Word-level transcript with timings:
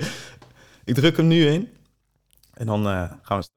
Ik 0.84 0.94
druk 0.94 1.16
hem 1.16 1.26
nu 1.26 1.46
in. 1.46 1.68
En 2.54 2.66
dan 2.66 2.86
eh, 2.86 3.10
gaan 3.22 3.38
we... 3.38 3.50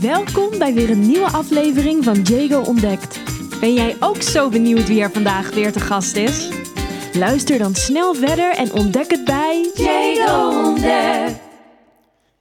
Welkom 0.00 0.58
bij 0.58 0.74
weer 0.74 0.90
een 0.90 1.06
nieuwe 1.06 1.30
aflevering 1.30 2.04
van 2.04 2.22
Jago 2.22 2.60
Ontdekt. 2.60 3.20
Ben 3.60 3.74
jij 3.74 3.96
ook 4.00 4.22
zo 4.22 4.48
benieuwd 4.48 4.86
wie 4.86 5.02
er 5.02 5.10
vandaag 5.10 5.50
weer 5.50 5.72
te 5.72 5.80
gast 5.80 6.16
is? 6.16 6.48
Luister 7.12 7.58
dan 7.58 7.74
snel 7.74 8.14
verder 8.14 8.54
en 8.54 8.72
ontdek 8.72 9.10
het 9.10 9.24
bij 9.24 9.70
Jago 9.74 10.64
Ontdekt. 10.64 11.44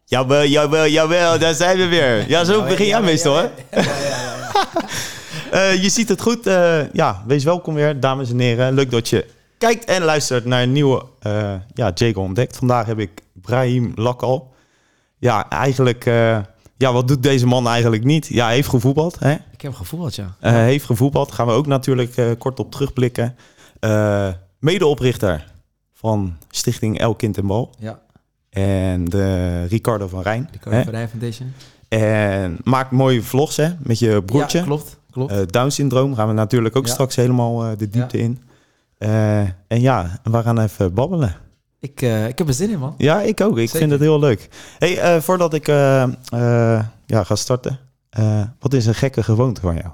Jawel, 0.06 0.46
jawel, 0.46 0.88
jawel, 0.88 1.40
daar 1.40 1.54
zijn 1.54 1.78
we 1.78 1.88
weer. 1.88 2.30
Ja, 2.30 2.44
zo 2.44 2.64
begin 2.64 2.86
jij 2.86 3.02
meestal, 3.02 3.36
hè? 3.36 3.50
Eh, 5.52 5.84
je 5.84 5.90
ziet 5.90 6.10
het 6.10 6.22
goed. 6.22 6.48
Eh, 6.48 6.92
ja, 6.94 7.24
wees 7.28 7.44
welkom 7.44 7.74
weer, 7.74 8.00
dames 8.00 8.30
en 8.30 8.40
heren. 8.40 8.74
Leuk 8.74 8.92
dat 8.92 9.10
je 9.10 9.26
kijkt 9.58 9.86
en 9.86 10.04
luistert 10.04 10.46
naar 10.46 10.62
een 10.62 10.72
nieuwe 10.72 11.04
uh, 11.28 11.54
ja, 11.74 11.92
Jago 11.94 12.22
Ontdekt. 12.22 12.58
Vandaag 12.58 12.86
heb 12.86 13.00
ik 13.00 13.22
Brahim 13.34 13.92
Lakal. 13.96 14.54
Ja, 15.18 15.50
eigenlijk... 15.50 16.06
eh, 16.06 16.38
ja, 16.78 16.94
wat 16.94 17.08
doet 17.08 17.24
deze 17.24 17.46
man 17.48 17.68
eigenlijk 17.68 18.04
niet? 18.04 18.28
Ja, 18.28 18.46
hij 18.46 18.54
heeft 18.56 18.70
gevoetbald, 18.70 19.20
hè? 19.20 19.32
Ik 19.52 19.62
heb 19.62 19.74
gevoeld, 19.74 20.16
ja. 20.16 20.36
Eh, 20.40 20.52
heeft 20.52 20.86
gevoetbald. 20.86 21.32
Gaan 21.32 21.48
we 21.48 21.52
ook 21.54 21.68
natuurlijk 21.68 22.36
kort 22.40 22.60
op 22.60 22.72
terugblikken. 22.72 23.36
Medeoprichter 24.60 25.52
van 25.94 26.38
Stichting 26.50 27.00
El 27.00 27.16
Kind 27.16 27.38
en 27.38 27.48
Bal. 27.48 27.76
Ja, 27.80 28.00
En 28.50 29.06
de 29.06 29.66
Ricardo 29.66 30.08
van 30.08 30.22
Rijn. 30.22 30.50
hè? 30.52 30.60
Code 30.60 30.92
Rijn 30.92 31.10
Foundation. 31.10 31.54
En 31.88 32.58
maakt 32.64 32.92
mooie 32.92 33.22
vlogs 33.24 33.56
hè, 33.58 33.70
met 33.80 34.00
je 34.00 34.24
broertje. 34.24 34.58
Ja, 34.58 34.64
klopt, 34.64 34.98
klopt. 35.12 35.32
Eh, 35.32 35.40
Down-syndroom 35.46 36.16
gaan 36.16 36.28
we 36.28 36.34
natuurlijk 36.34 36.76
ook 36.76 36.86
Ja. 36.86 36.92
straks 36.94 37.16
helemaal 37.16 37.78
de 37.78 37.90
diepte 37.90 38.18
in. 38.18 38.42
Eh, 38.98 39.40
en 39.42 39.82
ja, 39.82 40.20
we 40.24 40.42
gaan 40.42 40.60
even 40.60 40.94
babbelen. 40.94 41.36
ik, 41.80 42.02
eh, 42.02 42.28
ik 42.28 42.38
heb 42.38 42.48
er 42.48 42.54
zin 42.54 42.70
in, 42.70 42.80
man. 42.80 42.96
Ja, 42.98 43.22
ik 43.22 43.42
ook. 43.42 43.58
Ik 43.58 43.66
Zeker. 43.66 43.80
vind 43.80 43.92
het 43.92 44.00
heel 44.00 44.20
leuk. 44.20 44.50
Hey, 44.80 45.00
eh, 45.00 45.22
voordat 45.22 45.54
ik 45.54 45.68
ja, 47.06 47.24
ga 47.24 47.36
starten. 47.36 47.80
wat 48.60 48.74
is 48.74 48.86
een 48.86 48.96
gekke 48.96 49.24
gewoonte 49.24 49.62
van 49.62 49.76
jou? 49.76 49.90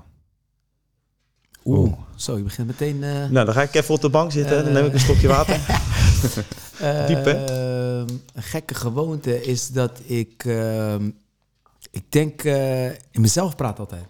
Oeh. 1.65 1.93
Zo, 2.15 2.37
je 2.37 2.43
begint 2.43 2.67
meteen... 2.67 2.99
Nou, 2.99 3.45
dan 3.45 3.53
ga 3.53 3.61
ik 3.61 3.73
even 3.73 3.93
op 3.93 4.01
de 4.01 4.09
bank 4.09 4.31
zitten. 4.31 4.63
dan 4.63 4.73
neem 4.73 4.85
ik 4.85 4.93
een 4.93 4.99
stokje 4.99 5.27
water. 5.27 5.55
diep, 7.07 7.25
hè? 7.25 7.51
een 8.33 8.43
gekke 8.43 8.73
gewoonte 8.73 9.43
is 9.43 9.67
dat 9.67 9.99
ik... 10.05 10.45
ehm, 10.45 11.09
ik 11.91 12.11
denk 12.11 12.43
in 13.11 13.21
mezelf 13.21 13.55
praat 13.55 13.79
altijd. 13.79 14.05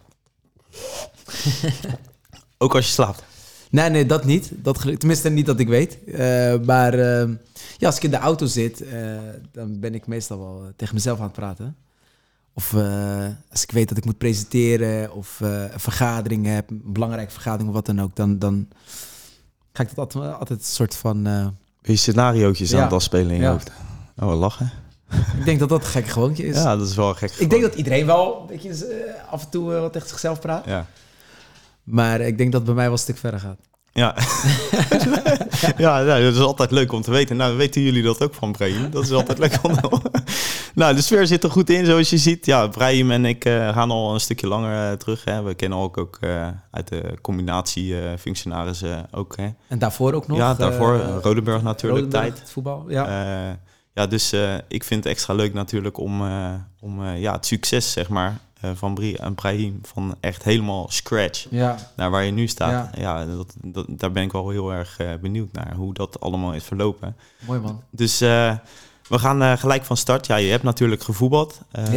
ook 2.57 2.75
als 2.75 2.85
je 2.85 2.91
slaapt. 2.91 3.23
Nee, 3.71 3.89
nee, 3.89 4.05
dat 4.05 4.25
niet. 4.25 4.51
Dat, 4.55 4.81
tenminste, 4.99 5.29
niet 5.29 5.45
dat 5.45 5.59
ik 5.59 5.67
weet. 5.67 6.03
Eh, 6.03 6.59
maar 6.65 6.93
ehm, 6.93 7.33
ja, 7.77 7.87
als 7.87 7.95
ik 7.95 8.03
in 8.03 8.11
de 8.11 8.17
auto 8.17 8.45
zit, 8.45 8.81
eh, 8.81 9.17
dan 9.51 9.79
ben 9.79 9.95
ik 9.95 10.07
meestal 10.07 10.39
wel 10.39 10.61
eh, 10.63 10.69
tegen 10.75 10.95
mezelf 10.95 11.17
aan 11.17 11.23
het 11.23 11.33
praten. 11.33 11.75
Of 12.53 12.73
als 13.51 13.63
ik 13.63 13.71
weet 13.71 13.89
dat 13.89 13.97
ik 13.97 14.05
moet 14.05 14.17
presenteren 14.17 15.13
of 15.13 15.39
een 15.39 15.79
vergadering 15.79 16.45
heb, 16.45 16.69
een 16.69 16.81
belangrijke 16.85 17.31
vergadering 17.31 17.69
of 17.69 17.75
wat 17.75 17.85
dan 17.85 18.01
ook, 18.01 18.15
dan, 18.15 18.39
dan 18.39 18.67
ga 19.73 19.83
ik 19.83 19.95
dat 19.95 19.97
altijd, 19.97 20.33
altijd 20.39 20.59
een 20.59 20.65
soort 20.65 20.95
van... 20.95 21.23
je 21.81 21.95
scenariootjes 21.95 22.73
aan 22.73 22.81
het 22.81 22.93
afspelen 22.93 23.29
in 23.29 23.35
je 23.35 23.41
Ja. 23.41 23.51
hoofd? 23.51 23.71
Oh, 24.17 24.39
lachen. 24.39 24.71
ik 25.39 25.45
denk 25.45 25.59
dat 25.59 25.69
dat 25.69 25.79
een 25.79 25.89
gek 25.89 26.07
gewoontje 26.07 26.45
is. 26.45 26.55
Ja, 26.55 26.75
dat 26.75 26.87
is 26.87 26.95
wel 26.95 27.09
een 27.09 27.15
gek 27.15 27.31
Ik 27.31 27.49
denk 27.49 27.61
dat 27.61 27.75
iedereen 27.75 28.05
wel 28.05 28.41
een 28.41 28.47
beetje, 28.47 28.85
eh, 28.85 29.31
af 29.31 29.43
en 29.43 29.49
toe 29.49 29.71
wat 29.71 29.93
tegen 29.93 30.07
zichzelf 30.09 30.39
praat. 30.39 30.65
Ja. 30.65 30.87
Maar 31.83 32.21
ik 32.21 32.37
denk 32.37 32.51
dat 32.51 32.61
het 32.61 32.69
bij 32.69 32.75
mij 32.75 32.83
wel 32.83 32.93
een 32.93 32.99
stuk 32.99 33.17
verder 33.17 33.39
gaat. 33.39 33.59
Ja. 33.93 34.15
ja, 35.77 36.01
nou, 36.01 36.23
dat 36.23 36.33
is 36.33 36.39
altijd 36.39 36.71
leuk 36.71 36.91
om 36.91 37.01
te 37.01 37.11
weten. 37.11 37.35
Nou, 37.35 37.57
weten 37.57 37.81
jullie 37.81 38.03
dat 38.03 38.21
ook 38.21 38.33
van 38.33 38.51
Brahim? 38.51 38.91
Dat 38.91 39.03
is 39.03 39.11
altijd 39.11 39.37
leuk 39.37 39.59
om 39.61 39.75
Nou, 40.75 40.95
de 40.95 41.01
sfeer 41.01 41.27
zit 41.27 41.43
er 41.43 41.51
goed 41.51 41.69
in, 41.69 41.85
zoals 41.85 42.09
je 42.09 42.17
ziet. 42.17 42.45
Ja, 42.45 42.67
Brahim 42.67 43.11
en 43.11 43.25
ik 43.25 43.45
eh, 43.45 43.73
gaan 43.73 43.91
al 43.91 44.13
een 44.13 44.19
stukje 44.19 44.47
langer 44.47 44.91
eh, 44.91 44.97
terug. 44.97 45.23
Hè. 45.23 45.43
We 45.43 45.53
kennen 45.53 45.77
ook, 45.77 45.97
ook 45.97 46.17
eh, 46.21 46.47
uit 46.71 46.87
de 46.87 47.17
combinatie 47.21 47.95
functionarissen 48.19 49.07
ook. 49.11 49.37
Hè. 49.37 49.49
En 49.67 49.79
daarvoor 49.79 50.13
ook 50.13 50.27
nog? 50.27 50.37
ja, 50.37 50.53
daarvoor 50.53 50.97
Rodenburg 50.99 51.61
natuurlijk, 51.61 52.01
Rodenburg, 52.01 52.23
tijd. 52.23 52.39
het 52.39 52.51
voetbal, 52.51 52.85
ja. 52.87 53.09
Ja, 53.09 53.59
ja 53.93 54.07
dus 54.07 54.33
ik 54.67 54.83
vind 54.83 55.03
het 55.03 55.13
extra 55.13 55.33
leuk 55.33 55.53
natuurlijk 55.53 55.97
om, 55.97 56.21
om 56.79 57.05
ja, 57.05 57.33
het 57.33 57.45
succes, 57.45 57.91
zeg 57.91 58.09
maar, 58.09 58.39
van 58.73 58.93
Bri 58.93 59.13
en 59.15 59.35
Brahim, 59.35 59.79
van 59.81 60.15
echt 60.19 60.43
helemaal 60.43 60.85
scratch 60.89 61.47
ja. 61.49 61.75
naar 61.95 62.09
waar 62.09 62.23
je 62.23 62.31
nu 62.31 62.47
staat. 62.47 62.95
Ja. 62.95 63.01
Ja, 63.01 63.25
dat, 63.25 63.55
dat, 63.63 63.85
daar 63.89 64.11
ben 64.11 64.23
ik 64.23 64.31
wel 64.31 64.49
heel 64.49 64.73
erg 64.73 64.97
eh, 64.97 65.07
benieuwd 65.21 65.51
naar 65.51 65.73
hoe 65.75 65.93
dat 65.93 66.19
allemaal 66.19 66.53
is 66.53 66.63
verlopen. 66.63 67.15
Mooi 67.45 67.59
man. 67.59 67.81
Dus 67.89 68.21
eh, 68.21 68.55
we 69.11 69.19
gaan 69.19 69.41
eh, 69.41 69.57
gelijk 69.57 69.83
van 69.83 69.97
start. 69.97 70.27
Ja, 70.27 70.35
je 70.35 70.51
hebt 70.51 70.63
natuurlijk 70.63 71.03
gevoetbald. 71.03 71.61
Eh, 71.71 71.93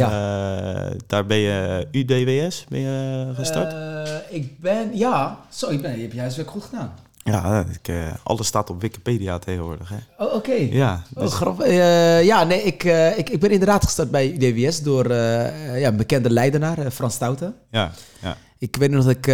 Daar 1.07 1.25
ben 1.25 1.37
je 1.37 1.87
UDWS 1.91 2.65
ben 2.69 2.79
je 2.79 3.31
gestart. 3.35 3.73
Eh, 3.73 4.35
ik 4.35 4.59
ben, 4.59 4.97
ja, 4.97 5.39
zo, 5.49 5.69
ik 5.69 5.81
ben, 5.81 5.95
je 5.95 6.01
hebt 6.01 6.13
juist 6.13 6.35
weer 6.35 6.45
goed 6.47 6.63
gedaan. 6.63 6.93
Ja, 7.31 7.65
ik, 7.71 7.87
eh, 7.87 8.13
alles 8.23 8.47
staat 8.47 8.69
op 8.69 8.81
Wikipedia 8.81 9.39
tegenwoordig. 9.39 9.89
Hè? 9.89 10.25
Oh, 10.25 10.33
oké. 10.33 10.53
Ja, 10.53 11.03
Oh, 11.13 11.23
dus- 11.23 11.33
grappig. 11.33 11.65
Eh, 11.65 12.23
ja, 12.23 12.43
nee, 12.43 12.61
ik, 12.63 12.83
eh, 12.83 13.17
ik, 13.17 13.29
ik 13.29 13.39
ben 13.39 13.51
inderdaad 13.51 13.83
gestart 13.83 14.11
bij 14.11 14.31
UDWS 14.31 14.81
door 14.81 15.13
ja, 15.13 15.87
een 15.87 15.97
bekende 15.97 16.29
leidenaar, 16.29 16.91
Frans 16.91 17.13
Stouten. 17.13 17.55
ja, 17.71 17.91
ja, 18.21 18.37
Ik 18.57 18.75
weet 18.75 18.91
nog 18.91 19.03
dat 19.05 19.15
ik 19.15 19.25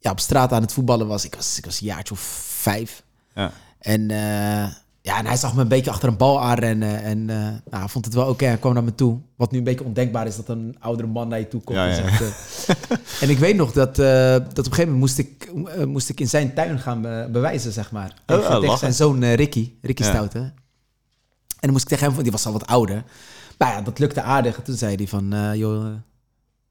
ja, 0.00 0.10
op 0.10 0.20
straat 0.20 0.52
aan 0.52 0.62
het 0.62 0.72
voetballen 0.72 1.06
was. 1.06 1.24
Ik 1.24 1.34
was, 1.34 1.58
ik 1.58 1.64
was 1.64 1.80
een 1.80 1.86
jaartje 1.86 2.14
of 2.14 2.20
vijf. 2.60 3.02
ja. 3.34 3.52
En, 3.78 4.10
eh, 4.10 4.64
ja, 5.02 5.18
en 5.18 5.26
hij 5.26 5.36
zag 5.36 5.54
me 5.54 5.60
een 5.60 5.68
beetje 5.68 5.90
achter 5.90 6.08
een 6.08 6.16
bal 6.16 6.40
aanrennen. 6.40 7.02
En 7.02 7.30
eh, 7.30 7.48
nou, 7.70 7.88
vond 7.88 8.04
het 8.04 8.14
wel 8.14 8.28
oké. 8.28 8.44
Hij 8.44 8.56
kwam 8.58 8.74
naar 8.74 8.84
me 8.84 8.94
toe. 8.94 9.18
Wat 9.36 9.50
nu 9.50 9.58
een 9.58 9.64
beetje 9.64 9.84
ondenkbaar 9.84 10.26
is 10.26 10.36
dat 10.36 10.48
een 10.48 10.76
oudere 10.80 11.08
man 11.08 11.28
naar 11.28 11.38
je 11.38 11.48
toe 11.48 11.60
komt. 11.60 11.78
Ja, 11.78 11.88
en, 11.88 11.94
zegt, 11.94 12.20
eh, 12.68 12.96
en 13.22 13.30
ik 13.30 13.38
weet 13.38 13.56
nog 13.56 13.72
dat, 13.72 13.98
eh, 13.98 14.06
dat 14.32 14.42
op 14.48 14.56
een 14.58 14.64
gegeven 14.64 14.92
moment 14.92 14.98
moest 14.98 15.18
ik, 15.18 15.50
moest 15.86 16.08
ik 16.08 16.20
in 16.20 16.28
zijn 16.28 16.54
tuin 16.54 16.78
gaan 16.78 17.02
be- 17.02 17.28
bewijzen, 17.32 17.72
zeg 17.72 17.92
maar. 17.92 18.14
Oh, 18.26 18.58
Tegen- 18.60 18.78
zijn 18.78 18.94
zoon 18.94 19.24
Ricky, 19.24 19.72
Ricky 19.82 20.02
Ja. 20.02 20.08
Stouten. 20.08 20.40
En 20.42 20.54
dan 21.60 21.70
moest 21.70 21.82
ik 21.82 21.88
tegen 21.98 22.12
hem, 22.14 22.22
die 22.22 22.32
was 22.32 22.46
al 22.46 22.52
wat 22.52 22.66
ouder. 22.66 23.04
Maar 23.58 23.68
ja, 23.72 23.80
dat 23.80 23.98
lukte 23.98 24.22
aardig. 24.22 24.56
En 24.56 24.62
toen 24.62 24.76
zei 24.76 24.94
hij 24.96 25.06
van, 25.08 25.34
joh, 25.56 25.86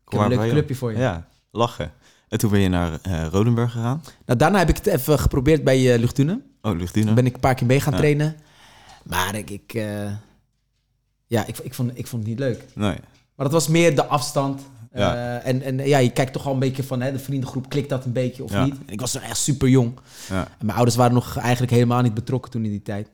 ik 0.05 0.11
heb 0.11 0.21
een 0.21 0.27
leuk 0.29 0.49
clubje 0.49 0.75
voor 0.75 0.91
je. 0.91 0.97
Ja, 0.97 1.27
lachen. 1.51 1.91
En 2.29 2.37
toen 2.37 2.51
ben 2.51 2.59
je 2.59 2.69
naar 2.69 2.99
Rodenburg 3.31 3.71
gegaan. 3.71 4.03
Nou, 4.25 4.39
daarna 4.39 4.57
heb 4.57 4.69
ik 4.69 4.75
het 4.77 4.85
even 4.85 5.19
geprobeerd 5.19 5.63
bij 5.63 5.93
uh, 5.93 5.99
Luchtune. 5.99 6.41
Oh. 6.61 6.79
Toen 6.79 7.15
ben 7.15 7.25
ik 7.25 7.33
een 7.33 7.39
paar 7.39 7.55
keer 7.55 7.67
mee 7.67 7.79
gaan 7.79 7.93
Ja. 7.93 7.99
trainen. 7.99 8.35
Maar 9.03 9.35
ik, 9.35 9.49
ik, 9.49 9.73
eh, 9.73 10.11
ja, 11.27 11.45
ik, 11.45 11.57
ik, 11.57 11.73
vond, 11.73 11.97
ik 11.97 12.07
vond 12.07 12.21
het 12.21 12.31
niet 12.31 12.39
leuk. 12.39 12.63
Nee. 12.75 12.95
Maar 13.35 13.45
dat 13.45 13.51
was 13.51 13.67
meer 13.67 13.95
de 13.95 14.05
afstand. 14.05 14.61
Ja. 14.93 15.15
Eh, 15.39 15.47
en, 15.49 15.61
en 15.61 15.77
ja, 15.87 15.97
je 15.97 16.09
kijkt 16.11 16.33
toch 16.33 16.45
al 16.47 16.53
een 16.53 16.59
beetje 16.59 16.83
van 16.83 17.01
hè, 17.01 17.11
de 17.11 17.19
vriendengroep, 17.19 17.69
klikt 17.69 17.89
dat 17.89 18.05
een 18.05 18.11
beetje 18.11 18.43
of 18.43 18.51
Ja. 18.51 18.63
niet? 18.63 18.75
En 18.85 18.93
ik 18.93 18.99
was 18.99 19.15
echt 19.15 19.37
super 19.37 19.67
jong. 19.69 19.99
Ja. 20.29 20.47
En 20.59 20.65
mijn 20.65 20.75
ouders 20.77 20.97
waren 20.97 21.13
nog 21.13 21.37
eigenlijk 21.37 21.71
helemaal 21.71 22.01
niet 22.01 22.13
betrokken 22.13 22.51
toen 22.51 22.63
in 22.65 22.69
die 22.71 22.81
tijd. 22.81 23.07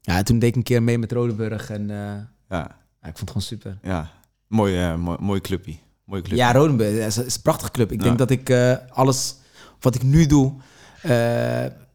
Ja, 0.00 0.22
toen 0.22 0.38
deed 0.38 0.48
ik 0.48 0.56
een 0.56 0.62
keer 0.62 0.82
mee 0.82 0.98
met 0.98 1.12
Rodenburg 1.12 1.70
en 1.70 1.90
eh, 1.90 1.96
Ja, 2.48 2.64
ik 3.02 3.16
vond 3.16 3.18
het 3.18 3.28
gewoon 3.28 3.42
super. 3.42 3.78
ja. 3.82 4.10
Mooi, 4.46 4.78
eh, 4.82 4.96
mooi, 4.96 5.18
mooi 5.20 5.40
clubje. 5.40 5.76
Mooi 6.04 6.22
clubje. 6.22 6.38
Ja, 6.44 6.52
Rodenburg 6.52 7.06
is, 7.06 7.18
is 7.18 7.34
een 7.34 7.42
prachtige 7.42 7.70
club. 7.70 7.92
Ik 7.92 8.02
denk 8.02 8.18
dat 8.18 8.30
ik 8.30 8.50
alles 8.88 9.36
wat 9.80 9.94
ik 9.94 10.02
nu 10.02 10.26
doe, 10.26 10.52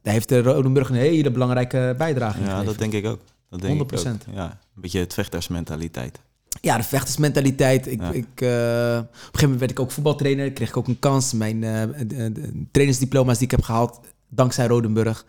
daar 0.09 0.17
heeft 0.17 0.29
de 0.29 0.41
Rodenburg 0.51 0.89
een 0.89 0.95
hele 0.95 1.31
belangrijke 1.31 1.95
bijdrage 1.97 2.39
in 2.39 2.45
Ja, 2.45 2.63
dat 2.63 2.77
denk 2.77 2.93
ik 2.93 3.05
ook. 3.05 3.19
Dat 3.49 3.61
denk 3.61 3.73
100%. 3.73 4.21
Ik 4.23 4.29
ook. 4.29 4.35
Ja, 4.35 4.43
een 4.75 4.81
beetje 4.81 4.99
het 4.99 5.13
vechtersmentaliteit. 5.13 6.19
Ja, 6.61 6.77
de 6.77 6.83
vechtersmentaliteit. 6.83 7.87
Ik, 7.87 8.01
Ja. 8.01 8.09
ik, 8.11 8.25
eh, 8.35 8.97
op 8.99 9.09
een 9.13 9.19
gegeven 9.21 9.41
moment 9.41 9.59
werd 9.59 9.71
ik 9.71 9.79
ook 9.79 9.91
voetbaltrainer. 9.91 10.51
Kreeg 10.51 10.69
ik 10.69 10.77
ook 10.77 10.87
een 10.87 10.99
kans. 10.99 11.33
Mijn 11.33 11.59
de- 11.61 12.05
de 12.07 12.63
trainersdiploma's 12.71 13.35
die 13.37 13.45
ik 13.45 13.51
heb 13.51 13.61
gehaald, 13.61 13.99
dankzij 14.29 14.67
Rodenburg. 14.67 15.25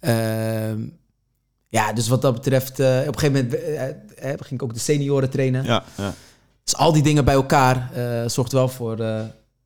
Ehm, 0.00 0.80
ja, 1.68 1.92
dus 1.92 2.08
wat 2.08 2.22
dat 2.22 2.34
betreft, 2.34 2.80
eh, 2.80 2.98
op 3.06 3.14
een 3.14 3.18
gegeven 3.18 3.32
moment 3.44 3.60
ging 4.18 4.60
ik 4.60 4.62
ook 4.62 4.74
de 4.74 4.80
senioren 4.80 5.30
trainen. 5.30 5.64
Ja, 5.64 5.84
ja. 5.96 6.14
Dus 6.64 6.76
al 6.76 6.92
die 6.92 7.02
dingen 7.02 7.24
bij 7.24 7.34
elkaar 7.34 7.90
zorgt 8.26 8.52
wel 8.52 8.68
voor 8.68 8.96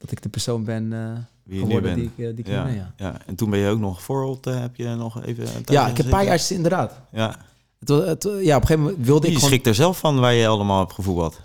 dat 0.00 0.10
ik 0.10 0.22
de 0.22 0.28
persoon 0.28 0.64
ben 0.64 0.92
eh, 0.92 0.98
Wie 1.42 1.58
je 1.58 1.60
nu 1.60 1.60
geworden 1.60 1.82
bent. 1.82 1.96
die 1.96 2.26
ik, 2.26 2.30
eh, 2.30 2.36
die 2.36 2.44
ik 2.44 2.50
ja, 2.52 2.64
ben. 2.64 2.74
Ja, 2.74 2.92
ja. 2.96 3.20
En 3.26 3.34
toen 3.34 3.50
ben 3.50 3.58
je 3.58 3.68
ook 3.68 3.78
nog 3.78 4.02
voorbeeld, 4.02 4.46
eh, 4.46 4.60
heb 4.60 4.76
je 4.76 4.88
nog 4.88 5.24
even... 5.24 5.46
een 5.46 5.52
tijdje 5.52 5.72
ja 5.72 5.86
ik 5.88 5.96
heb 5.96 6.06
een 6.06 6.12
paar 6.12 6.24
jaar 6.24 6.46
inderdaad. 6.48 7.00
Ja. 7.12 7.36
Het, 7.78 8.22
ja, 8.22 8.56
op 8.56 8.62
een 8.62 8.66
gegeven 8.66 8.80
moment 8.80 9.06
wilde 9.06 9.26
ik 9.26 9.32
Je 9.32 9.38
gewoon... 9.38 9.62
er 9.62 9.74
zelf 9.74 9.98
van 9.98 10.20
waar 10.20 10.34
je 10.34 10.46
allemaal 10.46 10.78
hebt 10.78 10.92
gevoetbald. 10.92 11.40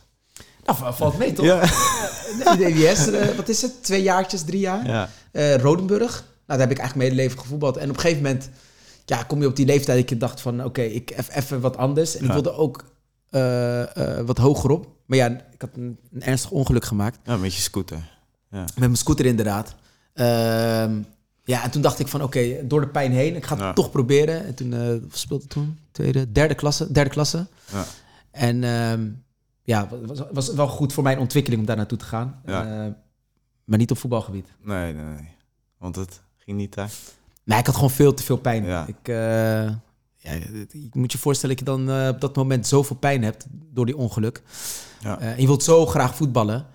Nou, 0.66 0.78
va- 0.78 0.94
valt 0.94 1.18
mee 1.18 1.34
toch? 1.34 1.46
Ja. 1.46 1.60
De 1.60 2.56
DWS, 2.57 3.36
wat 3.36 3.50
is 3.50 3.62
het? 3.62 3.84
Twee 3.84 4.02
jaartjes, 4.02 4.44
drie 4.44 4.60
jaar? 4.60 4.88
Ja. 4.88 5.10
Eh, 5.31 5.56
Rodenburg. 5.56 6.12
Nou, 6.12 6.60
daar 6.60 6.60
heb 6.60 6.72
ik 6.72 6.78
eigenlijk 6.78 6.96
mijn 6.96 7.10
hele 7.10 7.22
leven 7.22 7.40
gevoetbald. 7.40 7.78
En 7.78 7.90
op 7.90 7.96
een 7.96 8.02
gegeven 8.02 8.24
moment 8.24 8.50
ja, 9.06 9.24
kom 9.24 9.42
je 9.42 9.48
op 9.48 9.56
die 9.56 9.66
leeftijd 9.66 10.00
dat 10.00 10.10
je 10.10 10.18
dacht 10.18 10.42
van... 10.42 10.63
oké, 10.63 10.81
ik 10.81 11.13
even 11.34 11.62
wat 11.62 11.78
anders. 11.78 12.18
En 12.18 12.25
ik 12.25 12.31
wilde 12.31 12.54
ook 12.54 12.86
eh, 13.30 14.18
eh, 14.18 14.25
wat 14.25 14.38
hoger 14.38 14.69
op. 14.69 14.88
Maar 15.06 15.18
ja, 15.18 15.28
ik 15.28 15.62
had 15.62 15.69
een, 15.74 15.98
een 16.13 16.22
ernstig 16.22 16.52
ongeluk 16.52 16.86
gemaakt. 16.86 17.19
ja, 17.24 17.38
met 17.38 17.56
je 17.56 17.62
scooter. 17.62 18.15
Ja. 18.50 18.59
Met 18.62 18.75
mijn 18.77 18.95
scooter 18.95 19.25
inderdaad. 19.25 19.75
Ehm, 20.13 21.01
ja, 21.44 21.63
en 21.63 21.71
toen 21.71 21.81
dacht 21.81 22.00
ik 22.00 22.07
van 22.07 22.24
oké, 22.24 22.68
door 22.68 22.81
de 22.81 22.88
pijn 22.88 23.12
heen, 23.12 23.36
ik 23.36 23.45
ga 23.45 23.56
het 23.56 23.63
Ja. 23.63 23.74
toch 23.74 23.92
proberen. 23.92 24.45
En 24.45 24.56
toen 24.56 24.74
uh, 24.74 24.95
speelde 25.12 25.45
toen 25.47 25.80
tweede, 25.92 26.31
derde 26.31 26.56
klasse, 26.56 26.92
derde 26.92 27.09
klasse. 27.09 27.47
Ja. 27.71 27.86
En 28.31 28.63
ehm, 28.63 29.07
ja, 29.63 29.88
was, 30.06 30.21
was 30.31 30.53
wel 30.53 30.68
goed 30.68 30.94
voor 30.94 31.03
mijn 31.03 31.19
ontwikkeling 31.19 31.62
om 31.62 31.68
daar 31.68 31.77
naartoe 31.77 31.97
te 31.97 32.06
gaan. 32.06 32.42
Ja. 32.45 32.86
Eh, 32.86 32.92
maar 33.63 33.77
niet 33.77 33.92
op 33.92 33.97
voetbalgebied. 33.97 34.47
Nee, 34.62 34.94
nee, 34.94 35.03
nee. 35.06 35.30
Want 35.77 35.95
het 35.95 36.21
ging 36.38 36.57
niet 36.57 36.74
daar. 36.74 36.92
Nee, 37.44 37.59
ik 37.59 37.65
had 37.65 37.75
gewoon 37.75 37.89
veel 37.92 38.13
te 38.13 38.24
veel 38.24 38.38
pijn. 38.38 38.65
Ja. 38.65 38.86
Ik, 38.88 38.95
eh, 39.07 39.15
ja, 40.18 40.33
je 40.71 40.89
moet 40.92 41.12
je 41.12 41.18
voorstellen 41.18 41.56
dat 41.56 41.65
je 41.68 41.71
dan 41.71 41.89
eh, 41.89 42.07
op 42.07 42.21
dat 42.21 42.36
moment 42.36 42.68
zoveel 42.68 42.95
pijn 42.95 43.24
hebt 43.24 43.45
door 43.50 43.86
die 43.86 43.97
ongeluk. 43.97 44.42
Ja. 45.00 45.19
En 45.19 45.42
je 45.42 45.47
wilt 45.47 45.63
zo 45.63 45.86
graag 45.86 46.15
voetballen. 46.15 46.65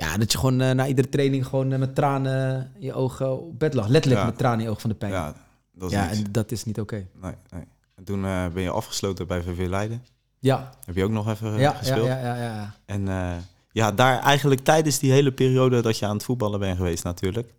Ja, 0.00 0.16
dat 0.16 0.32
je 0.32 0.38
gewoon 0.38 0.60
eh, 0.60 0.70
na 0.70 0.86
iedere 0.86 1.08
training 1.08 1.46
gewoon 1.46 1.72
eh, 1.72 1.78
met 1.78 1.94
tranen 1.94 2.70
in 2.78 2.86
je 2.86 2.92
ogen 2.94 3.40
op 3.40 3.58
bed 3.58 3.74
lag. 3.74 3.86
Letterlijk 3.88 4.20
Ja. 4.22 4.26
met 4.28 4.38
tranen 4.38 4.58
in 4.58 4.64
je 4.64 4.68
ogen 4.70 4.80
van 4.80 4.90
de 4.90 4.96
pijn. 4.96 5.12
Ja, 5.12 5.26
Ja, 5.26 5.34
dat 5.74 5.90
is 5.92 5.96
niks. 5.98 6.16
en 6.18 6.32
dat 6.32 6.50
is 6.52 6.64
niet 6.64 6.80
oké. 6.80 7.06
Nee, 7.20 7.34
nee. 7.50 7.64
En 7.96 8.04
toen 8.04 8.24
eh, 8.24 8.46
ben 8.48 8.62
je 8.62 8.70
afgesloten 8.70 9.26
bij 9.26 9.42
VV 9.42 9.66
Leiden. 9.68 10.04
Ja, 10.38 10.70
Heb 10.84 10.96
je 10.96 11.04
ook 11.04 11.10
nog 11.10 11.28
even 11.30 11.50
ja, 11.52 11.58
ja, 11.58 11.70
gespeeld? 11.72 12.06
ja, 12.06 12.18
ja, 12.20 12.36
ja. 12.36 12.74
En 12.86 13.08
eh, 13.08 13.30
ja, 13.72 13.92
daar 13.92 14.18
eigenlijk 14.18 14.60
tijdens 14.60 14.98
die 14.98 15.12
hele 15.12 15.32
periode 15.32 15.80
dat 15.82 15.98
je 15.98 16.06
aan 16.06 16.14
het 16.14 16.24
voetballen 16.24 16.60
bent 16.60 16.76
geweest 16.76 17.04
natuurlijk, 17.04 17.54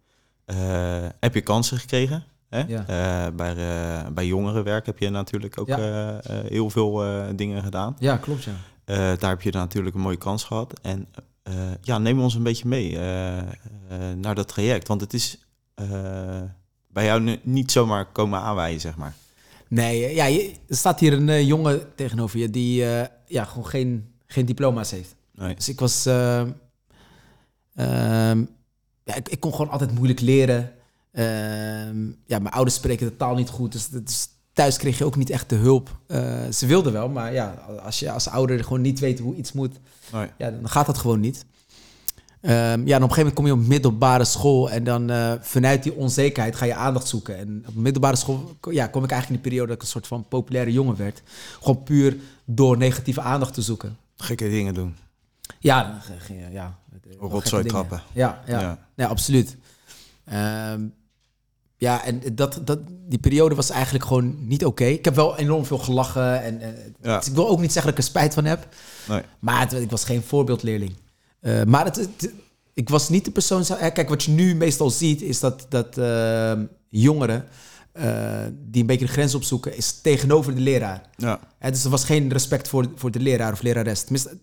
heb 1.20 1.34
je 1.34 1.42
kansen 1.42 1.78
gekregen. 1.78 2.24
Hè? 2.50 2.64
Ja. 2.68 3.32
Bij, 3.32 3.56
bij 4.14 4.26
jongerenwerk 4.26 4.86
heb 4.86 4.98
je 5.00 5.10
natuurlijk 5.10 5.60
ook 5.60 5.68
Ja. 5.68 6.20
heel 6.28 6.70
veel 6.70 7.04
dingen 7.36 7.64
gedaan. 7.64 7.96
Ja, 8.00 8.18
klopt 8.18 8.44
ja. 8.44 8.52
Daar 9.16 9.30
heb 9.30 9.42
je 9.42 9.52
natuurlijk 9.52 9.96
een 9.96 10.02
mooie 10.02 10.18
kans 10.18 10.44
gehad. 10.44 10.80
En 10.82 11.08
eh, 11.44 11.72
ja, 11.82 11.98
neem 11.98 12.20
ons 12.20 12.36
een 12.36 12.44
beetje 12.44 12.68
mee 12.68 12.98
eh, 12.98 13.38
eh, 13.38 13.46
naar 14.18 14.36
dat 14.36 14.48
traject. 14.48 14.88
Want 14.88 15.02
het 15.02 15.14
is 15.14 15.46
bij 16.88 17.06
jou 17.06 17.38
niet 17.44 17.72
zomaar 17.72 18.12
komen 18.12 18.40
aanwijzen, 18.40 18.82
zeg 18.82 18.96
maar. 18.96 19.16
Nee, 19.68 20.16
ja, 20.16 20.26
je, 20.26 20.54
er 20.68 20.76
staat 20.76 21.00
hier 21.00 21.14
een 21.14 21.46
jongen 21.46 21.96
tegenover 21.96 22.40
je 22.40 22.50
die 22.50 22.76
ja, 23.26 23.46
gewoon 23.46 23.66
geen, 23.66 24.14
geen 24.26 24.46
diploma's 24.46 24.92
heeft. 24.92 25.16
Nee. 25.32 25.56
Dus 25.56 25.70
ik 25.70 25.80
was. 25.80 26.06
ehm, 26.06 26.52
ja, 29.04 29.16
ik, 29.16 29.30
ik 29.30 29.40
kon 29.40 29.52
gewoon 29.52 29.70
altijd 29.70 29.92
moeilijk 29.92 30.20
leren. 30.20 30.74
Ehm, 31.12 32.08
ja, 32.26 32.40
mijn 32.40 32.54
ouders 32.54 32.76
spreken 32.76 33.08
de 33.08 33.18
taal 33.18 33.36
niet 33.36 33.50
goed. 33.50 33.72
Dus, 33.72 33.88
dus 33.88 34.28
thuis 34.54 34.78
kreeg 34.78 34.98
je 34.98 35.06
ook 35.06 35.16
niet 35.16 35.30
echt 35.30 35.50
de 35.50 35.56
hulp. 35.56 35.98
Eh, 36.08 36.50
ze 36.52 36.66
wilden 36.66 36.94
wel, 36.94 37.10
maar 37.10 37.34
ja, 37.34 37.54
als 37.84 38.00
je 38.00 38.12
als 38.12 38.28
ouder 38.28 38.64
gewoon 38.64 38.82
niet 38.82 39.00
weet 39.00 39.20
hoe 39.20 39.36
iets 39.36 39.52
moet, 39.52 39.80
Nee. 40.12 40.28
ja, 40.38 40.52
dan 40.52 40.70
gaat 40.70 40.86
dat 40.86 40.98
gewoon 40.98 41.20
niet. 41.20 41.46
Ehm, 42.42 42.54
ja, 42.58 42.66
en 42.66 42.76
op 42.76 43.10
een 43.10 43.16
gegeven 43.16 43.18
moment 43.18 43.34
kom 43.34 43.46
je 43.46 43.54
op 43.54 43.66
middelbare 43.68 44.26
school 44.26 44.70
en 44.70 44.84
dan 44.84 45.10
eh, 45.10 45.34
vanuit 45.40 45.84
die 45.84 45.96
onzekerheid 45.96 46.56
ga 46.56 46.66
je 46.66 46.76
aandacht 46.76 47.08
zoeken. 47.08 47.38
En 47.38 47.64
op 47.68 47.76
middelbare 47.76 48.16
school 48.16 48.56
ja, 48.70 48.88
kom 48.88 49.04
ik 49.04 49.12
eigenlijk 49.12 49.28
in 49.30 49.36
de 49.36 49.50
periode 49.50 49.68
dat 49.68 49.76
ik 49.76 49.82
een 49.82 49.88
soort 49.88 50.08
van 50.08 50.28
populaire 50.28 50.72
jongen 50.72 50.96
werd. 50.96 51.22
Gewoon 51.62 51.84
puur 51.84 52.18
door 52.46 52.78
negatieve 52.78 53.22
aandacht 53.22 53.54
te 53.54 53.62
zoeken. 53.62 53.98
Gekke 54.16 54.50
dingen 54.50 54.74
doen. 54.74 54.96
Ja, 55.60 56.02
je, 56.28 56.48
ja. 56.52 56.80
wel 57.20 57.30
Rotzooi 57.30 57.64
trappen. 57.64 58.02
Ja, 58.14 58.42
ja. 58.46 58.60
Ja. 58.62 58.88
ja. 58.96 59.08
absoluut. 59.08 59.58
Ehm, 60.26 60.88
ja, 61.82 62.04
en 62.06 62.22
dat, 62.34 62.60
dat, 62.66 62.80
die 63.08 63.20
periode 63.20 63.56
was 63.56 63.70
eigenlijk 63.70 64.06
gewoon 64.06 64.48
niet 64.48 64.66
oké. 64.66 64.84
Ik 64.86 65.06
heb 65.06 65.16
wel 65.16 65.38
enorm 65.38 65.66
veel 65.66 65.78
gelachen. 65.78 66.44
En, 66.44 66.60
Ja. 67.02 67.18
dus 67.18 67.28
ik 67.28 67.34
wil 67.34 67.48
ook 67.50 67.60
niet 67.62 67.72
zeggen 67.72 67.92
dat 67.92 68.00
ik 68.00 68.06
er 68.06 68.10
spijt 68.10 68.34
van 68.34 68.46
heb. 68.46 68.68
Nee. 69.08 69.22
Maar 69.40 69.60
het, 69.60 69.74
ik 69.74 69.90
was 69.90 70.04
geen 70.04 70.22
voorbeeldleerling. 70.22 70.94
Eh, 71.40 71.64
maar 71.64 71.86
het, 71.86 71.96
het- 71.96 72.32
ik 72.74 72.90
was 72.90 73.10
niet 73.10 73.26
de 73.26 73.32
persoon... 73.32 73.66
zo- 73.66 73.74
eh, 73.74 73.94
Kijk, 73.94 74.10
wat 74.10 74.24
je 74.24 74.32
nu 74.32 74.56
meestal 74.56 74.90
ziet, 74.90 75.22
is 75.22 75.40
dat, 75.40 75.66
dat 75.70 76.00
jongeren... 76.90 77.46
eh, 77.92 78.44
die 78.54 78.82
een 78.82 78.88
beetje 78.88 79.06
de 79.06 79.12
grens 79.12 79.36
opzoeken, 79.36 79.78
is 79.78 80.02
tegenover 80.02 80.56
de 80.56 80.62
leraar. 80.62 81.02
Ja. 81.18 81.40
Dus 81.60 81.84
er 81.84 81.90
was 81.90 82.04
geen 82.04 82.32
respect 82.32 82.68
voor, 82.68 82.90
voor 82.96 83.12
de 83.12 83.20
leraar 83.20 83.52
of 83.54 83.62
lerares. 83.62 84.02
Tenminste, 84.02 84.38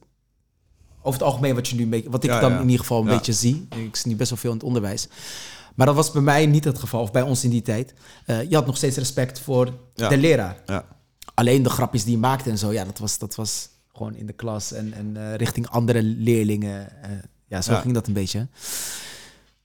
over 0.99 1.20
het 1.20 1.29
algemeen 1.29 1.55
wat, 1.55 1.69
je 1.69 1.76
nu 1.76 2.02
wat 2.08 2.25
ik 2.25 2.31
Ja, 2.31 2.40
dan 2.40 2.52
in 2.52 2.62
ieder 2.62 2.79
geval 2.79 3.00
een 3.00 3.06
beetje 3.06 3.32
zie. 3.32 3.67
Ik 3.87 3.96
zie 3.96 4.11
nu 4.11 4.17
best 4.17 4.31
wel 4.31 4.38
veel 4.38 4.50
in 4.50 4.56
het 4.56 4.67
onderwijs. 4.67 5.08
Maar 5.78 5.86
dat 5.86 5.96
was 5.96 6.10
bij 6.10 6.22
mij 6.22 6.46
niet 6.46 6.64
het 6.64 6.78
geval, 6.78 7.00
of 7.02 7.12
bij 7.12 7.22
ons 7.22 7.44
in 7.44 7.50
die 7.50 7.62
tijd. 7.62 7.94
Eh, 8.26 8.42
je 8.50 8.54
had 8.54 8.66
nog 8.66 8.76
steeds 8.76 8.96
respect 8.96 9.40
voor 9.40 9.72
Ja. 9.94 10.08
de 10.08 10.16
leraar. 10.16 10.56
Ja. 10.66 10.84
Alleen 11.34 11.62
de 11.62 11.70
grapjes 11.70 12.04
die 12.04 12.12
je 12.12 12.19
maakte 12.19 12.50
en 12.50 12.58
zo, 12.58 12.72
ja, 12.72 12.84
dat 12.84 12.98
was, 12.98 13.19
dat 13.19 13.34
was 13.34 13.69
gewoon 13.92 14.14
in 14.14 14.26
de 14.26 14.32
klas 14.32 14.72
en, 14.72 14.92
en 14.92 15.16
eh, 15.16 15.34
richting 15.34 15.69
andere 15.69 16.02
leerlingen. 16.02 17.02
Eh, 17.02 17.10
ja, 17.46 17.62
zo 17.62 17.72
Ja. 17.72 17.80
ging 17.80 17.94
dat 17.94 18.06
een 18.06 18.12
beetje. 18.12 18.46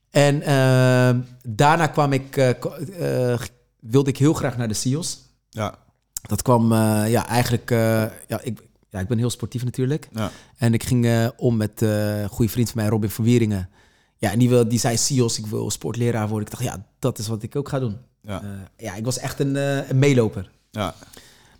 En 0.10 0.42
eh, 0.42 1.15
daarna 1.48 1.88
kwam 1.88 2.13
ik, 2.13 2.56
wilde 3.80 4.10
ik 4.10 4.18
heel 4.18 4.33
graag 4.33 4.57
naar 4.57 4.68
de 4.68 4.74
SIOS. 4.74 5.19
Ja. 5.50 5.75
Dat 6.21 6.42
kwam 6.42 6.74
ja, 7.07 7.27
eigenlijk. 7.27 7.69
ja, 8.27 8.42
ik, 8.42 8.62
ja, 8.89 9.00
ik 9.00 9.07
ben 9.07 9.18
heel 9.18 9.30
sportief 9.30 9.63
natuurlijk. 9.63 10.10
Ja. 10.12 10.31
En 10.57 10.74
ik 10.74 10.83
ging 10.83 11.31
om 11.38 11.57
met 11.57 11.81
een 11.81 12.30
goede 12.30 12.51
vriend 12.51 12.69
van 12.69 12.81
mij, 12.81 12.89
Robin 12.89 13.10
van 13.10 13.24
Wieringen. 13.24 13.69
Ja, 14.24 14.31
en 14.31 14.40
die, 14.40 14.50
wil, 14.50 14.68
die 14.68 14.80
zei: 14.80 14.98
Sios, 14.98 15.38
ik 15.38 15.46
wil 15.46 15.72
sportleraar 15.72 16.28
worden. 16.28 16.48
Ik 16.48 16.52
dacht, 16.52 16.64
ja, 16.64 16.86
dat 17.00 17.20
is 17.20 17.28
wat 17.28 17.44
ik 17.44 17.56
ook 17.56 17.70
ga 17.70 17.80
doen. 17.80 17.98
Ja. 18.22 18.42
Eh, 18.42 18.50
ja, 18.86 18.96
ik 18.96 19.06
was 19.06 19.18
echt 19.20 19.40
een, 19.40 19.56
eh, 19.56 19.90
een 19.90 20.00
meeloper. 20.00 20.50
Ja. 20.72 20.96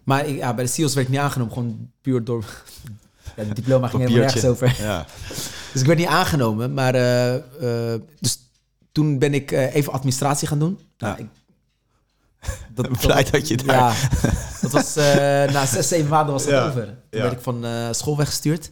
Maar 0.04 0.28
ik, 0.28 0.36
ja, 0.36 0.54
bij 0.54 0.64
de 0.64 0.70
SIOS 0.70 0.94
werd 0.94 1.08
ik 1.08 1.14
niet 1.14 1.22
aangenomen, 1.22 1.54
gewoon 1.54 1.90
puur 2.02 2.24
door. 2.24 2.46
Ja, 3.36 3.44
het 3.44 3.56
diploma 3.56 3.88
ging 3.88 4.02
helemaal 4.02 4.22
nergens 4.22 4.46
over. 4.46 4.76
Ja. 4.80 5.06
Dus 5.72 5.82
ik 5.82 5.88
werd 5.88 6.00
niet 6.00 6.08
aangenomen. 6.08 6.74
Maar 6.74 6.96
eh, 6.96 8.00
dus 8.20 8.40
toen 8.92 9.20
ben 9.20 9.34
ik 9.34 9.52
even 9.52 9.94
administratie 9.94 10.48
gaan 10.48 10.60
doen. 10.60 10.80
Nou, 10.98 11.18
Ja. 11.18 11.24
ik, 11.24 11.30
dat, 12.76 12.90
Blij 13.00 13.24
dat 13.24 13.48
je 13.48 13.58
daar- 13.58 13.76
Ja, 13.76 13.94
dat 14.62 14.72
was 14.72 14.96
eh, 14.96 15.06
na 15.54 15.66
zes, 15.66 15.88
zeven 15.88 16.10
maanden 16.10 16.34
was 16.34 16.44
dat 16.44 16.52
Ja. 16.54 16.68
over. 16.68 16.86
Toen 16.86 16.96
Ja. 17.10 17.22
werd 17.22 17.34
ik 17.34 17.42
van 17.42 17.66
eh, 17.66 17.88
school 17.92 18.18
weggestuurd. 18.18 18.72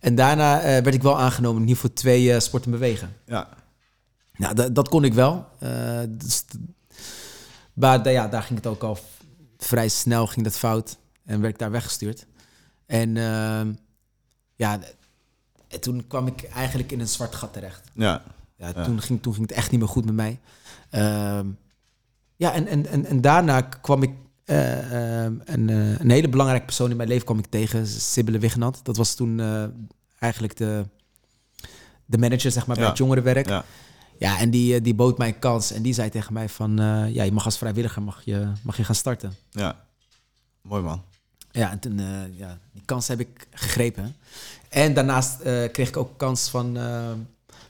En 0.00 0.14
daarna 0.14 0.60
eh, 0.60 0.64
werd 0.82 0.94
ik 0.94 1.02
wel 1.02 1.18
aangenomen 1.20 1.62
in 1.62 1.68
ieder 1.68 1.80
geval 1.82 1.96
twee 1.96 2.32
eh 2.32 2.40
sporten 2.40 2.70
bewegen. 2.70 3.16
Ja. 3.26 3.48
Nou, 4.36 4.54
dat, 4.54 4.74
dat 4.74 4.88
kon 4.88 5.04
ik 5.04 5.14
wel. 5.14 5.46
Dus, 6.08 6.44
maar 7.72 8.08
ja, 8.10 8.28
daar 8.28 8.42
ging 8.42 8.58
het 8.58 8.66
ook 8.68 8.82
al 8.82 8.98
vrij 9.58 9.88
snel 9.88 10.26
ging 10.26 10.44
dat 10.44 10.58
fout. 10.58 10.96
En 11.24 11.40
werd 11.40 11.52
ik 11.52 11.58
daar 11.58 11.70
weggestuurd. 11.70 12.26
En 12.86 13.16
ehm, 13.16 13.72
ja, 14.56 14.78
en 15.68 15.80
toen 15.80 16.06
kwam 16.06 16.26
ik 16.26 16.42
eigenlijk 16.54 16.92
in 16.92 17.00
een 17.00 17.08
zwart 17.08 17.34
gat 17.34 17.52
terecht. 17.52 17.80
Ja. 17.94 18.22
Ja, 18.56 18.72
Ja. 18.74 18.84
Toen, 18.84 19.00
ging, 19.02 19.22
toen 19.22 19.34
ging 19.34 19.48
het 19.48 19.56
echt 19.56 19.70
niet 19.70 19.80
meer 19.80 19.88
goed 19.88 20.04
met 20.04 20.14
mij. 20.14 20.38
Ja, 22.38 22.52
en, 22.52 22.66
en, 22.66 22.86
en, 22.86 23.04
en 23.06 23.20
daarna 23.20 23.60
kwam 23.60 24.02
ik 24.02 24.10
eh, 24.44 25.22
ehm, 25.24 25.34
een, 25.44 25.68
eh, 25.68 26.00
een 26.00 26.10
hele 26.10 26.28
belangrijke 26.28 26.66
persoon 26.66 26.90
in 26.90 26.96
mijn 26.96 27.08
leven 27.08 27.24
kwam 27.24 27.38
ik 27.38 27.46
tegen, 27.46 27.86
Sibylle 27.86 28.38
Wignat. 28.38 28.80
Dat 28.82 28.96
was 28.96 29.14
toen 29.14 29.40
eh, 29.40 29.64
eigenlijk 30.18 30.56
de, 30.56 30.84
de 32.04 32.18
manager 32.18 32.50
zeg 32.50 32.66
maar, 32.66 32.76
bij 32.76 32.86
het 32.86 32.98
jongerenwerk. 32.98 33.48
Ja. 33.48 33.64
Ja, 34.18 34.38
en 34.38 34.50
die, 34.50 34.74
eh, 34.74 34.82
die 34.82 34.94
bood 34.94 35.18
mij 35.18 35.28
een 35.28 35.38
kans. 35.38 35.72
En 35.72 35.82
die 35.82 35.92
zei 35.92 36.10
tegen 36.10 36.32
mij 36.32 36.48
van, 36.48 36.78
eh, 36.78 37.14
ja, 37.14 37.22
je 37.22 37.32
mag 37.32 37.44
als 37.44 37.58
vrijwilliger 37.58 38.02
mag 38.02 38.22
je, 38.24 38.52
mag 38.62 38.76
je 38.76 38.84
gaan 38.84 38.94
starten. 38.94 39.34
Ja. 39.50 39.84
Mooi 40.62 40.82
man. 40.82 41.02
Ja, 41.50 41.70
en 41.70 41.78
toen, 41.78 41.98
eh, 41.98 42.38
ja, 42.38 42.58
die 42.72 42.82
kans 42.84 43.08
heb 43.08 43.20
ik 43.20 43.46
gegrepen. 43.50 44.16
En 44.68 44.94
daarnaast 44.94 45.40
eh, 45.40 45.70
kreeg 45.72 45.88
ik 45.88 45.96
ook 45.96 46.18
kans 46.18 46.48
van, 46.48 46.76
eh, 46.76 47.10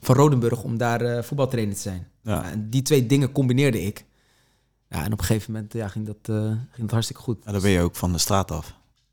van 0.01 0.15
Rodenburg 0.15 0.63
om 0.63 0.79
daar 0.79 1.01
eh, 1.01 1.23
voetbaltrainer 1.23 1.75
te 1.75 1.81
zijn. 1.81 2.09
Ja. 2.23 2.35
Ja, 2.35 2.51
en 2.51 2.71
die 2.71 2.83
twee 2.83 3.07
dingen 3.07 3.33
combineerde 3.33 3.83
ik. 3.83 4.05
Ja, 4.89 5.05
en 5.05 5.13
op 5.13 5.19
een 5.19 5.25
gegeven 5.25 5.53
moment 5.53 5.73
ja, 5.73 5.89
ging, 5.89 6.07
dat, 6.07 6.17
eh, 6.23 6.35
ging 6.47 6.61
dat 6.77 6.91
hartstikke 6.91 7.23
goed. 7.23 7.45
En 7.45 7.53
dan 7.53 7.63
ben 7.63 7.71
je 7.71 7.81
ook 7.81 7.97
van 7.97 8.13
de 8.13 8.19
straat 8.19 8.51
af. 8.51 8.67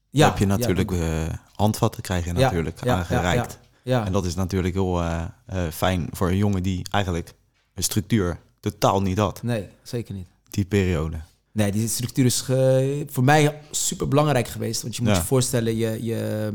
Ja, 0.09 0.19
Dan 0.21 0.29
heb 0.29 0.37
je 0.39 0.45
natuurlijk 0.45 0.91
ja, 0.91 1.25
eh, 1.27 1.33
handvatten 1.55 2.01
krijg 2.01 2.25
je 2.25 2.31
natuurlijk 2.33 2.83
ja, 2.83 2.97
aangereikt. 2.97 3.59
Ja. 3.83 4.05
En 4.05 4.11
dat 4.11 4.25
is 4.25 4.35
natuurlijk 4.35 4.73
heel 4.73 5.01
eh, 5.01 5.25
fijn 5.71 6.07
voor 6.11 6.29
een 6.29 6.37
jongen 6.37 6.63
die 6.63 6.85
eigenlijk 6.91 7.33
een 7.73 7.83
structuur 7.83 8.39
totaal 8.59 9.01
niet 9.01 9.17
had, 9.17 9.43
nee, 9.43 9.67
zeker 9.83 10.13
niet. 10.13 10.27
die 10.49 10.65
periode. 10.65 11.17
Nee, 11.51 11.71
die 11.71 11.87
structuur 11.87 12.25
is 12.25 12.41
ge- 12.41 13.05
voor 13.09 13.23
mij 13.23 13.61
super 13.71 14.07
belangrijk 14.07 14.47
geweest. 14.47 14.81
Want 14.81 14.95
je 14.95 15.01
moet 15.01 15.15
je 15.15 15.21
voorstellen, 15.21 15.75
je, 15.75 16.03
je, 16.03 16.53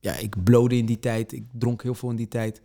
ja, 0.00 0.14
ik 0.14 0.44
blode 0.44 0.76
in 0.76 0.86
die 0.86 0.98
tijd. 0.98 1.32
Ik 1.32 1.44
dronk 1.52 1.82
heel 1.82 1.94
veel 1.94 2.10
in 2.10 2.16
die 2.16 2.28
tijd. 2.28 2.60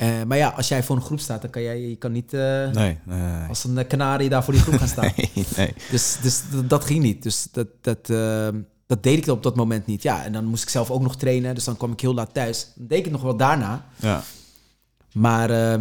Eh, 0.00 0.22
maar 0.26 0.36
ja, 0.36 0.48
als 0.48 0.68
jij 0.68 0.82
voor 0.82 0.96
een 0.96 1.02
groep 1.02 1.20
staat, 1.20 1.42
dan 1.42 1.50
kan 1.50 1.62
jij 1.62 1.80
je 1.80 1.96
kan 1.96 2.12
niet 2.12 2.32
eh, 2.32 2.40
Nee, 2.40 2.98
nee, 3.04 3.18
nee. 3.18 3.48
als 3.48 3.64
een 3.64 3.86
kanarie 3.86 4.28
daar 4.28 4.44
voor 4.44 4.52
die 4.52 4.62
groep 4.62 4.78
gaan 4.78 4.88
staan. 4.88 5.12
nee, 5.16 5.46
nee. 5.56 5.74
Dus, 5.90 6.16
dus 6.22 6.42
dat, 6.64 6.84
ging 6.84 7.02
niet. 7.02 7.22
Dus 7.22 7.48
dat, 7.52 7.66
dat, 7.80 8.10
eh, 8.10 8.48
dat 8.86 9.02
deed 9.02 9.18
ik 9.18 9.26
op 9.26 9.42
dat 9.42 9.56
moment 9.56 9.86
niet. 9.86 10.02
Ja, 10.02 10.24
en 10.24 10.32
dan 10.32 10.44
moest 10.44 10.62
ik 10.62 10.68
zelf 10.68 10.90
ook 10.90 11.02
nog 11.02 11.16
trainen. 11.16 11.54
Dus 11.54 11.64
dan 11.64 11.76
kwam 11.76 11.92
ik 11.92 12.00
heel 12.00 12.14
laat 12.14 12.34
thuis. 12.34 12.72
Dan 12.74 12.86
deed 12.86 12.98
ik 12.98 13.04
het 13.04 13.12
nog 13.12 13.22
wel 13.22 13.36
daarna. 13.36 13.86
Ja, 13.96 14.22
Maar 15.12 15.50
eh, 15.50 15.80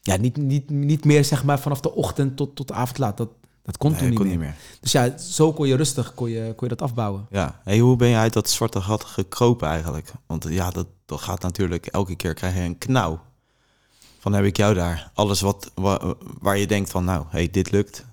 ja, 0.00 0.16
niet, 0.16 0.36
niet, 0.36 0.70
niet 0.70 1.04
meer 1.04 1.24
zeg 1.24 1.44
maar 1.44 1.60
vanaf 1.60 1.80
de 1.80 1.94
ochtend 1.94 2.36
tot, 2.36 2.56
tot 2.56 2.68
de 2.68 2.74
avond 2.74 2.98
laat. 2.98 3.16
Dat, 3.16 3.30
dat 3.62 3.76
kon 3.76 3.94
toen 3.96 4.08
niet 4.08 4.18
kon 4.18 4.26
meer. 4.26 4.36
niet 4.36 4.44
meer. 4.44 4.56
Dus 4.80 4.92
ja, 4.92 5.18
zo 5.18 5.52
kon 5.52 5.68
je 5.68 5.76
rustig 5.76 6.14
kon 6.14 6.30
je, 6.30 6.52
kon 6.56 6.68
je 6.68 6.74
dat 6.74 6.88
afbouwen. 6.88 7.26
Ja, 7.30 7.60
hey, 7.64 7.78
hoe 7.78 7.96
ben 7.96 8.08
je 8.08 8.16
uit 8.16 8.32
dat 8.32 8.50
zwarte 8.50 8.80
gat 8.80 9.04
gekropen 9.04 9.68
eigenlijk? 9.68 10.12
Want 10.26 10.46
ja, 10.48 10.70
dat, 10.70 10.86
dat 11.06 11.20
gaat 11.20 11.42
natuurlijk 11.42 11.86
elke 11.86 12.16
keer 12.16 12.34
krijg 12.34 12.54
je 12.54 12.60
een 12.60 12.78
knauw 12.78 13.20
dan 14.30 14.40
heb 14.40 14.48
ik 14.48 14.56
jou 14.56 14.74
daar. 14.74 15.10
Alles 15.14 15.40
wat, 15.40 15.70
wa- 15.74 16.14
waar 16.40 16.58
je 16.58 16.66
denkt 16.66 16.90
van, 16.90 17.04
nou, 17.04 17.24
hey, 17.28 17.50
dit 17.50 17.70
lukt. 17.70 18.04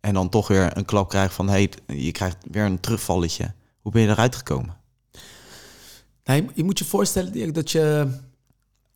En 0.00 0.14
dan 0.14 0.28
toch 0.28 0.48
weer 0.48 0.76
een 0.76 0.84
klap 0.84 1.08
krijgt 1.08 1.34
van, 1.34 1.48
hey, 1.48 1.70
je 1.86 2.12
krijgt 2.12 2.36
weer 2.50 2.64
een 2.64 2.80
terugvalletje. 2.80 3.52
Hoe 3.80 3.92
ben 3.92 4.02
je 4.02 4.08
eruit 4.08 4.34
gekomen? 4.36 4.76
Nou, 6.24 6.42
je, 6.42 6.48
je 6.54 6.64
moet 6.64 6.78
je 6.78 6.84
voorstellen 6.84 7.52
dat 7.52 7.70
je... 7.70 8.08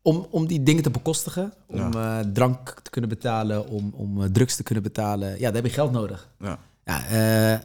Om, 0.02 0.26
om 0.30 0.46
die 0.46 0.62
dingen 0.62 0.82
te 0.82 0.90
bekostigen, 0.90 1.52
om 1.66 1.92
eh, 1.94 2.18
drank 2.20 2.80
te 2.82 2.90
kunnen 2.90 3.10
betalen, 3.10 3.68
om, 3.68 3.92
om 3.94 4.22
eh, 4.22 4.28
drugs 4.28 4.56
te 4.56 4.62
kunnen 4.62 4.82
betalen, 4.82 5.30
ja, 5.30 5.38
daar 5.44 5.54
heb 5.54 5.64
je 5.64 5.70
geld 5.70 5.92
nodig. 5.92 6.28
Ja. 6.38 6.58
Ja, 6.84 7.04
eh, 7.06 7.60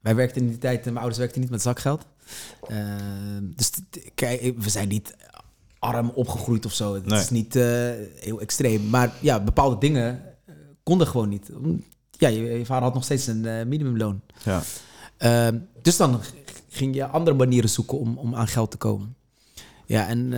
wij 0.00 0.14
werkten 0.14 0.42
in 0.42 0.48
die 0.48 0.58
tijd, 0.58 0.84
mijn 0.84 0.96
ouders 0.96 1.18
werkten 1.18 1.40
niet 1.40 1.50
met 1.50 1.62
zakgeld. 1.62 2.06
Eh, 2.68 2.76
dus 3.42 3.70
we 4.56 4.70
zijn 4.70 4.88
niet 4.88 5.16
arm 5.80 6.10
opgegroeid 6.14 6.66
of 6.66 6.72
zo. 6.72 6.94
Het 6.94 7.06
Nee. 7.06 7.20
is 7.20 7.30
niet 7.30 7.56
eh, 7.56 7.90
heel 8.20 8.40
extreem. 8.40 8.88
Maar 8.88 9.12
ja, 9.20 9.40
bepaalde 9.40 9.78
dingen 9.78 10.22
eh, 10.46 10.54
konden 10.82 11.06
gewoon 11.06 11.28
niet. 11.28 11.50
Ja, 12.10 12.28
je, 12.28 12.42
je 12.42 12.66
vader 12.66 12.82
had 12.82 12.94
nog 12.94 13.04
steeds 13.04 13.26
een 13.26 13.46
eh, 13.46 13.66
minimumloon. 13.66 14.20
Ja. 14.44 14.62
Ehm, 15.16 15.58
dus 15.82 15.96
dan 15.96 16.20
ging 16.68 16.94
je 16.94 17.06
andere 17.06 17.36
manieren 17.36 17.70
zoeken 17.70 17.98
om, 17.98 18.18
om 18.18 18.34
aan 18.34 18.48
geld 18.48 18.70
te 18.70 18.76
komen. 18.76 19.14
Ja, 19.86 20.08
en 20.08 20.30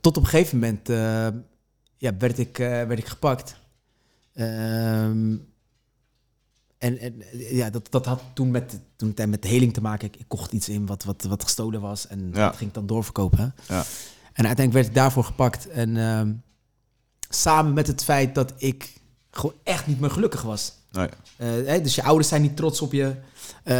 tot 0.00 0.16
op 0.16 0.22
een 0.22 0.28
gegeven 0.28 0.58
moment 0.58 0.88
ja, 1.96 2.16
werd, 2.18 2.38
ik, 2.38 2.56
werd 2.56 2.98
ik 2.98 3.06
gepakt. 3.06 3.56
Ehm, 4.32 5.36
en 6.80 6.98
en 6.98 7.22
ja, 7.32 7.70
dat, 7.70 7.90
dat 7.90 8.06
had 8.06 8.22
toen 8.34 8.50
met, 8.50 8.80
toen 8.96 9.14
met 9.28 9.44
heling 9.44 9.72
te 9.72 9.80
maken. 9.80 10.06
Ik, 10.08 10.16
ik 10.16 10.24
kocht 10.28 10.52
iets 10.52 10.68
in 10.68 10.86
wat, 10.86 11.04
wat, 11.04 11.22
wat 11.22 11.42
gestolen 11.42 11.80
was 11.80 12.06
en 12.06 12.30
Ja. 12.32 12.46
dat 12.46 12.56
ging 12.56 12.68
ik 12.68 12.74
dan 12.74 12.86
doorverkopen. 12.86 13.54
Ja. 13.68 13.84
En 14.32 14.46
uiteindelijk 14.46 14.72
werd 14.72 14.86
ik 14.86 14.94
daarvoor 14.94 15.24
gepakt. 15.24 15.68
En 15.68 15.96
ehm, 15.96 16.32
samen 17.28 17.72
met 17.72 17.86
het 17.86 18.04
feit 18.04 18.34
dat 18.34 18.52
ik 18.56 18.92
gewoon 19.30 19.54
echt 19.62 19.86
niet 19.86 20.00
meer 20.00 20.10
gelukkig 20.10 20.42
was. 20.42 20.72
Nee. 20.90 21.08
Eh, 21.36 21.48
hè, 21.48 21.80
dus 21.80 21.94
je 21.94 22.02
ouders 22.02 22.28
zijn 22.28 22.42
niet 22.42 22.56
trots 22.56 22.80
op 22.80 22.92
je. 22.92 23.14
Eh, 23.64 23.74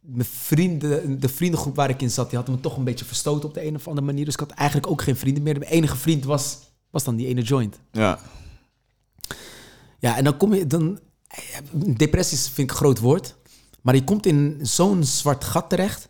mijn 0.00 0.24
vrienden, 0.30 1.20
de 1.20 1.28
vriendengroep 1.28 1.76
waar 1.76 1.90
ik 1.90 2.02
in 2.02 2.10
zat, 2.10 2.28
die 2.28 2.36
hadden 2.38 2.54
me 2.56 2.60
toch 2.60 2.76
een 2.76 2.84
beetje 2.84 3.04
verstoten 3.04 3.48
op 3.48 3.54
de 3.54 3.66
een 3.66 3.74
of 3.74 3.88
andere 3.88 4.06
manier. 4.06 4.24
Dus 4.24 4.34
ik 4.34 4.40
had 4.40 4.50
eigenlijk 4.50 4.90
ook 4.90 5.02
geen 5.02 5.16
vrienden 5.16 5.42
meer. 5.42 5.58
Mijn 5.58 5.70
enige 5.70 5.96
vriend 5.96 6.24
was, 6.24 6.58
was 6.90 7.04
dan 7.04 7.16
die 7.16 7.26
ene 7.26 7.42
joint. 7.42 7.78
Ja. 7.92 8.18
Ja, 9.98 10.16
en 10.16 10.24
dan 10.24 10.36
kom 10.36 10.54
je 10.54 10.66
dan. 10.66 10.98
Depressies 11.72 12.48
vind 12.48 12.70
ik 12.70 12.70
een 12.70 12.82
groot 12.82 12.98
woord. 12.98 13.36
Maar 13.80 13.94
je 13.94 14.04
komt 14.04 14.26
in 14.26 14.58
zo'n 14.62 15.04
zwart 15.04 15.44
gat 15.44 15.70
terecht. 15.70 16.08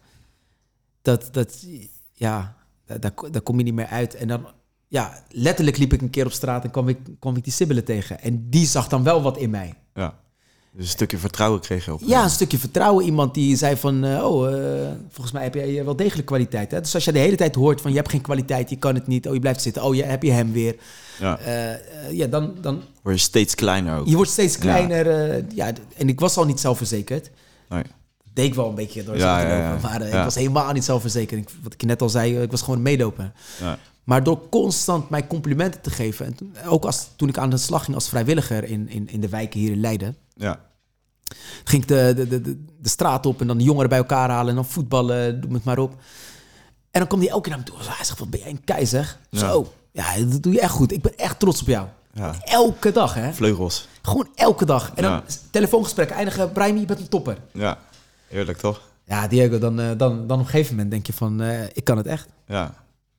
Dat, 1.03 1.29
dat 1.33 1.67
ja, 2.13 2.57
daar, 2.85 3.13
daar 3.31 3.43
kom 3.43 3.59
je 3.59 3.65
niet 3.65 3.75
meer 3.75 3.87
uit. 3.87 4.15
En 4.15 4.29
dan, 4.29 4.47
ja, 4.89 5.25
letterlijk 5.29 5.77
liep 5.77 5.93
ik 5.93 6.03
een 6.03 6.11
keer 6.11 6.27
op 6.27 6.33
straat 6.33 6.65
en 6.65 6.71
kwam 6.71 6.89
ik, 6.89 6.99
kwam 7.19 7.37
ik 7.37 7.45
die 7.45 7.53
sibbelen 7.53 7.85
tegen. 7.85 8.21
En 8.21 8.51
die 8.51 8.67
zag 8.67 8.89
dan 8.89 9.03
wel 9.03 9.23
wat 9.23 9.37
in 9.37 9.51
mij. 9.51 9.75
ja. 9.95 10.23
Dus 10.77 10.85
een 10.85 10.91
stukje 10.91 11.19
vertrouwen 11.19 11.61
kreeg 11.61 11.85
je 11.85 11.93
op. 11.93 12.01
Ja, 12.05 12.23
een 12.25 12.31
stukje 12.31 12.59
vertrouwen. 12.59 13.05
Iemand 13.05 13.35
die 13.35 13.57
zei 13.57 13.77
van, 13.77 14.05
eh, 14.05 14.25
oh, 14.25 14.49
eh, 14.55 14.89
volgens 15.11 15.33
mij 15.33 15.43
heb 15.43 15.55
jij 15.55 15.85
wel 15.85 15.97
degelijk 15.97 16.27
kwaliteit. 16.27 16.71
Hè? 16.71 16.81
Dus 16.81 16.95
als 16.95 17.05
je 17.05 17.13
de 17.13 17.19
hele 17.19 17.37
tijd 17.37 17.55
hoort 17.55 17.81
van, 17.81 17.91
je 17.91 17.97
hebt 17.97 18.11
geen 18.11 18.21
kwaliteit, 18.21 18.71
je 18.71 18.77
kan 18.77 18.95
het 18.95 19.07
niet. 19.07 19.27
Oh, 19.29 19.35
je 19.35 19.41
blijft 19.41 19.63
zitten. 19.63 19.83
Oh, 19.83 19.95
je, 19.95 20.03
heb 20.05 20.23
je 20.23 20.31
hem 20.31 20.53
weer. 20.53 20.77
Ja. 21.21 21.39
Eh, 21.39 21.73
eh, 21.73 21.79
ja, 22.11 22.27
dan, 22.27 22.55
dan, 22.61 22.83
Word 23.03 23.17
je 23.17 23.23
steeds 23.23 23.55
kleiner 23.55 23.99
ook. 23.99 24.07
je 24.07 24.17
wordt 24.17 24.31
steeds 24.31 24.59
kleiner. 24.59 25.11
eh, 25.31 25.43
ja, 25.55 25.73
d- 25.73 25.81
en 25.97 26.09
ik 26.09 26.21
was 26.21 26.37
al 26.37 26.45
niet 26.45 26.61
zelfverzekerd. 26.61 27.31
Nee. 27.69 27.83
Dat 27.83 27.93
deed 28.35 28.47
ik 28.47 28.55
wel 28.55 28.69
een 28.69 28.75
beetje 28.75 29.05
door 29.05 29.17
Ja, 29.17 29.41
te 29.41 29.47
ja, 29.47 29.53
lopen. 29.53 29.81
ja. 29.83 29.89
Maar 29.89 30.01
eh, 30.01 30.11
Ja. 30.13 30.19
ik 30.19 30.25
was 30.25 30.35
helemaal 30.35 30.73
niet 30.73 30.85
zelfverzekerd. 30.85 31.41
Ik, 31.41 31.49
wat 31.63 31.73
ik 31.73 31.81
je 31.81 31.87
net 31.87 32.03
al 32.03 32.09
zei, 32.09 32.37
eh, 32.37 32.43
ik 32.43 32.51
was 32.51 32.63
gewoon. 32.63 32.89
Ja. 33.61 33.79
Maar 34.05 34.23
door 34.25 34.49
constant 34.49 35.11
mij 35.11 35.27
complimenten 35.27 35.81
te 35.81 35.91
geven... 35.91 36.27
en 36.27 36.37
ook 36.69 36.85
als, 36.85 37.09
toen 37.17 37.29
ik 37.29 37.39
aan 37.39 37.51
de 37.51 37.57
slag 37.57 37.85
ging 37.85 37.97
als 37.97 38.09
vrijwilliger 38.09 38.65
in, 38.65 38.89
in, 38.89 39.09
in 39.11 39.21
de 39.21 39.29
wijken 39.29 39.61
hier 39.61 39.73
in 39.73 39.81
Leiden... 39.81 40.17
Ja. 40.35 40.61
ging 41.65 41.83
ik 41.83 41.89
de, 41.89 42.13
de, 42.17 42.29
de, 42.29 42.41
de, 42.81 42.89
straat 42.89 43.27
op 43.27 43.41
en 43.41 43.47
dan 43.47 43.59
de 43.59 43.65
jongeren 43.65 43.89
bij 43.89 43.99
elkaar 43.99 44.31
halen... 44.31 44.49
en 44.49 44.55
dan 44.55 44.65
voetballen, 44.67 45.41
doe 45.41 45.53
het 45.53 45.65
maar 45.65 45.79
op. 45.79 45.93
En 46.91 47.01
dan 47.01 47.07
kwam 47.09 47.21
hij 47.21 47.29
elke 47.29 47.49
keer 47.49 47.51
naar 47.57 47.65
me 47.67 47.71
toe. 47.71 47.79
Hij 47.95 48.05
zegt, 48.05 48.19
wat 48.19 48.31
ben 48.31 48.41
jij 48.41 48.51
een 48.51 48.65
keizer? 48.65 49.19
Ja. 49.31 49.39
Zo, 49.39 49.73
ja, 49.93 50.19
dat 50.25 50.43
doe 50.43 50.53
je 50.53 50.61
echt 50.61 50.73
goed. 50.73 50.93
Ik 50.93 51.03
ben 51.03 51.17
echt 51.19 51.39
trots 51.39 51.61
op 51.61 51.67
jou. 51.67 51.87
Ja. 52.13 52.35
Elke 52.45 52.93
dag, 52.93 53.15
hè? 53.15 53.33
Vleugels. 53.33 53.89
Gewoon 54.03 54.29
elke 54.35 54.65
dag. 54.65 54.93
En 54.95 55.03
dan 55.03 55.13
Ja. 55.13 55.23
telefoongesprekken 55.51 56.17
eindigen. 56.17 56.53
Brahimi, 56.53 56.81
je 56.81 56.87
bent 56.87 57.01
een 57.01 57.09
topper. 57.09 57.39
Ja. 57.53 57.79
Heerlijk 58.29 58.59
toch? 58.59 58.81
Ja, 59.05 59.29
Diego, 59.29 59.59
dan, 59.59 59.81
eh, 59.81 59.87
dan, 59.87 59.97
dan 60.27 60.39
op 60.39 60.45
een 60.45 60.51
gegeven 60.51 60.75
moment 60.75 60.91
denk 60.91 61.07
je 61.07 61.13
van... 61.13 61.41
eh, 61.41 61.63
ik 61.73 61.85
kan 61.85 61.97
het 61.97 62.07
echt. 62.07 62.29
Ja. 62.47 62.65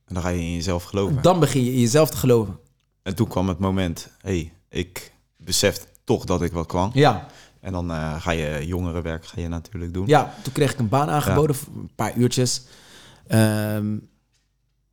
En 0.06 0.14
dan 0.14 0.22
ga 0.22 0.28
je 0.28 0.40
in 0.40 0.52
jezelf 0.54 0.84
geloven. 0.84 1.22
Dan 1.22 1.40
begin 1.40 1.64
je 1.64 1.72
in 1.72 1.80
jezelf 1.80 2.10
te 2.10 2.16
geloven. 2.16 2.58
En 3.02 3.14
toen 3.14 3.28
kwam 3.28 3.48
het 3.48 3.58
moment, 3.58 4.08
hey, 4.20 4.52
ik 4.68 5.12
besef 5.36 5.86
toch 6.06 6.24
dat 6.24 6.42
ik 6.42 6.52
wat 6.52 6.66
kwam. 6.66 6.90
Ja, 6.94 7.26
En 7.60 7.72
dan 7.72 7.90
eh, 7.90 8.20
ga 8.20 8.30
je 8.30 8.66
jongerenwerk 8.66 9.26
ga 9.26 9.40
je 9.40 9.48
natuurlijk 9.48 9.92
doen. 9.94 10.06
ja 10.06 10.34
toen 10.42 10.52
kreeg 10.52 10.72
ik 10.72 10.78
een 10.78 10.88
baan 10.88 11.08
aangeboden 11.10 11.56
voor 11.56 11.72
een 11.74 11.90
paar 11.94 12.16
uurtjes. 12.16 12.62
Ehm, 13.26 13.96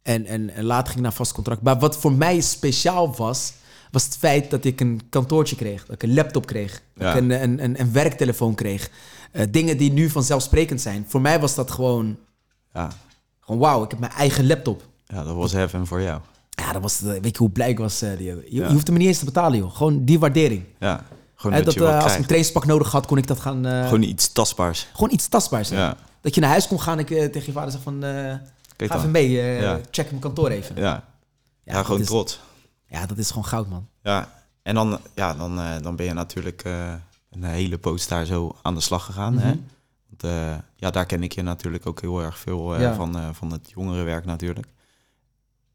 en, 0.02 0.26
en, 0.26 0.50
en 0.50 0.64
later 0.64 0.86
ging 0.86 0.98
ik 0.98 1.02
naar 1.04 1.14
vast 1.14 1.32
contract. 1.34 1.62
Maar 1.62 1.80
wat 1.80 1.98
voor 1.98 2.12
mij 2.12 2.40
speciaal 2.42 3.16
was... 3.16 3.54
was 3.92 4.04
het 4.06 4.18
feit 4.18 4.50
dat 4.50 4.66
ik 4.66 4.80
een 4.82 5.02
kantoortje 5.10 5.56
kreeg. 5.56 5.86
Dat 5.86 5.96
ik 5.96 6.04
een 6.04 6.14
laptop 6.14 6.46
kreeg. 6.46 6.82
Dat 6.96 7.04
Ja. 7.08 7.14
ik 7.14 7.22
een, 7.22 7.32
een, 7.44 7.64
een, 7.64 7.80
een 7.80 7.92
werktelefoon 7.92 8.56
kreeg. 8.56 8.90
Eh, 9.32 9.46
dingen 9.50 9.78
die 9.78 9.92
nu 9.92 10.10
vanzelfsprekend 10.10 10.82
zijn. 10.82 11.06
Voor 11.08 11.22
mij 11.22 11.40
was 11.40 11.56
dat 11.56 11.72
gewoon... 11.72 12.18
Ja. 12.74 12.90
Gewoon 13.40 13.60
wauw, 13.62 13.84
ik 13.84 13.90
heb 13.90 14.00
mijn 14.00 14.12
eigen 14.12 14.48
laptop. 14.48 14.84
ja, 15.06 15.24
dat 15.24 15.36
was 15.36 15.52
heaven 15.52 15.88
voor 15.88 16.02
jou. 16.02 16.22
Ja, 16.56 16.72
dat 16.74 16.82
was, 16.82 17.00
weet 17.00 17.26
je 17.32 17.38
hoe 17.38 17.50
blij 17.50 17.70
ik 17.70 17.78
was? 17.78 18.02
eh, 18.02 18.18
Diego? 18.18 18.40
je, 18.46 18.56
Ja. 18.56 18.68
je 18.68 18.74
hoeft 18.74 18.88
hem 18.88 18.98
niet 18.98 19.08
eens 19.08 19.20
te 19.20 19.26
betalen, 19.26 19.58
joh. 19.58 19.76
Gewoon 19.76 20.06
die 20.06 20.20
waardering. 20.20 20.64
Ja. 20.80 21.04
Gewoon 21.36 21.64
dat, 21.64 21.76
eh, 21.76 22.04
als 22.04 22.12
ik 22.12 22.18
een 22.18 22.24
trainingspak 22.26 22.66
nodig 22.66 22.92
had, 22.92 23.06
kon 23.06 23.18
ik 23.18 23.28
dat 23.28 23.40
gaan... 23.40 23.66
eh, 23.66 23.84
Gewoon 23.84 24.02
iets 24.02 24.32
tastbaars. 24.32 24.88
gewoon 24.94 25.12
iets 25.14 25.28
tastbaars. 25.28 25.70
Ja. 25.70 25.98
Dat 26.22 26.36
je 26.36 26.42
naar 26.42 26.50
huis 26.50 26.68
kon 26.68 26.82
gaan 26.82 26.94
en 26.98 27.00
ik 27.00 27.10
eh, 27.12 27.26
tegen 27.26 27.46
je 27.46 27.52
vader 27.52 27.72
zeg 27.72 27.82
van... 27.82 28.04
eh, 28.04 28.12
ga 28.12 28.40
dan. 28.88 28.98
even 28.98 29.12
mee, 29.12 29.42
eh, 29.42 29.76
check 29.92 30.10
mijn 30.10 30.22
kantoor 30.22 30.50
even. 30.50 30.76
Ja. 30.76 31.04
Ja, 31.64 31.84
gewoon 31.84 32.00
is, 32.02 32.06
trots. 32.08 32.40
Ja, 32.88 33.06
dat 33.06 33.18
is 33.18 33.28
gewoon 33.28 33.46
goud, 33.46 33.70
man. 33.70 33.88
Ja. 34.02 34.30
En 34.62 34.76
dan, 34.76 35.00
ja, 35.16 35.34
dan, 35.34 35.60
eh, 35.60 35.70
dan 35.82 35.96
ben 35.96 36.06
je 36.06 36.14
natuurlijk 36.14 36.64
eh, 36.64 36.94
een 37.32 37.44
hele 37.44 37.78
poos 37.78 38.08
daar 38.08 38.26
zo 38.26 38.56
aan 38.62 38.76
de 38.76 38.82
slag 38.82 39.06
gegaan. 39.06 39.38
hè? 39.38 39.50
Mhm. 39.50 39.58
Want, 40.10 40.24
eh, 40.34 40.56
ja, 40.76 40.92
daar 40.92 41.06
ken 41.06 41.24
ik 41.24 41.32
je 41.32 41.42
natuurlijk 41.42 41.86
ook 41.86 42.02
heel 42.02 42.22
erg 42.22 42.38
veel 42.38 42.76
eh, 42.76 42.96
van, 42.96 43.18
eh, 43.18 43.28
van 43.32 43.52
het 43.52 43.72
jongerenwerk 43.76 44.26
natuurlijk. 44.26 44.68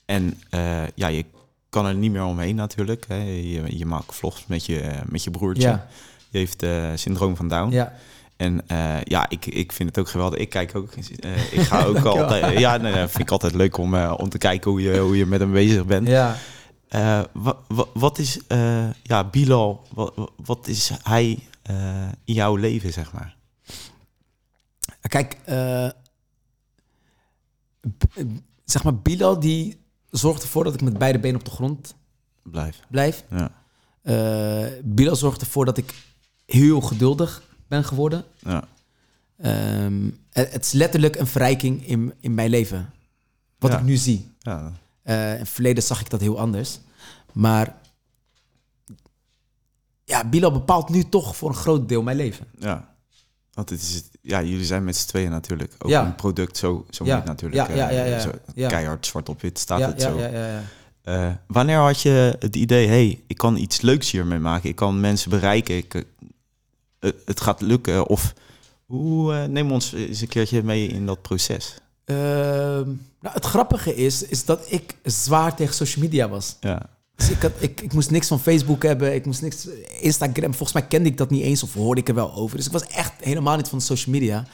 En 0.08 0.40
eh, 0.50 0.86
ja, 0.94 1.06
je 1.06 1.24
kan 1.68 1.86
er 1.86 1.94
niet 1.94 2.10
meer 2.12 2.24
omheen 2.24 2.54
natuurlijk. 2.54 3.04
Hè? 3.08 3.14
Je, 3.22 3.78
je 3.78 3.86
maakt 3.86 4.14
vlogs 4.14 4.46
met 4.46 4.66
je, 4.66 4.90
met 5.06 5.24
je 5.24 5.30
broertje. 5.30 5.68
Ja, 5.68 5.86
Die 6.30 6.40
heeft 6.40 6.62
eh, 6.62 6.90
syndroom 6.94 7.36
van 7.36 7.48
Down. 7.48 7.72
ja. 7.72 7.92
En 8.36 8.68
eh, 8.68 9.02
ja, 9.04 9.28
ik, 9.28 9.46
ik 9.46 9.72
vind 9.72 9.88
het 9.88 9.98
ook 9.98 10.08
geweldig. 10.08 10.38
Ik 10.38 10.48
kijk 10.48 10.74
ook. 10.74 10.92
eh, 10.92 11.52
ik 11.52 11.60
ga 11.60 11.84
ook 11.90 12.04
altijd. 12.04 12.58
Ja, 12.58 12.76
nee, 12.76 12.92
nee, 12.92 13.06
vind 13.06 13.18
ik 13.22 13.30
altijd 13.30 13.54
leuk 13.54 13.76
om, 13.76 13.94
eh, 13.94 14.14
om 14.16 14.28
te 14.28 14.38
kijken 14.38 14.70
hoe 14.70 14.82
je, 14.82 14.98
hoe 14.98 15.16
je 15.16 15.26
met 15.26 15.40
hem 15.40 15.52
bezig 15.52 15.86
bent. 15.86 16.08
ja. 16.08 16.36
Eh, 16.88 17.20
wa- 17.32 17.56
wa- 17.68 17.86
wat 17.94 18.18
is 18.18 18.40
eh, 18.46 18.90
ja, 19.02 19.24
Bilal? 19.24 19.86
Wat, 19.94 20.30
wat 20.44 20.66
is 20.68 20.90
hij 21.02 21.38
eh, 21.62 22.08
in 22.24 22.34
jouw 22.34 22.56
leven, 22.56 22.92
zeg 22.92 23.12
maar? 23.12 23.36
Kijk, 25.00 25.36
eh, 25.44 25.88
zeg 28.64 28.84
maar, 28.84 28.94
Bilal 28.96 29.40
die 29.40 29.80
zorgt 30.10 30.42
ervoor 30.42 30.64
dat 30.64 30.74
ik 30.74 30.80
met 30.82 30.98
beide 30.98 31.18
benen 31.18 31.38
op 31.38 31.44
de 31.44 31.50
grond 31.50 31.94
Blijf. 32.42 32.80
blijf. 32.88 33.24
Ja. 33.30 33.50
Eh 34.02 34.66
Bilal 34.84 35.16
zorgt 35.16 35.40
ervoor 35.40 35.64
dat 35.64 35.76
ik 35.78 35.94
heel 36.46 36.80
geduldig 36.80 37.42
ben 37.66 37.84
geworden. 37.84 38.24
Ja. 38.38 38.64
Ehm, 39.36 40.10
het, 40.30 40.52
het 40.52 40.64
is 40.64 40.72
letterlijk 40.72 41.16
een 41.16 41.26
verrijking 41.26 41.86
in, 41.86 42.12
in 42.20 42.34
mijn 42.34 42.50
leven. 42.50 42.90
Wat 43.58 43.72
Ja. 43.72 43.78
ik 43.78 43.84
nu 43.84 43.96
zie. 43.96 44.30
Ja. 44.38 44.72
Eh, 45.02 45.32
in 45.32 45.38
het 45.38 45.48
verleden 45.48 45.82
zag 45.82 46.00
ik 46.00 46.10
dat 46.10 46.20
heel 46.20 46.38
anders. 46.38 46.78
Maar 47.32 47.76
ja, 50.04 50.24
Bilal 50.28 50.52
bepaalt 50.52 50.88
nu 50.88 51.04
toch 51.08 51.36
voor 51.36 51.48
een 51.48 51.54
groot 51.54 51.88
deel 51.88 52.02
mijn 52.02 52.16
leven. 52.16 52.46
ja. 52.58 52.96
Want 53.58 53.70
het 53.70 53.80
is, 53.80 53.94
het- 53.94 54.10
ja, 54.22 54.42
jullie 54.42 54.64
zijn 54.64 54.84
met 54.84 54.96
z'n 54.96 55.06
tweeën 55.08 55.30
natuurlijk. 55.30 55.74
Ook 55.78 55.90
Ja. 55.90 56.04
een 56.06 56.14
product, 56.14 56.56
zo, 56.56 56.86
zo 56.90 57.04
Ja. 57.04 57.16
moet 57.16 57.24
natuurlijk. 57.24 57.68
Ja, 57.68 57.74
ja, 57.74 57.88
eh, 57.90 58.28
ja. 58.54 58.68
Keihard 58.68 59.06
zwart 59.06 59.28
op 59.28 59.40
wit 59.40 59.58
staat 59.58 59.80
het 59.80 60.02
zo. 60.02 60.18
ja, 60.18 60.26
ja, 60.26 60.46
ja. 60.46 60.62
Eh, 61.02 61.32
wanneer 61.46 61.76
had 61.78 62.00
je 62.00 62.36
het 62.38 62.56
idee, 62.56 62.88
hey, 62.88 63.22
ik 63.26 63.36
kan 63.36 63.56
iets 63.56 63.80
leuks 63.80 64.10
hiermee 64.10 64.38
maken. 64.38 64.68
Ik 64.68 64.76
kan 64.76 65.00
mensen 65.00 65.30
bereiken. 65.30 65.76
Ik, 65.76 65.94
eh, 66.98 67.10
het, 67.24 67.40
gaat 67.40 67.60
lukken. 67.60 68.06
Of 68.06 68.34
hoe, 68.86 69.34
eh, 69.34 69.44
neem 69.44 69.72
ons 69.72 69.92
eens 69.92 70.20
een 70.20 70.28
keertje 70.28 70.62
mee 70.62 70.86
in 70.88 71.06
dat 71.06 71.22
proces. 71.22 71.74
Ehm, 72.04 72.86
nou, 73.20 73.34
het 73.34 73.44
grappige 73.44 73.94
is, 73.94 74.22
is 74.22 74.44
dat 74.44 74.60
ik 74.72 74.96
zwaar 75.02 75.54
tegen 75.54 75.74
social 75.74 76.04
media 76.04 76.28
was. 76.28 76.56
Ja, 76.60 76.82
Dus 77.18 77.30
ik, 77.30 77.42
had, 77.42 77.52
ik, 77.58 77.80
ik 77.80 77.92
moest 77.92 78.10
niks 78.10 78.28
van 78.28 78.40
Facebook 78.40 78.82
hebben, 78.82 79.14
ik 79.14 79.26
moest 79.26 79.42
niks... 79.42 79.66
Instagram, 80.00 80.54
volgens 80.54 80.72
mij 80.72 80.86
kende 80.86 81.08
ik 81.08 81.16
dat 81.16 81.30
niet 81.30 81.42
eens 81.42 81.62
of 81.62 81.74
hoorde 81.74 82.00
ik 82.00 82.08
er 82.08 82.14
wel 82.14 82.34
over. 82.34 82.56
Dus 82.56 82.66
ik 82.66 82.72
was 82.72 82.86
echt 82.86 83.12
helemaal 83.20 83.56
niet 83.56 83.68
van 83.68 83.80
social 83.80 84.14
media. 84.14 84.44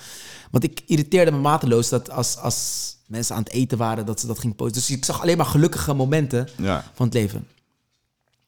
Want 0.50 0.64
ik 0.64 0.82
irriteerde 0.86 1.30
me 1.30 1.38
mateloos 1.38 1.88
dat 1.88 2.10
als, 2.10 2.36
als 2.36 2.96
mensen 3.06 3.34
aan 3.36 3.42
het 3.42 3.52
eten 3.52 3.78
waren, 3.78 4.06
dat 4.06 4.20
ze 4.20 4.26
dat 4.26 4.38
gingen 4.38 4.56
posten. 4.56 4.74
Dus 4.80 4.90
ik 4.90 5.04
zag 5.04 5.20
alleen 5.22 5.36
maar 5.36 5.46
gelukkige 5.46 5.94
momenten 5.94 6.48
Ja. 6.56 6.84
van 6.94 7.06
het 7.06 7.14
leven. 7.14 7.46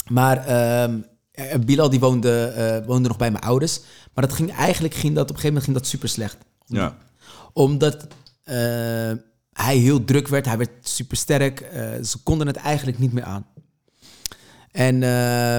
Maar 0.08 0.46
eh, 0.46 0.94
Bilal 1.64 1.90
die 1.90 2.00
woonde, 2.00 2.44
eh, 2.44 2.86
woonde 2.86 3.08
nog 3.08 3.16
bij 3.16 3.30
mijn 3.30 3.44
ouders. 3.44 3.80
Maar 4.14 4.26
dat 4.26 4.36
ging 4.36 4.52
eigenlijk 4.52 4.94
ging 4.94 5.14
dat, 5.14 5.30
op 5.30 5.36
een 5.36 5.40
gegeven 5.40 5.48
moment 5.48 5.64
ging 5.64 5.76
dat 5.76 5.86
super 5.86 6.08
slecht. 6.08 6.36
Ja. 6.66 6.96
Omdat 7.52 8.06
eh, 8.42 8.56
hij 9.52 9.76
heel 9.76 10.04
druk 10.04 10.28
werd. 10.28 10.46
Hij 10.46 10.58
werd 10.58 10.70
super 10.82 11.16
sterk. 11.16 11.58
ze 12.04 12.18
konden 12.22 12.46
het 12.46 12.56
eigenlijk 12.56 12.98
niet 12.98 13.12
meer 13.12 13.24
aan. 13.24 13.46
En 14.76 15.02
eh, 15.02 15.56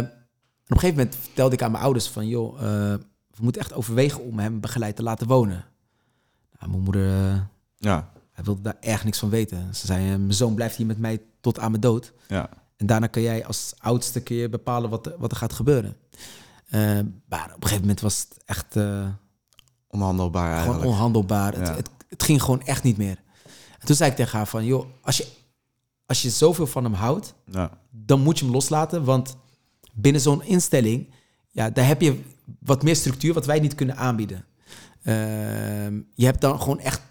op 0.64 0.72
een 0.72 0.80
gegeven 0.80 0.96
moment 0.96 1.16
vertelde 1.16 1.56
ik 1.56 1.62
aan 1.62 1.72
mijn 1.72 1.84
ouders 1.84 2.08
van... 2.08 2.28
joh, 2.28 2.56
eh, 2.56 2.94
we 3.30 3.44
moeten 3.44 3.62
echt 3.62 3.74
overwegen 3.74 4.24
om 4.24 4.40
hem 4.40 4.60
begeleid 4.60 4.96
te 4.96 5.04
laten 5.04 5.28
wonen. 5.28 5.66
Nou, 6.60 6.72
mijn 6.72 6.84
moeder... 6.84 7.08
eh, 7.32 7.40
Ja. 7.78 8.12
hij 8.32 8.44
wilde 8.44 8.62
daar 8.62 8.78
erg 8.80 9.04
niks 9.04 9.20
van 9.20 9.30
weten. 9.30 9.76
Ze 9.76 9.86
zei, 9.86 10.06
mijn 10.18 10.34
zoon 10.34 10.56
blijft 10.56 10.76
hier 10.76 10.86
met 10.86 10.98
mij 10.98 11.22
tot 11.42 11.60
aan 11.60 11.70
mijn 11.70 11.82
dood. 11.82 12.14
Ja. 12.28 12.50
En 12.76 12.86
daarna 12.86 13.08
kun 13.08 13.22
jij 13.22 13.46
als 13.46 13.74
oudste 13.78 14.22
kun 14.22 14.36
je 14.36 14.50
bepalen 14.50 14.90
wat, 14.90 15.14
wat 15.18 15.32
er 15.32 15.38
gaat 15.38 15.54
gebeuren. 15.54 15.98
Maar 17.30 17.46
op 17.46 17.56
een 17.56 17.62
gegeven 17.62 17.82
moment 17.82 18.02
was 18.02 18.20
het 18.30 18.44
echt 18.46 18.76
Onhandelbaar 19.88 20.46
gewoon 20.46 20.64
eigenlijk. 20.64 20.86
onhandelbaar. 20.86 21.54
Het, 21.56 21.68
het, 21.68 21.90
het 22.08 22.24
ging 22.24 22.42
gewoon 22.42 22.62
echt 22.62 22.84
niet 22.84 22.98
meer. 22.98 23.18
En 23.80 23.86
toen 23.88 23.96
zei 23.96 24.10
ik 24.10 24.16
tegen 24.16 24.38
haar 24.38 24.48
van, 24.48 24.66
joh, 24.66 24.86
als 25.02 25.18
je, 25.18 25.28
als 26.08 26.22
je 26.22 26.30
zoveel 26.30 26.68
van 26.68 26.84
hem 26.84 26.94
houdt, 26.94 27.34
Ja. 27.52 27.78
dan 27.92 28.22
moet 28.22 28.40
je 28.40 28.46
hem 28.46 28.54
loslaten. 28.54 29.04
Want 29.04 29.38
binnen 29.94 30.22
zo'n 30.22 30.44
instelling, 30.44 31.10
ja, 31.52 31.70
daar 31.70 31.88
heb 31.88 32.02
je 32.02 32.20
wat 32.60 32.84
meer 32.84 32.96
structuur 32.96 33.34
wat 33.34 33.46
wij 33.46 33.60
niet 33.60 33.76
kunnen 33.76 33.96
aanbieden. 33.98 34.46
Ehm, 35.04 36.00
je 36.14 36.26
hebt 36.26 36.42
dan 36.42 36.60
gewoon 36.62 36.80
echt 36.80 37.02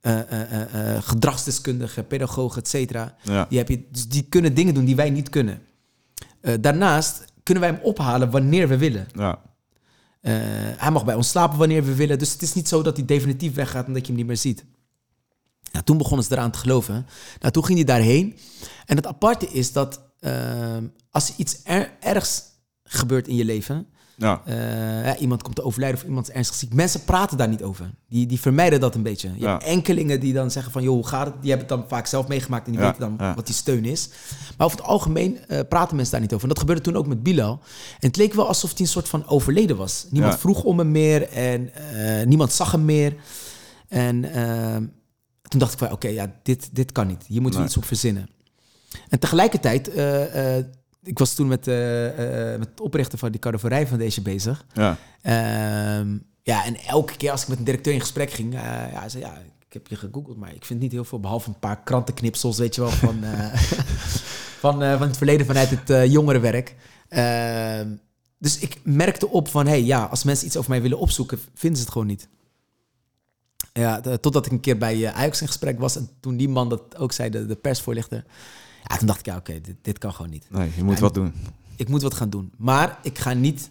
eh, 0.00 0.92
eh, 0.94 1.02
gedragsdeskundigen, 1.02 2.06
pedagogen, 2.06 2.60
et 2.62 2.68
cetera. 2.68 3.16
Ja. 3.22 3.46
Die, 3.48 3.58
heb 3.58 3.68
je, 3.68 3.84
dus 3.90 4.08
die 4.08 4.22
kunnen 4.22 4.54
dingen 4.54 4.74
doen 4.74 4.84
die 4.84 4.96
wij 4.96 5.10
niet 5.10 5.28
kunnen. 5.28 5.62
Daarnaast 6.60 7.24
kunnen 7.42 7.62
wij 7.62 7.72
hem 7.72 7.82
ophalen 7.82 8.30
wanneer 8.30 8.68
we 8.68 8.76
willen. 8.78 9.08
Ja. 9.14 9.42
Hij 10.76 10.90
mag 10.90 11.04
bij 11.04 11.14
ons 11.14 11.28
slapen 11.28 11.58
wanneer 11.58 11.84
we 11.84 11.94
willen. 11.94 12.18
Dus 12.18 12.32
het 12.32 12.42
is 12.42 12.54
niet 12.54 12.68
zo 12.68 12.82
dat 12.82 12.96
hij 12.96 13.06
definitief 13.06 13.54
weggaat 13.54 13.86
en 13.86 13.92
dat 13.92 14.00
je 14.02 14.06
hem 14.06 14.16
niet 14.16 14.26
meer 14.26 14.36
ziet. 14.36 14.64
Nou, 15.70 15.84
toen 15.84 15.98
begonnen 15.98 16.26
ze 16.26 16.32
eraan 16.32 16.50
te 16.50 16.58
geloven. 16.58 17.06
Nou, 17.40 17.52
toen 17.52 17.64
ging 17.64 17.78
hij 17.78 17.86
daarheen. 17.86 18.36
En 18.86 18.96
het 18.96 19.06
aparte 19.06 19.46
is 19.48 19.72
dat 19.72 20.00
ehm, 20.20 20.84
als 21.10 21.32
iets 21.36 21.60
er- 21.64 21.92
ergs 22.00 22.42
gebeurt 22.84 23.28
in 23.28 23.36
je 23.36 23.44
leven... 23.44 23.86
Ja. 24.16 24.42
eh, 24.44 25.04
ja, 25.04 25.16
iemand 25.16 25.42
komt 25.42 25.54
te 25.56 25.62
overlijden 25.62 26.00
of 26.00 26.06
iemand 26.06 26.28
is 26.28 26.34
ernstig 26.34 26.56
ziek. 26.56 26.74
Mensen 26.74 27.04
praten 27.04 27.36
daar 27.36 27.48
niet 27.48 27.62
over. 27.62 27.90
Die, 28.08 28.26
die 28.26 28.40
vermijden 28.40 28.80
dat 28.80 28.94
een 28.94 29.02
beetje. 29.02 29.28
Je 29.34 29.40
Ja. 29.40 29.50
hebt 29.52 29.64
enkelingen 29.64 30.20
die 30.20 30.32
dan 30.32 30.50
zeggen 30.50 30.72
van... 30.72 30.82
joh, 30.82 30.94
hoe 30.94 31.06
gaat 31.06 31.26
het? 31.26 31.34
Die 31.40 31.50
hebben 31.50 31.68
het 31.68 31.78
dan 31.78 31.88
vaak 31.88 32.06
zelf 32.06 32.28
meegemaakt... 32.28 32.66
en 32.66 32.72
die 32.72 32.80
weten 32.80 33.00
dan 33.00 33.34
wat 33.34 33.46
die 33.46 33.54
steun 33.54 33.84
is. 33.84 34.08
Maar 34.56 34.66
over 34.66 34.78
het 34.78 34.86
algemeen 34.86 35.38
eh, 35.46 35.60
praten 35.68 35.94
mensen 35.96 36.12
daar 36.12 36.20
niet 36.22 36.32
over. 36.32 36.42
En 36.42 36.48
dat 36.54 36.58
gebeurde 36.58 36.82
toen 36.82 36.96
ook 36.96 37.06
met 37.06 37.22
Bilal. 37.22 37.60
En 38.00 38.06
het 38.08 38.16
leek 38.16 38.34
wel 38.34 38.46
alsof 38.48 38.70
hij 38.70 38.80
een 38.80 38.86
soort 38.86 39.08
van 39.08 39.26
overleden 39.28 39.76
was. 39.76 40.06
Niemand 40.10 40.38
vroeg 40.38 40.62
om 40.62 40.78
hem 40.78 40.90
meer 40.90 41.28
en 41.28 41.74
eh, 41.74 42.26
niemand 42.26 42.52
zag 42.52 42.72
hem 42.72 42.84
meer. 42.84 43.14
En 43.88 44.32
ehm, 44.34 44.84
toen 45.50 45.60
dacht 45.60 45.72
ik 45.72 45.78
van, 45.78 45.92
oké, 45.92 46.08
ja, 46.08 46.32
dit, 46.42 46.68
dit 46.72 46.92
kan 46.92 47.06
niet. 47.06 47.24
Hier 47.26 47.40
moeten 47.40 47.60
we 47.60 47.66
Nee. 47.66 47.66
iets 47.66 47.76
op 47.76 47.84
verzinnen. 47.84 48.28
En 49.08 49.18
tegelijkertijd, 49.18 49.88
eh, 49.88 50.56
eh, 50.58 50.64
ik 51.02 51.18
was 51.18 51.34
toen 51.34 51.46
met, 51.48 51.68
eh, 51.68 51.74
met 52.58 52.68
het 52.70 52.80
oprichten 52.80 53.18
van 53.18 53.30
die 53.30 53.40
carnaverij 53.40 53.86
van 53.86 53.98
deze 53.98 54.22
bezig. 54.22 54.64
Ja. 54.72 54.96
Ehm, 55.22 56.16
ja, 56.42 56.64
en 56.64 56.76
elke 56.76 57.16
keer 57.16 57.30
als 57.30 57.42
ik 57.42 57.48
met 57.48 57.58
een 57.58 57.64
directeur 57.64 57.92
in 57.92 58.00
gesprek 58.00 58.30
ging, 58.30 58.52
ja, 58.52 59.08
zei, 59.08 59.22
ja, 59.24 59.42
ik 59.66 59.72
heb 59.72 59.86
je 59.86 59.96
gegoogeld, 59.96 60.36
maar 60.36 60.54
ik 60.54 60.64
vind 60.64 60.80
niet 60.80 60.92
heel 60.92 61.04
veel, 61.04 61.20
behalve 61.20 61.48
een 61.48 61.58
paar 61.58 61.82
krantenknipsels, 61.82 62.58
weet 62.58 62.74
je 62.74 62.80
wel, 62.80 62.90
van, 62.90 63.24
van, 64.64 64.72
van 64.78 65.02
het 65.08 65.16
verleden 65.16 65.46
vanuit 65.46 65.70
het 65.70 66.10
jongerenwerk. 66.10 66.74
Ehm, 67.08 67.88
dus 68.38 68.58
ik 68.58 68.80
merkte 68.84 69.28
op 69.28 69.48
van, 69.48 69.66
hey, 69.66 69.82
ja, 69.82 70.04
als 70.04 70.24
mensen 70.24 70.46
iets 70.46 70.56
over 70.56 70.70
mij 70.70 70.82
willen 70.82 70.98
opzoeken, 70.98 71.38
vinden 71.54 71.78
ze 71.78 71.84
het 71.84 71.92
gewoon 71.92 72.06
niet. 72.06 72.28
Ja, 73.80 74.00
de- 74.00 74.20
totdat 74.20 74.46
ik 74.46 74.52
een 74.52 74.60
keer 74.60 74.78
bij 74.78 75.06
eh, 75.06 75.16
Ajax 75.18 75.40
in 75.40 75.46
gesprek 75.46 75.78
was 75.78 75.96
en 75.96 76.08
toen 76.20 76.36
die 76.36 76.48
man 76.48 76.68
dat 76.68 76.82
ook 76.96 77.12
zei, 77.12 77.30
de, 77.30 77.46
de 77.46 77.56
persvoorlichter. 77.56 78.24
Ja, 78.88 78.96
toen 78.96 79.06
dacht 79.06 79.18
ik, 79.18 79.26
ja, 79.26 79.36
oké, 79.36 79.60
dit, 79.60 79.76
dit 79.82 79.98
kan 79.98 80.12
gewoon 80.14 80.30
niet 80.30 80.44
Nee, 80.50 80.70
je 80.76 80.84
moet 80.84 80.94
Ja, 80.94 81.00
wat 81.00 81.14
doen. 81.14 81.32
ik 81.76 81.88
moet 81.88 82.02
wat 82.02 82.14
gaan 82.14 82.30
doen. 82.30 82.52
Maar 82.56 82.98
ik 83.02 83.18
ga 83.18 83.32
niet 83.32 83.70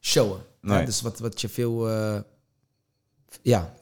showen. 0.00 0.40
Nee. 0.60 0.78
Ja, 0.78 0.84
dus 0.84 1.00
wat, 1.02 1.18
wat 1.18 1.40
je 1.40 1.48
veel, 1.48 1.90
eh, 1.90 2.20
ja, 3.42 3.74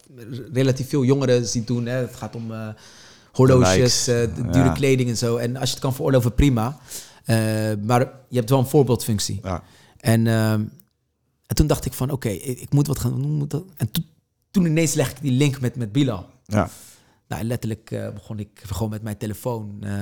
relatief 0.53 0.89
veel 0.89 1.05
jongeren 1.05 1.47
ziet 1.47 1.67
doen. 1.67 1.87
Hè. 1.87 1.97
Het 1.97 2.15
gaat 2.17 2.35
om 2.35 2.53
eh, 2.53 2.69
horloges, 3.33 4.05
dure 4.05 4.53
Ja. 4.53 4.73
kleding 4.73 5.09
en 5.09 5.17
zo. 5.17 5.37
En 5.37 5.57
als 5.57 5.69
je 5.69 5.75
het 5.75 5.83
kan 5.85 5.95
veroorloven, 5.95 6.35
prima. 6.35 6.79
Maar 7.83 8.01
je 8.29 8.37
hebt 8.37 8.51
wel 8.51 8.59
een 8.59 8.67
voorbeeldfunctie. 8.67 9.41
Ja. 9.43 9.63
En, 9.97 10.27
ehm, 10.27 10.61
en 11.47 11.55
toen 11.57 11.67
dacht 11.67 11.85
ik 11.85 11.93
van, 11.93 12.11
oké, 12.11 12.29
ik, 12.29 12.61
ik 12.61 12.73
moet 12.73 12.87
wat 12.87 12.99
gaan 12.99 13.11
doen. 13.23 13.31
moet 13.33 13.51
dat- 13.51 13.65
En 13.77 13.91
toen, 13.91 14.07
toen 14.55 14.65
ineens 14.65 14.95
leg 14.95 15.11
ik 15.11 15.21
die 15.21 15.33
link 15.33 15.61
met, 15.61 15.77
met 15.77 15.93
Bilal. 15.93 16.27
Ja. 16.45 16.69
Nou, 17.29 17.45
letterlijk 17.45 17.91
eh, 17.91 18.09
begon 18.11 18.39
ik 18.39 18.63
gewoon 18.67 18.91
met 18.91 19.03
mijn 19.03 19.17
telefoon 19.17 19.77
eh, 19.81 19.93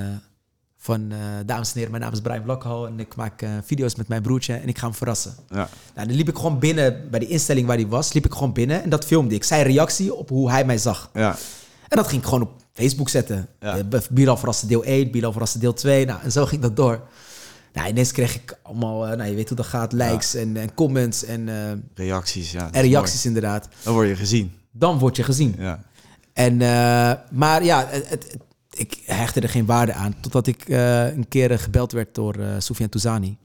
van... 0.77 1.11
eh, 1.11 1.17
dames 1.45 1.67
en 1.67 1.73
heren, 1.75 1.91
mijn 1.91 2.03
naam 2.03 2.13
is 2.13 2.21
Brian 2.21 2.43
Blokhal 2.43 2.87
en 2.87 2.99
ik 2.99 3.15
maak 3.15 3.45
video's 3.63 3.95
met 3.95 4.07
mijn 4.07 4.21
broertje 4.21 4.53
en 4.53 4.67
ik 4.67 4.77
ga 4.77 4.85
hem 4.85 4.95
verrassen. 4.95 5.35
Ja. 5.49 5.69
Nou, 5.95 6.07
dan 6.07 6.15
liep 6.15 6.29
ik 6.29 6.35
gewoon 6.35 6.59
binnen, 6.59 7.09
bij 7.09 7.19
die 7.19 7.29
instelling 7.29 7.67
waar 7.67 7.75
hij 7.75 7.87
was, 7.87 8.13
liep 8.13 8.25
ik 8.25 8.33
gewoon 8.33 8.53
binnen 8.53 8.83
en 8.83 8.89
dat 8.89 9.05
filmde 9.05 9.35
ik. 9.35 9.43
Zijn 9.43 9.63
reactie 9.63 10.13
op 10.13 10.29
hoe 10.29 10.49
hij 10.49 10.65
mij 10.65 10.77
zag. 10.77 11.09
Ja. 11.13 11.35
En 11.87 11.97
dat 11.97 12.07
ging 12.07 12.21
ik 12.21 12.27
gewoon 12.27 12.43
op 12.43 12.51
Facebook 12.73 13.09
zetten. 13.09 13.47
Ja. 13.59 13.83
Bilal 14.09 14.37
verrassen 14.37 14.67
deel 14.67 14.83
1, 14.83 15.11
Bilal 15.11 15.31
verrassen 15.31 15.59
deel 15.59 15.73
2. 15.73 16.05
Nou, 16.05 16.21
en 16.23 16.31
zo 16.31 16.45
ging 16.45 16.61
dat 16.61 16.75
door. 16.75 17.07
Nou, 17.73 17.89
ineens 17.89 18.11
kreeg 18.11 18.35
ik 18.35 18.57
allemaal, 18.61 19.07
eh, 19.07 19.17
nou, 19.17 19.29
je 19.29 19.35
weet 19.35 19.47
hoe 19.47 19.57
dat 19.57 19.65
gaat, 19.65 19.93
likes 19.93 20.35
en, 20.35 20.57
en 20.57 20.73
comments 20.73 21.23
en, 21.23 21.49
eh, 21.49 21.71
Reacties, 21.93 22.51
ja. 22.51 22.71
en 22.71 22.81
reacties 22.81 23.25
inderdaad. 23.25 23.67
Dan 23.83 23.93
word 23.93 24.07
je 24.07 24.15
gezien. 24.15 24.53
Dan 24.71 24.99
word 24.99 25.15
je 25.15 25.23
gezien. 25.23 25.55
Ja. 25.57 25.83
En, 26.33 26.61
eh, 26.61 27.11
maar 27.31 27.63
ja, 27.63 27.87
het, 27.89 28.37
ik 28.69 29.01
hechtte 29.05 29.39
er 29.39 29.49
geen 29.49 29.65
waarde 29.65 29.93
aan. 29.93 30.15
Totdat 30.19 30.47
ik 30.47 30.67
een 30.67 31.27
keer 31.27 31.59
gebeld 31.59 31.91
werd 31.91 32.15
door 32.15 32.35
eh 32.35 32.47
Soufiane 32.57 32.91
Touzani. 32.91 33.37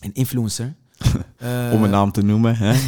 Een 0.00 0.14
influencer. 0.14 0.74
Om 1.72 1.82
een 1.84 1.90
naam 1.90 2.12
te 2.12 2.22
noemen. 2.22 2.56
Hè? 2.56 2.74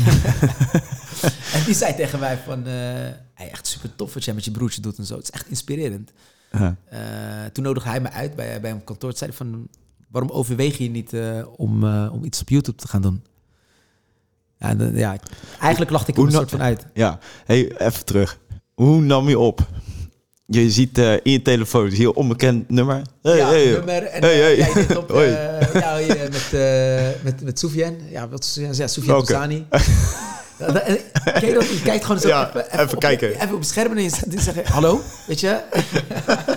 En 1.55 1.65
die 1.65 1.75
zei 1.75 1.95
tegen 1.95 2.19
mij 2.19 2.39
van... 2.39 2.65
hey, 2.65 3.51
echt 3.51 3.67
super 3.67 3.95
tof 3.95 4.15
wat 4.15 4.25
jij 4.25 4.35
met 4.35 4.45
je 4.45 4.51
broertje 4.51 4.81
doet 4.81 4.99
en 4.99 5.05
zo. 5.05 5.17
Het 5.17 5.23
is 5.23 5.31
echt 5.31 5.49
inspirerend. 5.49 6.13
Toen 7.53 7.65
nodigde 7.65 7.89
hij 7.89 8.01
me 8.01 8.11
uit 8.11 8.37
bij, 8.37 8.61
bij 8.61 8.71
een 8.71 8.85
kantoor. 8.85 9.11
Toen 9.11 9.19
zei 9.19 9.31
hij 9.31 9.39
van... 9.39 9.69
Waarom 10.15 10.33
overweeg 10.33 10.79
je 10.79 10.91
niet 10.91 11.13
eh, 11.13 11.45
om, 11.57 11.85
eh, 11.85 12.13
om 12.13 12.25
iets 12.25 12.41
op 12.41 12.49
YouTube 12.49 12.77
te 12.77 12.89
gaan 12.89 13.03
doen? 13.03 13.23
Ja, 14.59 14.77
eh, 14.79 14.97
ja 14.97 15.17
eigenlijk 15.61 15.91
lachte 15.91 16.11
ik 16.11 16.17
er 16.17 16.25
een 16.25 16.31
soort 16.31 16.51
van 16.51 16.63
uit. 16.63 16.87
ja. 16.93 17.19
Hey, 17.45 17.77
even 17.79 18.05
terug. 18.05 18.39
Hoe 18.75 19.01
nam 19.01 19.29
je 19.29 19.39
op? 19.39 19.69
Je 20.47 20.71
ziet 20.71 20.99
in 20.99 21.33
je 21.33 21.43
telefoon, 21.43 21.91
zie 21.91 22.01
je 22.01 22.07
een 22.07 22.15
onbekend 22.15 22.71
nummer. 22.71 23.03
Hey, 23.23 23.37
ja, 23.37 23.49
hey, 23.49 23.71
nummer. 23.71 24.03
En 24.03 24.23
Hey, 24.23 24.39
hey. 24.39 24.57
jij 24.57 24.73
zit 24.73 24.97
op... 24.97 25.11
Eh, 25.21 25.75
ja, 25.75 25.97
hier, 25.97 26.29
met, 26.31 26.51
eh 26.53 27.23
met, 27.25 27.43
met 27.43 27.59
Soufiane. 27.59 27.97
Ja, 28.11 28.29
wat 28.29 28.59
ja, 28.73 28.87
Soufiane 28.87 29.21
Oké. 29.21 29.59
Dat- 30.59 30.83
Ken 31.25 31.49
je 31.49 31.81
kijkt 31.85 32.05
gewoon 32.05 32.21
zo 32.21 32.29
Ja, 32.29 32.49
even, 32.49 32.73
even 32.81 32.95
op, 32.95 33.01
kijken. 33.01 33.29
Even 33.35 33.53
op 33.53 33.59
het 33.59 33.69
scherm 33.69 33.97
en 33.97 34.03
je 34.03 34.11
zegt- 34.37 34.69
hallo, 34.69 35.01
weet 35.27 35.41
je? 35.41 35.61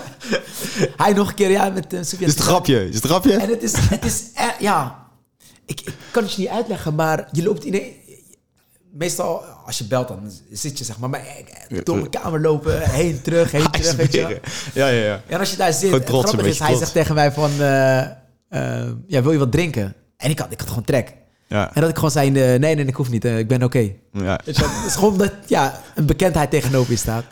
Hij 0.96 1.12
nog 1.12 1.28
een 1.28 1.34
keer, 1.34 1.50
ja, 1.50 1.68
met 1.70 1.92
uh, 1.92 2.00
Is 2.00 2.10
het 2.10 2.20
een 2.20 2.42
grapje? 2.42 2.88
Is 2.88 2.94
het 2.94 3.04
een 3.04 3.10
grapje? 3.10 3.36
En 3.36 3.48
het 3.48 3.62
is, 3.62 3.72
het 3.76 4.04
is 4.04 4.22
eh, 4.34 4.46
ja, 4.58 5.06
ik, 5.66 5.80
ik 5.80 5.94
kan 6.10 6.22
het 6.22 6.32
je 6.32 6.40
niet 6.40 6.50
uitleggen, 6.50 6.94
maar 6.94 7.28
je 7.32 7.42
loopt 7.42 7.64
in 7.64 7.92
Meestal, 8.92 9.42
als 9.66 9.78
je 9.78 9.84
belt, 9.84 10.08
dan 10.08 10.32
zit 10.50 10.78
je 10.78 10.84
zeg 10.84 10.98
maar, 10.98 11.10
maar 11.10 11.20
eh, 11.68 11.78
door 11.84 11.96
mijn 11.96 12.10
kamer 12.10 12.40
lopen, 12.40 12.90
heen, 12.90 13.20
terug, 13.22 13.52
heen, 13.52 13.70
terug, 13.70 13.94
weet 13.96 14.12
je 14.12 14.20
wel. 14.20 14.30
Ja, 14.74 14.88
ja, 14.88 15.04
ja. 15.04 15.22
En 15.26 15.38
als 15.38 15.50
je 15.50 15.56
daar 15.56 15.72
zit, 15.72 16.06
trots, 16.06 16.32
is, 16.32 16.58
hij 16.58 16.66
trots. 16.66 16.78
zegt 16.78 16.92
tegen 16.92 17.14
mij 17.14 17.32
van, 17.32 17.50
eh, 17.60 18.00
eh, 18.00 18.10
ja, 19.06 19.22
wil 19.22 19.32
je 19.32 19.38
wat 19.38 19.52
drinken? 19.52 19.94
En 20.16 20.30
ik 20.30 20.38
had, 20.38 20.52
ik 20.52 20.58
had 20.60 20.68
gewoon 20.68 20.84
trek. 20.84 21.14
Ja. 21.48 21.74
En 21.74 21.80
dat 21.80 21.90
ik 21.90 21.96
gewoon 21.96 22.10
zei, 22.10 22.28
eh, 22.28 22.58
nee, 22.58 22.74
nee, 22.74 22.84
ik 22.84 22.94
hoef 22.94 23.10
niet, 23.10 23.24
eh, 23.24 23.38
ik 23.38 23.48
ben 23.48 23.62
oké. 23.62 23.78
ja. 23.78 24.40
Je 24.44 24.52
wel, 24.52 24.68
Het 24.70 24.86
is 24.86 24.94
gewoon 24.94 25.18
dat, 25.18 25.32
ja, 25.46 25.80
een 25.94 26.06
bekendheid 26.06 26.50
tegenover 26.50 26.90
je 26.90 26.98
staat. 26.98 27.24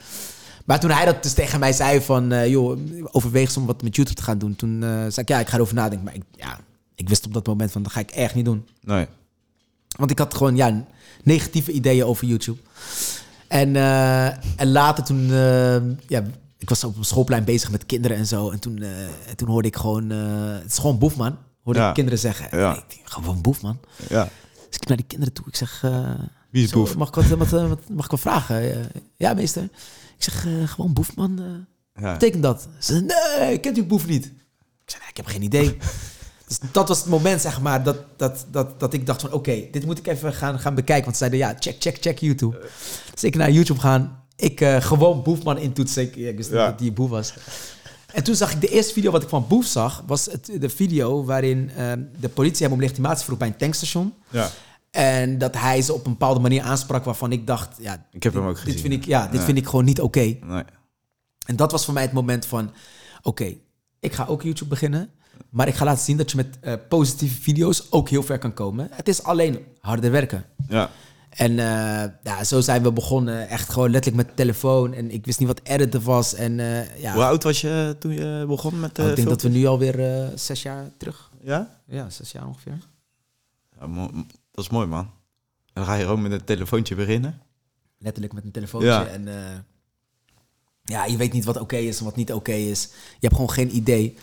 Maar 0.65 0.81
toen 0.81 0.91
hij 0.91 1.05
dat 1.05 1.23
dus 1.23 1.33
tegen 1.33 1.61
mij 1.61 1.73
zei 1.73 2.01
van, 2.01 2.33
eh, 2.33 2.47
joh, 2.49 2.79
overweeg 3.13 3.45
eens 3.45 3.57
om 3.57 3.67
wat 3.67 3.83
met 3.83 3.97
YouTube 3.97 4.17
te 4.17 4.23
gaan 4.23 4.39
doen. 4.39 4.57
Toen 4.57 4.83
eh, 4.83 4.89
zei 4.89 5.17
ik, 5.17 5.29
ja, 5.29 5.39
ik 5.41 5.49
ga 5.49 5.57
erover 5.57 5.75
nadenken. 5.75 6.05
Maar 6.05 6.15
ik, 6.15 6.23
ja, 6.31 6.59
ik 6.95 7.09
wist 7.09 7.27
op 7.27 7.35
dat 7.35 7.47
moment 7.47 7.73
van, 7.73 7.83
dat 7.83 7.93
ga 7.93 8.01
ik 8.01 8.11
echt 8.11 8.35
niet 8.35 8.45
doen. 8.45 8.67
Nee. 8.81 9.07
Want 9.97 10.11
ik 10.11 10.19
had 10.19 10.35
gewoon, 10.35 10.57
ja, 10.57 10.85
negatieve 11.23 11.73
ideeën 11.73 12.05
over 12.05 12.27
YouTube. 12.27 12.59
En, 13.49 13.77
en 14.57 14.71
later 14.71 15.05
toen, 15.05 15.29
ja, 16.07 16.23
ik 16.59 16.69
was 16.69 16.85
op 16.85 16.97
een 16.97 17.05
schoolplein 17.05 17.45
bezig 17.45 17.71
met 17.71 17.87
kinderen 17.87 18.17
en 18.17 18.27
zo. 18.27 18.51
En 18.51 18.59
toen, 18.59 18.83
en 19.29 19.37
toen 19.37 19.49
hoorde 19.49 19.69
ik 19.69 19.77
gewoon, 19.77 20.11
het 20.11 20.71
is 20.71 20.79
gewoon 20.79 20.99
boef, 20.99 21.17
man. 21.17 21.37
Hoorde 21.67 21.81
Ja. 21.81 21.89
ik 21.89 21.95
kinderen 21.95 22.19
zeggen. 22.19 22.59
Ja. 22.59 22.77
Ik 22.77 22.85
denk, 22.89 23.01
gewoon 23.11 23.41
boef, 23.41 23.61
man. 23.63 23.79
Ja. 24.09 24.29
Dus 24.69 24.79
ik 24.79 24.89
naar 24.89 24.97
die 24.97 25.07
kinderen 25.07 25.35
toe. 25.35 25.45
Ik 25.47 25.57
zeg... 25.57 25.81
eh, 25.85 26.11
Wie 26.51 26.65
is 26.65 26.71
zo, 26.71 26.79
boef? 26.79 26.97
Mag 26.97 27.09
ik 27.09 27.15
wat, 27.15 27.27
wat, 27.27 27.51
wat- 27.69 27.89
mag 27.89 28.05
ik 28.05 28.11
wat 28.11 28.21
vragen? 28.21 28.73
Eh, 28.75 28.85
Ja, 29.17 29.35
meester. 29.35 29.63
Ik 30.17 30.23
zeg, 30.23 30.47
eh, 30.47 30.53
gewoon 30.69 30.93
Boefman. 30.93 31.39
eh 31.39 31.45
Ja. 32.03 32.09
wat 32.11 32.19
betekent 32.19 32.43
dat? 32.43 32.63
Ze 32.79 32.93
zei, 32.93 33.05
nee, 33.41 33.53
ik 33.53 33.61
ken 33.61 33.75
die 33.75 33.85
Boef 33.85 34.07
niet. 34.07 34.25
Ik 34.25 34.33
zei, 34.91 35.01
nee, 35.01 35.11
ik 35.11 35.17
heb 35.17 35.27
geen 35.27 35.43
idee. 35.43 35.77
dus 36.49 36.59
dat 36.73 36.89
was 36.89 36.99
het 36.99 37.07
moment, 37.09 37.41
zeg 37.41 37.61
maar, 37.61 37.83
dat, 37.83 37.97
dat, 38.17 38.47
dat, 38.51 38.81
dat 38.81 38.93
ik 38.95 39.07
dacht 39.07 39.21
van... 39.21 39.33
Oké, 39.33 39.63
dit 39.71 39.85
moet 39.87 39.99
ik 39.99 40.07
even 40.07 40.33
gaan, 40.33 40.59
gaan 40.59 40.75
bekijken. 40.75 41.05
Want 41.05 41.17
ze 41.17 41.25
zeiden, 41.29 41.39
ja, 41.49 41.57
check, 41.61 41.77
check, 41.79 41.97
check 42.01 42.19
YouTube. 42.19 42.59
Dus 43.15 43.25
ik 43.25 43.35
naar 43.37 43.51
YouTube 43.51 43.81
gaan. 43.81 44.25
Ik 44.37 44.61
eh, 44.61 44.81
gewoon 44.81 45.23
Boefman 45.23 45.59
intoetsen. 45.59 46.03
Ik, 46.03 46.17
ik 46.17 46.37
wist 46.37 46.51
Ja. 46.51 46.67
dat 46.67 46.79
die 46.79 46.93
Boef 46.93 47.11
was. 47.11 47.35
En 48.17 48.23
toen 48.23 48.35
zag 48.35 48.53
ik 48.53 48.61
de 48.61 48.69
eerste 48.69 48.93
video 48.93 49.11
wat 49.11 49.23
ik 49.23 49.29
van 49.29 49.47
Boef 49.49 49.67
zag... 49.67 50.03
was 50.07 50.27
het, 50.27 50.51
de 50.61 50.69
video 50.69 51.25
waarin 51.25 51.71
eh, 51.71 51.93
de 52.21 52.29
politie 52.29 52.65
hem 52.65 52.73
om 52.75 52.81
legitimatie 52.81 53.25
vroeg 53.25 53.39
bij 53.39 53.49
een 53.49 53.57
tankstation... 53.57 54.15
Ja. 54.31 54.51
En 54.91 55.39
dat 55.39 55.55
hij 55.57 55.83
ze 55.83 55.93
op 55.93 56.07
een 56.07 56.13
bepaalde 56.13 56.41
manier 56.41 56.63
aansprak 56.63 57.05
waarvan 57.05 57.33
ik 57.33 57.47
dacht... 57.47 57.77
Ja, 57.81 57.93
Ik 58.11 58.23
heb 58.23 58.33
dit, 58.33 58.33
hem 58.33 58.51
ook 58.51 58.55
Dit 58.55 58.65
gezien, 58.65 58.81
vind 58.81 58.93
ik, 58.93 59.05
ja, 59.05 59.27
dit 59.27 59.41
Ja. 59.41 59.47
vind 59.47 59.59
ik 59.59 59.67
gewoon 59.67 59.85
niet 59.85 60.01
oké. 60.01 60.21
Nee. 60.21 60.63
En 61.47 61.57
dat 61.57 61.73
was 61.73 61.85
voor 61.85 61.95
mij 61.95 62.03
het 62.03 62.13
moment 62.13 62.47
van... 62.47 62.71
Oké, 63.23 63.55
ik 64.01 64.13
ga 64.13 64.25
ook 64.27 64.43
YouTube 64.43 64.71
beginnen. 64.71 65.11
Maar 65.51 65.69
ik 65.69 65.75
ga 65.75 65.85
laten 65.85 66.05
zien 66.05 66.17
dat 66.17 66.31
je 66.31 66.37
met 66.37 66.59
eh, 66.61 66.75
positieve 66.89 67.41
video's 67.41 67.87
ook 67.91 68.09
heel 68.09 68.23
ver 68.23 68.39
kan 68.39 68.55
komen. 68.55 68.89
Het 68.91 69.09
is 69.09 69.23
alleen 69.23 69.59
harder 69.81 70.11
werken. 70.11 70.45
Ja. 70.69 70.91
En 71.37 71.51
eh, 71.59 72.11
ja, 72.23 72.45
zo 72.45 72.61
zijn 72.61 72.83
we 72.83 72.93
begonnen. 72.93 73.49
Echt 73.49 73.69
gewoon 73.69 73.91
letterlijk 73.91 74.27
met 74.27 74.37
de 74.37 74.43
telefoon. 74.43 74.95
En 74.95 75.11
ik 75.11 75.27
wist 75.27 75.39
niet 75.39 75.49
wat 75.49 75.61
editen 75.63 76.03
was. 76.03 76.35
En 76.35 76.61
eh, 76.61 77.01
ja, 77.01 77.13
Hoe 77.13 77.25
oud 77.25 77.43
was 77.43 77.61
je 77.61 77.97
toen 77.99 78.13
je 78.13 78.45
begon 78.49 78.81
met 78.81 78.99
Oh, 78.99 79.05
uh, 79.05 79.11
ik 79.11 79.17
denk 79.17 79.29
dat 79.29 79.43
we 79.43 79.49
nu 79.49 79.67
alweer 79.67 80.01
eh 80.01 80.29
zes 80.35 80.63
jaar 80.63 80.91
terug... 80.97 81.31
Ja? 81.43 81.81
Ja, 81.87 82.11
zes 82.11 82.33
jaar 82.33 82.47
ongeveer. 82.47 82.79
Ja, 83.81 83.87
Dat 84.53 84.65
is 84.65 84.69
mooi, 84.69 84.87
man. 84.87 85.05
En 85.05 85.83
dan 85.83 85.85
ga 85.85 85.95
je 85.95 86.05
gewoon 86.05 86.23
met 86.23 86.33
een 86.33 86.45
telefoontje 86.45 86.95
beginnen. 86.95 87.41
letterlijk 87.99 88.33
met 88.35 88.45
een 88.45 88.51
telefoontje. 88.51 88.89
Ja. 88.89 89.07
En 89.07 89.29
eh, 89.29 89.59
ja, 90.83 91.05
je 91.05 91.17
weet 91.17 91.33
niet 91.33 91.45
wat 91.45 91.61
oké 91.61 91.77
is 91.77 91.99
en 91.99 92.05
wat 92.05 92.17
niet 92.17 92.33
oké 92.33 92.53
is. 92.53 92.83
Je 92.93 93.17
hebt 93.21 93.35
gewoon 93.35 93.51
geen 93.51 93.77
idee. 93.77 94.17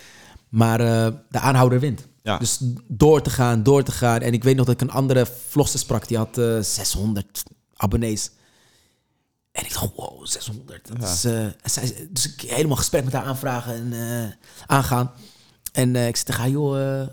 Maar 0.49 0.79
eh, 0.79 1.13
de 1.29 1.39
aanhouder 1.39 1.79
wint. 1.79 2.07
Ja. 2.23 2.37
Dus 2.37 2.57
door 2.87 3.21
te 3.21 3.29
gaan, 3.29 3.63
door 3.63 3.83
te 3.83 3.91
gaan. 3.91 4.19
En 4.21 4.33
ik 4.33 4.43
weet 4.43 4.55
nog 4.55 4.65
dat 4.65 4.75
ik 4.75 4.81
een 4.81 4.91
andere 4.95 5.25
vlogster 5.47 5.79
sprak. 5.79 6.07
Die 6.07 6.17
had 6.17 6.37
eh 6.37 6.59
600 6.59 7.43
abonnees. 7.75 8.31
En 9.51 9.65
ik 9.65 9.73
dacht, 9.73 9.95
wow, 9.95 10.25
600. 10.25 10.87
Dat 10.87 10.97
Ja. 11.01 11.11
is, 11.13 11.23
eh, 11.25 11.45
zij, 11.63 12.07
dus 12.11 12.33
ik 12.33 12.41
helemaal 12.41 12.77
gesprek 12.77 13.03
met 13.03 13.13
haar 13.13 13.23
aanvragen 13.25 13.73
en 13.73 13.93
eh, 13.93 14.31
aangaan. 14.65 15.11
En 15.71 15.95
ik 15.95 16.15
zei 16.15 16.25
tegen 16.25 16.41
haar, 16.41 16.49
joh, 16.49 17.07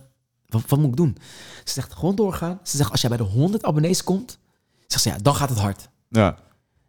wat, 0.47 0.63
wat 0.67 0.79
moet 0.79 0.89
ik 0.91 0.97
doen? 0.97 1.17
Ze 1.65 1.73
zegt, 1.73 1.93
gewoon 1.93 2.15
doorgaan. 2.15 2.61
Ze 2.63 2.77
zegt, 2.77 2.91
als 2.91 3.01
jij 3.01 3.09
bij 3.11 3.19
de 3.19 3.25
100 3.25 3.63
abonnees 3.65 4.05
komt, 4.05 4.39
zegt 4.87 5.03
ze, 5.03 5.09
ja, 5.09 5.19
dan 5.19 5.35
gaat 5.35 5.49
het 5.49 5.59
hard. 5.59 5.89
Ja. 6.09 6.39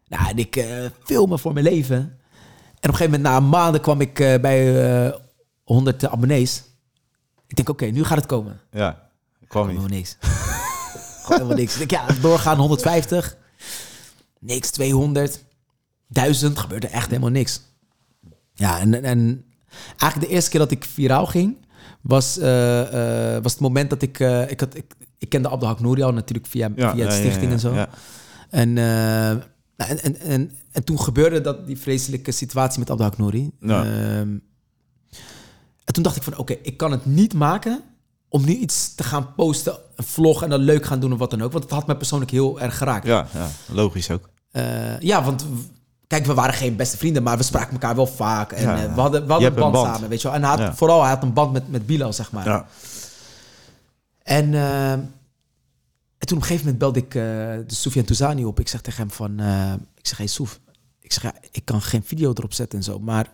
Nou, 0.07 0.29
en 0.29 0.37
ik 0.37 0.65
filmen 1.03 1.39
voor 1.39 1.53
mijn 1.53 1.65
leven. 1.65 1.95
En 1.97 2.09
op 2.89 2.89
een 2.89 2.95
gegeven 2.95 3.21
moment, 3.21 3.23
na 3.23 3.39
maanden, 3.39 3.81
kwam 3.81 4.01
ik 4.01 4.13
bij 4.13 4.85
eh 5.07 5.13
100 5.63 6.07
abonnees. 6.07 6.63
Ik 7.51 7.57
denk, 7.57 7.69
oké, 7.69 7.85
nu 7.85 8.03
gaat 8.03 8.17
het 8.17 8.25
komen. 8.25 8.59
Ja. 8.71 9.09
Kwam 9.47 9.67
niet. 9.67 9.87
niks. 9.87 10.17
Gewoon 11.23 11.41
helemaal 11.41 11.57
niks. 11.57 11.79
Ik 11.79 11.89
denk, 11.89 11.91
ja, 11.91 12.15
doorgaan 12.21 12.57
150. 12.57 13.37
Niks, 14.39 14.69
200. 14.69 15.43
1000. 16.07 16.59
Gebeurde 16.59 16.87
echt 16.87 17.07
helemaal 17.07 17.29
niks. 17.29 17.61
Ja, 18.53 18.79
en, 18.79 19.03
en 19.03 19.45
eigenlijk 19.97 20.29
de 20.29 20.35
eerste 20.35 20.49
keer 20.49 20.59
dat 20.59 20.71
ik 20.71 20.85
viraal 20.85 21.25
ging... 21.25 21.57
was, 22.01 22.37
eh, 22.37 23.35
eh, 23.35 23.43
was 23.43 23.51
het 23.51 23.61
moment 23.61 23.89
dat 23.89 24.01
ik... 24.01 24.19
eh, 24.19 24.51
ik, 24.51 24.59
had, 24.59 24.75
ik, 24.75 24.93
ik 25.17 25.29
kende 25.29 25.49
Abdelhak 25.49 25.79
Nouri 25.79 26.01
al 26.01 26.13
natuurlijk 26.13 26.47
via, 26.47 26.69
Ja, 26.75 26.91
via 26.91 27.05
de 27.05 27.11
ja, 27.11 27.17
stichting 27.19 27.45
ja, 27.45 27.51
en 27.51 27.59
zo. 27.59 27.73
ja. 27.73 27.89
En, 28.49 28.73
nou, 28.73 29.41
en, 29.75 30.01
en, 30.03 30.19
en, 30.19 30.51
en 30.71 30.83
toen 30.83 30.99
gebeurde 30.99 31.41
dat, 31.41 31.67
die 31.67 31.77
vreselijke 31.77 32.31
situatie 32.31 32.79
met 32.79 32.89
Abdelhak 32.89 33.17
Nouri. 33.17 33.51
En 35.83 35.93
toen 35.93 36.03
dacht 36.03 36.15
ik 36.15 36.23
van, 36.23 36.37
oké, 36.37 36.53
ik 36.61 36.77
kan 36.77 36.91
het 36.91 37.05
niet 37.05 37.33
maken 37.33 37.81
om 38.29 38.45
nu 38.45 38.53
iets 38.55 38.95
te 38.95 39.03
gaan 39.03 39.33
posten, 39.35 39.77
een 39.95 40.03
vlog 40.03 40.43
en 40.43 40.49
dan 40.49 40.59
leuk 40.59 40.85
gaan 40.85 40.99
doen 40.99 41.13
of 41.13 41.19
wat 41.19 41.29
dan 41.31 41.41
ook. 41.41 41.51
Want 41.51 41.63
het 41.63 41.73
had 41.73 41.87
mij 41.87 41.95
persoonlijk 41.95 42.31
heel 42.31 42.59
erg 42.61 42.77
geraakt. 42.77 43.05
Ja, 43.07 43.27
Ja, 43.33 43.47
logisch 43.67 44.09
ook. 44.11 44.29
ja 44.99 45.23
want 45.23 45.45
kijk, 46.07 46.25
we 46.25 46.33
waren 46.33 46.53
geen 46.53 46.75
beste 46.75 46.97
vrienden, 46.97 47.23
maar 47.23 47.37
we 47.37 47.43
spraken 47.43 47.71
elkaar 47.73 47.95
wel 47.95 48.07
vaak. 48.07 48.51
En 48.51 48.61
Ja. 48.63 48.83
eh, 48.83 48.93
we 48.95 49.01
hadden, 49.01 49.25
we 49.25 49.31
hadden 49.31 49.49
een 49.51 49.71
band, 49.71 49.75
samen, 49.95 50.09
weet 50.09 50.21
je 50.21 50.27
wel. 50.27 50.37
En 50.37 50.43
hij 50.43 50.57
had, 50.65 50.77
vooral, 50.77 51.01
hij 51.01 51.09
had 51.09 51.23
een 51.23 51.33
band 51.33 51.51
met, 51.53 51.71
met 51.71 51.85
Bilal, 51.85 52.13
zeg 52.13 52.31
maar. 52.31 52.45
Ja. 52.45 52.65
En, 54.23 54.53
eh, 54.53 54.91
en 54.91 55.07
toen 56.27 56.37
op 56.37 56.43
een 56.43 56.49
gegeven 56.49 56.63
moment 56.63 56.77
belde 56.77 56.99
ik 56.99 57.15
eh 57.15 57.21
de 57.67 57.75
Soufiane 57.75 58.07
Touzani 58.07 58.45
op. 58.45 58.59
Ik 58.59 58.67
zeg 58.67 58.81
tegen 58.81 58.99
hem 58.99 59.11
van... 59.11 59.39
eh, 59.39 59.73
ik 59.95 60.07
zeg, 60.07 60.17
hey 60.17 60.27
Soef, 60.27 60.59
ik 60.99 61.13
zeg, 61.13 61.23
ja, 61.23 61.33
ik 61.51 61.65
kan 61.65 61.81
geen 61.81 62.03
video 62.03 62.29
erop 62.33 62.53
zetten 62.53 62.77
en 62.77 62.83
zo. 62.83 62.99
Maar 62.99 63.27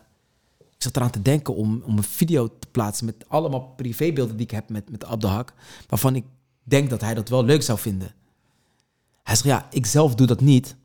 ik 0.78 0.84
zat 0.84 0.96
eraan 0.96 1.10
te 1.10 1.22
denken 1.22 1.56
om, 1.56 1.82
om 1.86 1.98
een 1.98 2.04
video 2.04 2.48
te 2.60 2.68
plaatsen... 2.72 3.06
met 3.06 3.26
allemaal 3.28 3.62
privébeelden 3.62 4.36
die 4.38 4.46
ik 4.46 4.52
heb 4.52 4.70
met, 4.70 4.90
met 4.90 5.06
Abdelhak... 5.06 5.54
waarvan 5.88 6.16
ik 6.16 6.26
denk 6.64 6.90
dat 6.90 7.02
hij 7.02 7.14
dat 7.14 7.30
wel 7.30 7.44
leuk 7.44 7.62
zou 7.64 7.80
vinden. 7.80 8.12
Hij 9.24 9.36
zegt, 9.36 9.48
ja, 9.48 9.68
ik 9.70 9.86
zelf 9.86 10.16
doe 10.16 10.28
dat 10.28 10.42
niet. 10.42 10.76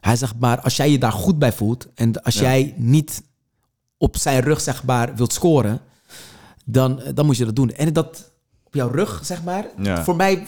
Hij 0.00 0.16
zegt, 0.16 0.38
maar 0.38 0.60
als 0.60 0.76
jij 0.76 0.90
je 0.90 0.98
daar 0.98 1.12
goed 1.12 1.38
bij 1.38 1.52
voelt... 1.52 1.88
en 1.94 2.22
als 2.22 2.34
Ja. 2.34 2.40
jij 2.40 2.74
niet 2.76 3.22
op 3.98 4.16
zijn 4.16 4.40
rug, 4.40 4.60
zeg 4.60 4.84
maar, 4.84 5.14
wilt 5.16 5.32
scoren... 5.32 5.80
dan, 6.64 7.00
eh, 7.00 7.14
dan 7.14 7.26
moet 7.26 7.36
je 7.36 7.44
dat 7.44 7.56
doen. 7.56 7.70
En 7.70 7.92
dat 7.92 8.32
op 8.64 8.74
jouw 8.74 8.88
rug, 8.88 9.20
zeg 9.24 9.42
maar... 9.44 9.66
Ja. 9.78 10.04
voor 10.04 10.16
mij... 10.16 10.46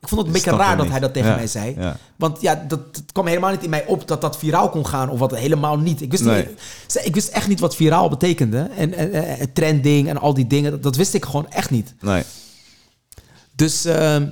Ik 0.00 0.08
vond 0.08 0.20
het 0.20 0.26
een 0.26 0.32
beetje 0.42 0.56
raar 0.56 0.74
dat 0.76 0.82
niet. 0.84 0.90
hij 0.90 1.00
dat 1.00 1.12
tegen 1.12 1.28
Ja, 1.30 1.36
mij 1.36 1.46
zei. 1.46 1.74
ja. 1.78 1.96
Want 2.16 2.40
ja, 2.40 2.54
dat, 2.68 2.80
het 2.92 3.12
kwam 3.12 3.26
helemaal 3.26 3.50
niet 3.50 3.62
in 3.62 3.70
mij 3.70 3.86
op 3.86 4.08
dat 4.08 4.20
dat 4.20 4.36
viraal 4.38 4.68
kon 4.70 4.86
gaan 4.86 5.08
of 5.10 5.18
wat 5.18 5.36
helemaal 5.36 5.78
niet. 5.78 6.00
Ik 6.02 6.10
wist, 6.10 6.24
Nee. 6.24 6.46
niet, 6.46 7.00
ik 7.04 7.14
wist 7.14 7.28
echt 7.28 7.48
niet 7.48 7.60
wat 7.60 7.76
viraal 7.76 8.08
betekende. 8.08 8.58
En, 8.76 8.94
en, 8.94 9.12
en 9.38 9.52
trending 9.52 10.08
en 10.08 10.16
al 10.18 10.34
die 10.34 10.46
dingen, 10.46 10.70
dat, 10.70 10.82
dat 10.82 10.96
wist 10.96 11.14
ik 11.14 11.24
gewoon 11.24 11.50
echt 11.50 11.70
niet. 11.70 11.94
Nee. 12.00 12.22
Dus 13.54 13.84
ehm, 13.84 14.28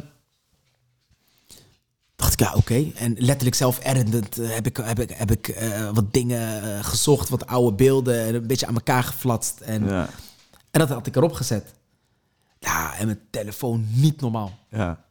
dacht 2.16 2.32
ik, 2.32 2.40
ja, 2.40 2.54
oké. 2.54 2.86
En 2.96 3.14
letterlijk 3.18 3.56
zelf 3.56 3.84
editend 3.84 4.38
eh, 4.38 4.48
heb 4.54 4.66
ik, 4.66 4.76
heb 4.76 4.98
ik, 5.00 5.10
heb 5.14 5.30
ik 5.30 5.48
eh, 5.48 5.88
wat 5.94 6.12
dingen 6.12 6.62
eh, 6.76 6.84
gezocht, 6.84 7.28
wat 7.28 7.46
oude 7.46 7.76
beelden 7.76 8.20
en 8.26 8.34
een 8.34 8.46
beetje 8.46 8.66
aan 8.66 8.74
elkaar 8.74 9.02
geflatst. 9.02 9.60
En, 9.60 9.84
Ja. 9.88 10.08
en 10.70 10.80
dat 10.80 10.88
had 10.88 11.06
ik 11.06 11.16
erop 11.16 11.32
gezet. 11.32 11.64
Ja, 12.58 12.94
en 12.98 13.06
mijn 13.06 13.20
telefoon 13.30 13.86
niet 13.90 14.20
normaal 14.20 14.58
Ja. 14.70 15.06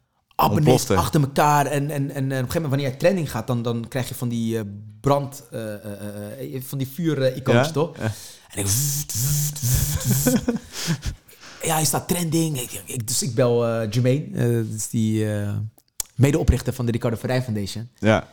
Abonnees 0.45 0.81
achter 0.97 1.21
elkaar. 1.21 1.65
En, 1.65 1.89
en, 1.89 2.11
en, 2.11 2.11
en 2.11 2.23
op 2.23 2.29
een 2.29 2.31
gegeven 2.31 2.61
moment, 2.61 2.69
wanneer 2.69 2.89
je 2.91 2.97
trending 2.97 3.31
gaat, 3.31 3.47
dan, 3.47 3.61
dan 3.61 3.87
krijg 3.87 4.07
je 4.07 4.15
van 4.15 4.29
die 4.29 4.57
eh, 4.57 4.63
brand, 5.01 5.43
eh, 5.51 5.73
eh, 5.73 6.55
eh, 6.55 6.61
van 6.63 6.77
die 6.77 6.87
vuur-icoontjes, 6.87 7.67
Ja? 7.67 7.73
toch? 7.73 7.97
Ja. 7.97 8.11
En 8.51 8.59
ik... 8.59 8.67
ja, 11.63 11.75
hij 11.75 11.85
staat 11.85 12.07
trending. 12.07 12.61
Ik, 12.61 12.81
ik- 12.85 13.07
dus 13.07 13.21
ik 13.23 13.35
bel 13.35 13.67
eh 13.67 13.87
Jermaine, 13.91 14.37
eh, 14.37 14.53
dat 14.69 14.75
is 14.77 14.89
die 14.89 15.33
eh, 15.33 15.49
medeoprichter 16.15 16.73
van 16.73 16.85
de 16.85 16.91
Ricardo 16.91 17.17
Verrij 17.17 17.41
Foundation. 17.43 17.89
Ja. 17.99 18.27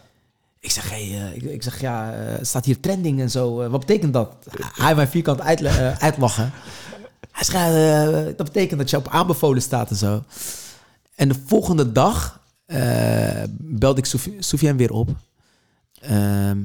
Ik 0.61 0.71
zeg, 0.71 0.91
hey, 0.91 1.03
eh, 1.03 1.35
ik, 1.37 1.43
ik 1.43 1.63
zeg, 1.63 1.81
ja, 1.81 2.13
eh, 2.15 2.35
staat 2.45 2.65
hier 2.65 2.81
trending 2.81 3.21
en 3.21 3.31
zo. 3.31 3.61
eh, 3.61 3.71
wat 3.71 3.81
betekent 3.81 4.13
dat? 4.13 4.35
Hij 4.75 4.95
mij 4.95 5.07
vierkant 5.09 5.41
eh, 5.41 5.93
uitlachen. 5.99 6.53
Hij 7.31 7.45
eh, 8.05 8.25
dat 8.37 8.37
betekent 8.53 8.79
dat 8.81 8.91
je 8.91 8.97
op 8.97 9.09
aanbevolen 9.09 9.63
staat 9.63 9.91
en 9.91 9.97
zo. 9.97 10.23
En 11.15 11.29
de 11.29 11.35
volgende 11.47 11.93
dag 11.93 12.41
eh, 12.67 13.43
belde 13.59 14.01
ik 14.01 14.07
Soufiane 14.39 14.79
weer 14.79 14.93
op. 14.93 15.09
Ehm, 16.01 16.59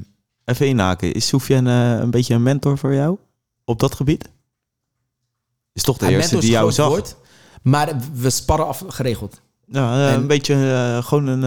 Even 0.44 0.66
inhaken. 0.66 1.12
Is 1.12 1.26
Soufiane 1.26 1.94
eh, 1.96 2.00
een 2.02 2.10
beetje 2.10 2.34
een 2.34 2.42
mentor 2.42 2.78
voor 2.78 2.94
jou 2.94 3.18
op 3.64 3.80
dat 3.80 3.94
gebied? 3.94 4.28
Is 5.72 5.82
toch 5.82 5.96
de 5.98 6.08
eerste 6.10 6.38
die 6.38 6.50
jou 6.50 6.72
zag? 6.72 6.88
woord, 6.88 7.16
maar 7.62 7.92
we 8.12 8.30
sparren 8.30 8.66
af 8.66 8.84
geregeld. 8.88 9.40
Ja, 9.66 9.94
eh, 9.94 10.12
En- 10.12 10.20
een 10.20 10.26
beetje 10.26 11.00
gewoon 11.04 11.26
een, 11.26 11.42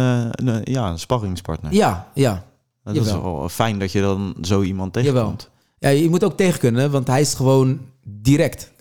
een, 0.46 0.62
ja, 0.63 0.89
een 0.89 1.00
sparringspartner. 1.00 1.74
Ja, 1.74 2.08
ja. 2.13 2.46
dat 2.84 2.96
is 2.96 3.06
jawel. 3.06 3.38
wel 3.39 3.50
fijn 3.50 3.80
dat 3.80 3.92
je 3.92 4.02
dan 4.02 4.36
zo 4.42 4.62
iemand 4.62 4.96
Jawel. 4.96 5.12
tegenkomt. 5.13 5.50
ja. 5.80 5.89
Je 5.89 6.10
moet 6.10 6.24
ook 6.24 6.38
tegen 6.38 6.60
kunnen, 6.60 6.92
want 6.92 7.08
hij 7.08 7.22
is 7.22 7.34
gewoon 7.34 7.80
direct. 8.06 8.72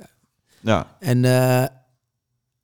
Ja, 0.60 0.86
En 0.98 1.24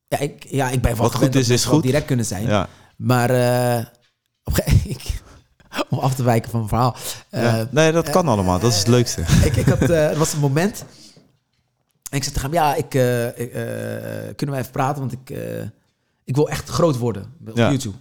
ja, 0.08 0.18
ik, 0.18 0.44
ja, 0.48 0.68
ik 0.70 0.82
ben 0.82 0.92
wel 0.92 1.02
Wat 1.02 1.14
goed 1.14 1.34
is, 1.34 1.48
is 1.48 1.64
goed. 1.64 1.82
direct 1.82 2.06
kunnen 2.06 2.24
zijn. 2.24 2.46
ja. 2.46 2.68
Maar 2.96 3.30
eh, 3.30 3.86
op 4.44 4.56
ik, 4.84 5.20
om 5.88 5.98
af 5.98 6.14
te 6.14 6.22
wijken 6.22 6.50
van 6.50 6.58
mijn 6.58 6.68
verhaal. 6.70 6.96
eh, 7.30 7.42
ja. 7.42 7.68
Nee, 7.70 7.92
dat 7.92 8.10
kan 8.10 8.28
allemaal. 8.28 8.58
Dat 8.58 8.72
is 8.72 8.78
het 8.78 8.86
leukste. 8.88 9.20
ik, 9.48 9.56
ik 9.56 9.66
had, 9.66 9.80
eh, 9.80 10.10
er 10.10 10.18
was 10.18 10.32
een 10.32 10.38
moment. 10.40 10.84
En 12.10 12.16
ik 12.16 12.22
zei 12.22 12.34
tegen 12.34 12.42
hem, 12.50 12.52
ja, 12.52 12.74
ik, 12.74 12.94
eh, 12.94 13.26
ik, 13.26 13.52
eh, 13.52 14.34
kunnen 14.36 14.50
wij 14.54 14.58
even 14.58 14.70
praten? 14.72 15.00
Want 15.00 15.12
ik, 15.12 15.30
eh, 15.30 15.62
ik 16.24 16.34
wil 16.34 16.48
echt 16.48 16.68
groot 16.68 16.96
worden 16.96 17.32
op 17.46 17.56
Ja. 17.56 17.68
YouTube. 17.70 17.96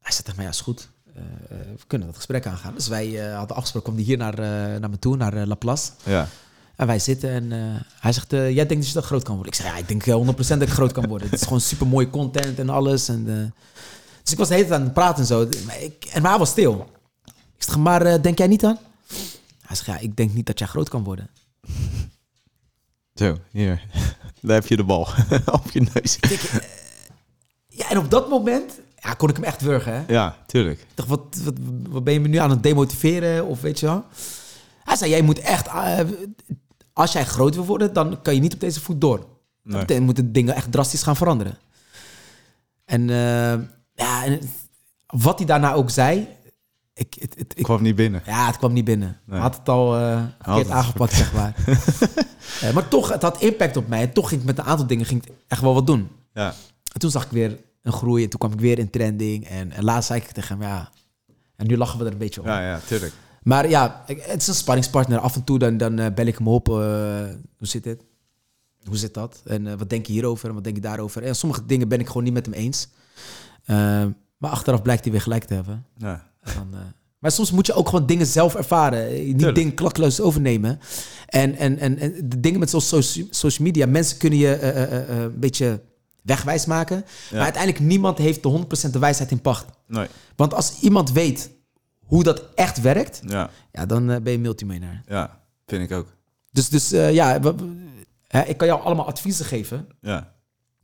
Hij 0.00 0.12
zei 0.12 0.22
tegen 0.22 0.36
mij, 0.36 0.44
ja, 0.44 0.50
is 0.50 0.60
goed. 0.60 0.88
Eh, 1.14 1.22
eh, 1.22 1.66
we 1.78 1.86
kunnen 1.86 2.06
dat 2.06 2.16
gesprek 2.16 2.46
aangaan. 2.46 2.74
Dus 2.74 2.88
wij 2.88 3.28
eh, 3.28 3.36
hadden 3.36 3.56
afgesproken, 3.56 3.92
kwam 3.92 4.04
hij 4.04 4.04
hier 4.14 4.16
naar, 4.18 4.38
eh, 4.38 4.80
naar 4.80 4.90
me 4.90 4.98
toe, 4.98 5.16
naar 5.16 5.34
eh, 5.34 5.46
La 5.46 5.54
Place. 5.54 5.90
Ja. 6.04 6.28
En 6.80 6.86
wij 6.86 6.98
zitten 6.98 7.30
en 7.30 7.52
eh, 7.52 7.80
hij 8.00 8.12
zegt, 8.12 8.32
eh, 8.32 8.50
jij 8.50 8.66
denkt 8.66 8.76
dat 8.76 8.86
je 8.86 8.92
dat 8.92 9.04
groot 9.04 9.22
kan 9.22 9.34
worden? 9.34 9.52
Ik 9.52 9.58
zeg, 9.58 9.72
ja, 9.72 9.78
ik 9.78 9.88
denk 9.88 10.06
eh, 10.06 10.14
100% 10.14 10.58
dat 10.58 10.68
ik 10.68 10.68
groot 10.68 10.92
kan 10.92 11.06
worden. 11.08 11.30
Het 11.30 11.40
is 11.40 11.46
gewoon 11.46 11.60
super 11.60 11.86
mooie 11.86 12.10
content 12.10 12.58
en 12.58 12.68
alles. 12.68 13.08
En, 13.08 13.24
eh, 13.28 13.64
dus 14.22 14.32
ik 14.32 14.38
was 14.38 14.48
de 14.48 14.54
hele 14.54 14.66
tijd 14.66 14.78
aan 14.78 14.84
het 14.84 14.94
praten 14.94 15.20
en 15.20 15.26
zo. 15.26 15.48
Maar, 15.66 15.80
ik, 15.80 16.04
en 16.12 16.22
maar 16.22 16.30
hij 16.30 16.38
was 16.38 16.50
stil. 16.50 16.90
zeg, 17.58 17.76
maar 17.76 18.02
eh, 18.02 18.22
denk 18.22 18.38
jij 18.38 18.46
niet 18.46 18.64
aan? 18.64 18.78
Hij 19.62 19.76
zegt, 19.76 19.86
ja, 19.86 19.98
ik 19.98 20.16
denk 20.16 20.32
niet 20.32 20.46
dat 20.46 20.58
jij 20.58 20.68
groot 20.68 20.88
kan 20.88 21.04
worden. 21.04 21.30
Zo, 23.14 23.36
hier. 23.50 23.82
Daar 24.42 24.54
heb 24.54 24.66
je 24.66 24.76
de 24.76 24.84
bal. 24.84 25.08
op 25.52 25.70
je 25.70 25.80
neus. 25.94 26.16
Ik 26.16 26.42
eh, 26.42 26.60
ja, 27.66 27.90
en 27.90 27.98
op 27.98 28.10
dat 28.10 28.28
moment 28.28 28.80
ja, 28.98 29.14
kon 29.14 29.28
ik 29.28 29.36
hem 29.36 29.44
echt 29.44 29.60
wurgen. 29.60 29.92
Hè? 29.92 30.12
Ja, 30.12 30.36
tuurlijk. 30.46 30.80
Ik 30.80 30.86
dacht, 30.94 31.08
wat, 31.08 31.36
wat, 31.44 31.54
wat 31.88 32.04
ben 32.04 32.12
je 32.12 32.20
me 32.20 32.28
nu 32.28 32.36
aan 32.36 32.50
het 32.50 32.62
demotiveren? 32.62 33.46
Of 33.46 33.60
weet 33.60 33.80
je 33.80 33.86
wel? 33.86 34.04
Hij 34.84 34.96
zei, 34.96 35.10
jij 35.10 35.22
moet 35.22 35.38
echt... 35.38 35.66
eh, 35.66 35.98
als 36.92 37.12
jij 37.12 37.24
groot 37.24 37.54
wil 37.54 37.64
worden, 37.64 37.92
dan 37.92 38.22
kan 38.22 38.34
je 38.34 38.40
niet 38.40 38.54
op 38.54 38.60
deze 38.60 38.80
voet 38.80 39.00
door. 39.00 39.26
Nee. 39.62 39.84
Dan 39.84 40.02
moeten 40.02 40.32
dingen 40.32 40.54
echt 40.54 40.72
drastisch 40.72 41.02
gaan 41.02 41.16
veranderen. 41.16 41.58
En 42.84 43.10
eh, 43.10 43.58
ja, 43.94 44.24
en 44.24 44.40
wat 45.06 45.38
hij 45.38 45.46
daarna 45.46 45.72
ook 45.72 45.90
zei... 45.90 46.28
Ik, 46.94 47.16
het, 47.20 47.34
het, 47.38 47.52
Ik 47.58 47.64
kwam 47.64 47.82
niet 47.82 47.96
binnen. 47.96 48.22
ja, 48.26 48.46
het 48.46 48.56
kwam 48.56 48.72
niet 48.72 48.84
binnen. 48.84 49.08
Nee. 49.08 49.40
Hij 49.40 49.48
had 49.48 49.56
het 49.56 49.68
al 49.68 49.92
verkeerd 49.92 50.66
het. 50.66 50.70
aangepakt, 50.70 51.12
zeg 51.12 51.32
maar. 51.32 51.54
Eh, 52.60 52.72
maar 52.72 52.88
toch, 52.88 53.08
het 53.12 53.22
had 53.22 53.40
impact 53.40 53.76
op 53.76 53.88
mij. 53.88 54.00
En 54.00 54.12
toch 54.12 54.28
ging 54.28 54.40
ik 54.40 54.46
met 54.46 54.58
een 54.58 54.64
aantal 54.64 54.86
dingen 54.86 55.06
ging 55.06 55.24
ik 55.24 55.32
echt 55.48 55.60
wel 55.60 55.74
wat 55.74 55.86
doen. 55.86 56.08
Ja. 56.32 56.54
En 56.92 57.00
toen 57.00 57.10
zag 57.10 57.24
ik 57.24 57.30
weer 57.30 57.58
een 57.82 57.92
groei. 57.92 58.24
En 58.24 58.30
toen 58.30 58.38
kwam 58.38 58.52
ik 58.52 58.60
weer 58.60 58.78
in 58.78 58.90
trending. 58.90 59.46
En, 59.46 59.72
en 59.72 59.84
laatst 59.84 60.08
zei 60.08 60.20
ik 60.20 60.30
tegen 60.30 60.58
hem, 60.58 60.68
ja... 60.68 60.90
En 61.56 61.66
nu 61.66 61.76
lachen 61.76 61.98
we 61.98 62.04
er 62.04 62.12
een 62.12 62.18
beetje 62.18 62.40
om. 62.40 62.46
Ja, 62.46 62.60
ja, 62.60 62.80
tuurlijk. 62.86 63.12
Maar 63.42 63.68
ja, 63.68 64.02
het 64.06 64.40
is 64.40 64.46
een 64.46 64.54
spanningspartner. 64.54 65.18
Af 65.18 65.34
en 65.34 65.44
toe 65.44 65.58
dan, 65.58 65.76
dan 65.76 65.98
eh, 65.98 66.14
bel 66.14 66.26
ik 66.26 66.38
hem 66.38 66.48
op. 66.48 66.68
eh, 66.68 66.74
hoe 67.58 67.66
zit 67.68 67.84
het? 67.84 68.04
Hoe 68.84 68.96
zit 68.96 69.14
dat? 69.14 69.40
En 69.44 69.66
eh, 69.66 69.74
wat 69.78 69.90
denk 69.90 70.06
je 70.06 70.12
hierover? 70.12 70.48
En 70.48 70.54
wat 70.54 70.64
denk 70.64 70.76
je 70.76 70.82
daarover? 70.82 71.22
En 71.22 71.34
sommige 71.36 71.66
dingen 71.66 71.88
ben 71.88 72.00
ik 72.00 72.06
gewoon 72.06 72.22
niet 72.24 72.32
met 72.32 72.46
hem 72.46 72.54
eens. 72.54 72.88
Maar 74.38 74.50
achteraf 74.50 74.82
blijkt 74.82 75.02
hij 75.02 75.12
weer 75.12 75.20
gelijk 75.22 75.44
te 75.44 75.54
hebben. 75.54 75.84
Ja. 75.96 76.30
Dan, 76.54 76.74
maar 77.18 77.30
soms 77.30 77.50
moet 77.50 77.66
je 77.66 77.72
ook 77.72 77.88
gewoon 77.88 78.06
dingen 78.06 78.26
zelf 78.26 78.54
ervaren. 78.54 79.12
Niet 79.24 79.36
Tuurlijk. 79.36 79.54
dingen 79.56 79.74
klakkeloos 79.74 80.20
overnemen. 80.20 80.80
En, 81.26 81.56
en, 81.56 81.78
en, 81.78 81.98
en 81.98 82.28
de 82.28 82.40
dingen 82.40 82.60
met 82.60 82.70
zoals 82.70 82.88
soci- 82.88 83.26
social 83.30 83.66
media. 83.66 83.86
Mensen 83.86 84.18
kunnen 84.18 84.38
je 84.38 84.62
een 85.10 85.38
beetje 85.40 85.80
wegwijs 86.22 86.66
maken. 86.66 87.04
Maar 87.32 87.40
uiteindelijk 87.40 87.84
niemand 87.84 88.18
heeft 88.18 88.42
de 88.42 88.64
100% 88.88 88.90
de 88.90 88.98
wijsheid 88.98 89.30
in 89.30 89.40
pacht. 89.40 89.66
Nee. 89.86 90.06
Want 90.36 90.54
als 90.54 90.80
iemand 90.80 91.12
weet 91.12 91.50
hoe 92.10 92.22
dat 92.22 92.42
echt 92.54 92.80
werkt... 92.80 93.20
Ja. 93.26 93.50
Ja, 93.72 93.86
dan 93.86 94.10
eh, 94.10 94.20
ben 94.20 94.32
je 94.32 94.38
multimiljonair. 94.38 95.02
Ja, 95.06 95.40
vind 95.66 95.90
ik 95.90 95.96
ook. 95.96 96.06
Dus, 96.52 96.68
dus 96.68 96.92
eh, 96.92 97.12
ja, 97.12 97.40
we- 97.40 97.54
hè, 98.26 98.42
ik 98.42 98.56
kan 98.56 98.66
jou 98.66 98.82
allemaal 98.82 99.06
adviezen 99.06 99.44
geven. 99.44 99.86
Ja. 100.00 100.32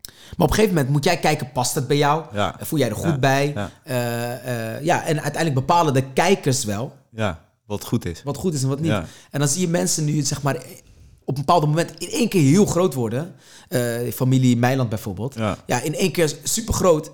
Maar 0.02 0.46
op 0.46 0.48
een 0.48 0.54
gegeven 0.54 0.74
moment 0.74 0.92
moet 0.92 1.04
jij 1.04 1.18
kijken, 1.18 1.52
past 1.52 1.74
het 1.74 1.86
bij 1.86 1.96
jou? 1.96 2.24
Ja. 2.32 2.56
Voel 2.60 2.78
jij 2.78 2.88
er 2.88 2.94
goed 2.94 3.04
Ja. 3.04 3.18
bij? 3.18 3.52
Ja. 3.54 3.70
Eh, 3.84 4.84
ja, 4.84 5.04
en 5.04 5.14
uiteindelijk 5.22 5.54
bepalen 5.66 5.94
de 5.94 6.12
kijkers 6.12 6.64
wel 6.64 6.92
Ja, 7.10 7.44
wat 7.66 7.84
goed 7.84 8.04
is. 8.04 8.22
wat 8.22 8.36
goed 8.36 8.54
is 8.54 8.62
en 8.62 8.68
wat 8.68 8.80
niet. 8.80 8.90
Ja. 8.90 9.04
En 9.30 9.38
dan 9.38 9.48
zie 9.48 9.60
je 9.60 9.68
mensen 9.68 10.04
nu, 10.04 10.20
zeg 10.22 10.42
maar, 10.42 10.56
op 11.24 11.34
een 11.38 11.44
bepaald 11.44 11.66
moment 11.66 11.90
in 11.98 12.08
één 12.08 12.28
keer 12.28 12.42
heel 12.42 12.66
groot 12.66 12.94
worden. 12.94 13.34
Eh, 13.68 14.12
familie 14.12 14.56
Meiland 14.56 14.88
bijvoorbeeld. 14.88 15.34
Ja. 15.34 15.56
ja, 15.66 15.80
in 15.80 15.94
één 15.94 16.12
keer 16.12 16.34
super 16.42 16.74
groot. 16.74 17.10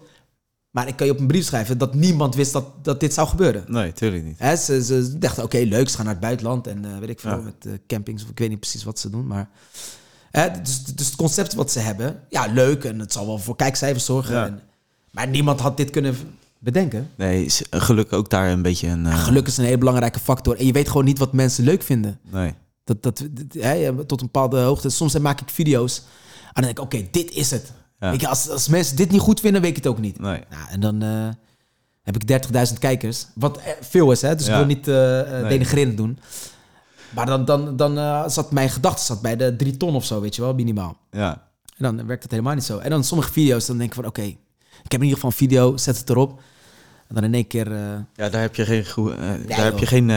Maar 0.72 0.88
ik 0.88 0.96
kan 0.96 1.06
je 1.06 1.12
op 1.12 1.18
een 1.20 1.26
brief 1.26 1.44
schrijven 1.44 1.78
dat 1.78 1.94
niemand 1.94 2.34
wist 2.34 2.52
dat, 2.52 2.84
dat 2.84 3.00
dit 3.00 3.14
zou 3.14 3.28
gebeuren. 3.28 3.64
Nee, 3.68 3.92
tuurlijk 3.92 4.24
niet. 4.24 4.58
Ze, 4.58 4.84
ze 4.84 5.18
dachten, 5.18 5.44
oké, 5.44 5.58
leuk, 5.58 5.88
ze 5.88 5.96
gaan 5.96 6.04
naar 6.04 6.14
het 6.14 6.22
buitenland 6.22 6.66
en 6.66 6.84
eh, 6.84 6.98
weet 6.98 7.08
ik 7.08 7.20
veel, 7.20 7.30
Ja. 7.30 7.36
met 7.36 7.66
eh, 7.66 7.72
campings 7.86 8.22
of 8.22 8.28
ik 8.30 8.38
weet 8.38 8.48
niet 8.48 8.60
precies 8.60 8.84
wat 8.84 8.98
ze 8.98 9.10
doen, 9.10 9.26
maar... 9.26 9.48
Hè, 10.30 10.60
dus, 10.62 10.84
dus 10.84 11.06
het 11.06 11.16
concept 11.16 11.54
wat 11.54 11.72
ze 11.72 11.78
hebben, 11.78 12.20
ja, 12.28 12.46
leuk 12.52 12.84
en 12.84 12.98
het 12.98 13.12
zal 13.12 13.26
wel 13.26 13.38
voor 13.38 13.56
kijkcijfers 13.56 14.04
zorgen. 14.04 14.34
Ja. 14.34 14.46
En, 14.46 14.60
maar 15.10 15.28
niemand 15.28 15.60
had 15.60 15.76
dit 15.76 15.90
kunnen 15.90 16.16
bedenken. 16.58 17.10
Nee, 17.14 17.44
is 17.44 17.62
gelukkig 17.70 18.18
ook 18.18 18.30
daar 18.30 18.50
een 18.50 18.62
beetje 18.62 18.88
een... 18.88 19.06
eh, 19.06 19.24
Geluk 19.24 19.46
is 19.46 19.56
een 19.56 19.64
hele 19.64 19.78
belangrijke 19.78 20.18
factor 20.20 20.56
en 20.58 20.66
je 20.66 20.72
weet 20.72 20.88
gewoon 20.88 21.04
niet 21.04 21.18
wat 21.18 21.32
mensen 21.32 21.64
leuk 21.64 21.82
vinden. 21.82 22.18
Nee. 22.30 22.54
Dat, 22.84 23.02
dat, 23.02 23.16
tot 24.06 24.20
een 24.20 24.26
bepaalde 24.26 24.58
hoogte. 24.60 24.90
Soms 24.90 25.18
maak 25.18 25.40
ik 25.40 25.48
video's 25.50 25.96
en 25.98 26.62
dan 26.62 26.62
denk 26.64 26.78
ik, 26.78 26.84
oké, 26.84 27.08
dit 27.10 27.30
is 27.30 27.50
het. 27.50 27.72
Weet 28.10 28.20
je, 28.20 28.28
als, 28.28 28.48
als 28.48 28.68
mensen 28.68 28.96
dit 28.96 29.10
niet 29.10 29.20
goed 29.20 29.40
vinden, 29.40 29.60
weet 29.60 29.70
ik 29.70 29.76
het 29.76 29.86
ook 29.86 29.98
niet. 29.98 30.18
Nee. 30.20 30.42
Nou, 30.50 30.68
en 30.70 30.80
dan 30.80 31.02
eh, 31.02 31.28
heb 32.02 32.16
ik 32.22 32.44
30.000 32.72 32.78
kijkers. 32.78 33.26
Wat 33.34 33.56
eh, 33.58 33.72
veel 33.80 34.12
is, 34.12 34.22
hè? 34.22 34.34
Dus 34.36 34.46
ik 34.48 34.54
wil 34.54 34.64
niet 34.66 34.88
eh, 34.88 34.94
Nee. 34.94 35.48
denigrerend 35.48 35.96
doen. 35.96 36.18
Maar 37.14 37.26
dan, 37.26 37.44
dan, 37.44 37.76
dan 37.76 38.30
zat 38.30 38.50
mijn 38.52 38.70
gedachte 38.70 39.02
zat 39.04 39.20
bij 39.22 39.36
de 39.36 39.56
drie 39.56 39.76
ton 39.76 39.94
of 39.94 40.04
zo, 40.04 40.20
weet 40.20 40.34
je 40.36 40.42
wel, 40.42 40.54
minimaal. 40.54 40.96
Ja. 41.10 41.30
En 41.76 41.96
dan 41.96 42.06
werkt 42.06 42.22
het 42.22 42.30
helemaal 42.32 42.54
niet 42.54 42.64
zo. 42.64 42.78
En 42.78 42.90
dan 42.90 43.04
sommige 43.04 43.32
video's, 43.32 43.66
dan 43.66 43.76
denk 43.78 43.88
ik 43.88 43.94
van, 43.94 44.06
oké, 44.06 44.22
ik 44.22 44.36
heb 44.82 44.92
in 44.92 45.02
ieder 45.02 45.14
geval 45.14 45.30
een 45.30 45.36
video, 45.36 45.76
zet 45.76 45.98
het 45.98 46.10
erop. 46.10 46.40
En 47.08 47.14
dan 47.14 47.24
in 47.24 47.34
één 47.34 47.46
keer... 47.46 47.70
Ja, 48.14 48.28
daar 48.28 48.40
heb 48.40 48.54
je 48.54 48.64
geen, 48.64 48.84
eh, 48.84 49.16
daar 49.16 49.38
joh. 49.48 49.56
heb 49.56 49.78
je 49.78 49.86
geen 49.86 50.08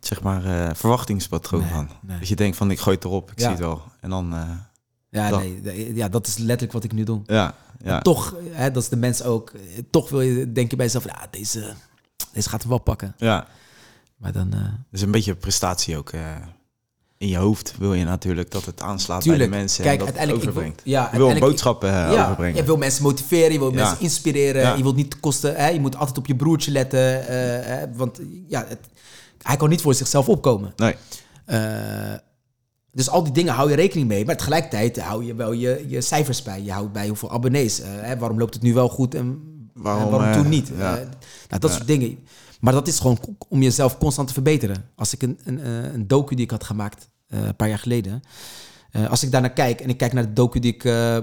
zeg 0.00 0.22
maar, 0.22 0.76
verwachtingspatroon 0.76 1.60
Nee, 1.60 1.70
van. 1.70 1.88
nee. 2.02 2.18
Dat 2.18 2.28
je 2.28 2.36
denkt 2.36 2.56
van, 2.56 2.70
ik 2.70 2.78
gooi 2.80 2.96
het 2.96 3.04
erop, 3.04 3.30
ik 3.30 3.38
Ja. 3.38 3.42
zie 3.42 3.50
het 3.52 3.60
wel. 3.60 3.82
En 4.00 4.10
dan, 4.10 4.34
ja, 5.10 5.30
Dat- 5.30 5.42
nee, 5.62 5.94
ja, 5.94 6.08
dat 6.08 6.26
is 6.26 6.36
letterlijk 6.38 6.72
wat 6.72 6.84
ik 6.84 6.92
nu 6.92 7.04
doe. 7.04 7.20
ja, 7.26 7.54
ja. 7.84 7.96
En 7.96 8.02
toch, 8.02 8.36
hè, 8.50 8.70
dat 8.70 8.82
is 8.82 8.88
de 8.88 8.96
mens 8.96 9.22
ook. 9.22 9.52
Toch 9.90 10.10
wil 10.10 10.20
je, 10.20 10.52
denk 10.52 10.70
je 10.70 10.76
bij 10.76 10.86
jezelf, 10.86 11.04
ja, 11.04 11.26
deze, 11.30 11.72
deze 12.32 12.48
gaat 12.48 12.60
hem 12.60 12.68
wel 12.70 12.78
pakken. 12.78 13.14
ja. 13.18 13.46
Maar 14.16 14.32
dan... 14.32 14.52
eh, 14.52 14.58
Dus 14.90 15.00
een 15.02 15.10
beetje 15.10 15.34
prestatie 15.34 15.96
ook. 15.96 16.10
eh, 16.10 16.20
in 17.18 17.28
je 17.28 17.36
hoofd 17.36 17.74
wil 17.78 17.94
je 17.94 18.04
natuurlijk 18.04 18.50
dat 18.50 18.64
het 18.64 18.80
aanslaat 18.82 19.20
Tuurlijk. 19.22 19.42
bij 19.42 19.52
de 19.52 19.56
mensen 19.64 19.84
Kijk, 19.84 19.98
en 20.00 20.04
dat 20.06 20.08
het 20.08 20.16
uiteindelijk, 20.18 20.48
ik 20.48 20.54
wil- 20.54 20.62
overbrengt. 20.62 20.88
ja, 20.96 21.02
je 21.12 21.16
wil 21.16 21.26
uiteindelijk- 21.26 21.50
boodschappen 21.50 21.88
eh, 21.88 22.12
ja, 22.12 22.22
overbrengen. 22.24 22.56
je 22.56 22.64
wil 22.64 22.76
mensen 22.76 23.02
motiveren, 23.02 23.52
je 23.52 23.58
wil 23.58 23.70
Ja. 23.70 23.74
mensen 23.84 24.00
inspireren. 24.00 24.62
Ja. 24.62 24.74
Je 24.74 24.82
wilt 24.82 24.96
niet 24.96 25.20
kosten, 25.20 25.54
hè, 25.56 25.68
je 25.68 25.80
moet 25.80 25.96
altijd 25.96 26.18
op 26.18 26.26
je 26.26 26.36
broertje 26.36 26.70
letten. 26.70 27.26
eh, 27.28 27.66
hè, 27.66 27.92
want 27.94 28.20
ja, 28.48 28.64
het, 28.68 28.78
hij 29.42 29.56
kan 29.56 29.68
niet 29.68 29.80
voor 29.80 29.94
zichzelf 29.94 30.28
opkomen. 30.28 30.72
Nee, 30.76 30.96
Eh, 31.44 32.14
dus 32.92 33.08
al 33.10 33.22
die 33.22 33.32
dingen 33.32 33.54
hou 33.54 33.70
je 33.70 33.76
rekening 33.76 34.08
mee. 34.08 34.24
Maar 34.24 34.36
tegelijkertijd 34.36 35.00
hou 35.00 35.24
je 35.24 35.34
wel 35.34 35.52
je, 35.52 35.84
je 35.88 36.00
cijfers 36.00 36.42
bij. 36.42 36.62
Je 36.62 36.72
houdt 36.72 36.92
bij 36.92 37.06
hoeveel 37.08 37.30
abonnees. 37.30 37.80
eh, 37.80 37.88
hè, 37.92 38.18
waarom 38.18 38.38
loopt 38.38 38.54
het 38.54 38.62
nu 38.62 38.74
wel 38.74 38.88
goed 38.88 39.14
en 39.14 39.48
Waarom, 39.74 40.02
en 40.04 40.10
waarom 40.10 40.28
eh, 40.28 40.34
toen 40.34 40.48
niet? 40.48 40.68
ja. 40.76 40.96
Eh, 40.96 41.04
nou, 41.48 41.60
dat 41.60 41.72
soort 41.72 41.86
dingen. 41.86 42.18
Maar 42.60 42.72
dat 42.72 42.88
is 42.88 42.98
gewoon 42.98 43.18
om 43.48 43.62
jezelf 43.62 43.98
constant 43.98 44.28
te 44.28 44.34
verbeteren. 44.34 44.84
Als 44.96 45.14
ik 45.14 45.22
een, 45.22 45.38
een, 45.44 45.60
eh, 45.60 45.92
een 45.92 46.06
docu 46.06 46.34
die 46.34 46.44
ik 46.44 46.50
had 46.50 46.64
gemaakt 46.64 47.08
eh, 47.26 47.42
een 47.46 47.56
paar 47.56 47.68
jaar 47.68 47.78
geleden. 47.78 48.22
eh, 48.90 49.10
als 49.10 49.22
ik 49.22 49.30
daarnaar 49.30 49.52
kijk 49.52 49.80
en 49.80 49.88
ik 49.88 49.96
kijk 49.96 50.12
naar 50.12 50.22
de 50.26 50.32
docu 50.32 50.58
die 50.60 50.74
ik 50.74 50.84
eh, 50.84 51.16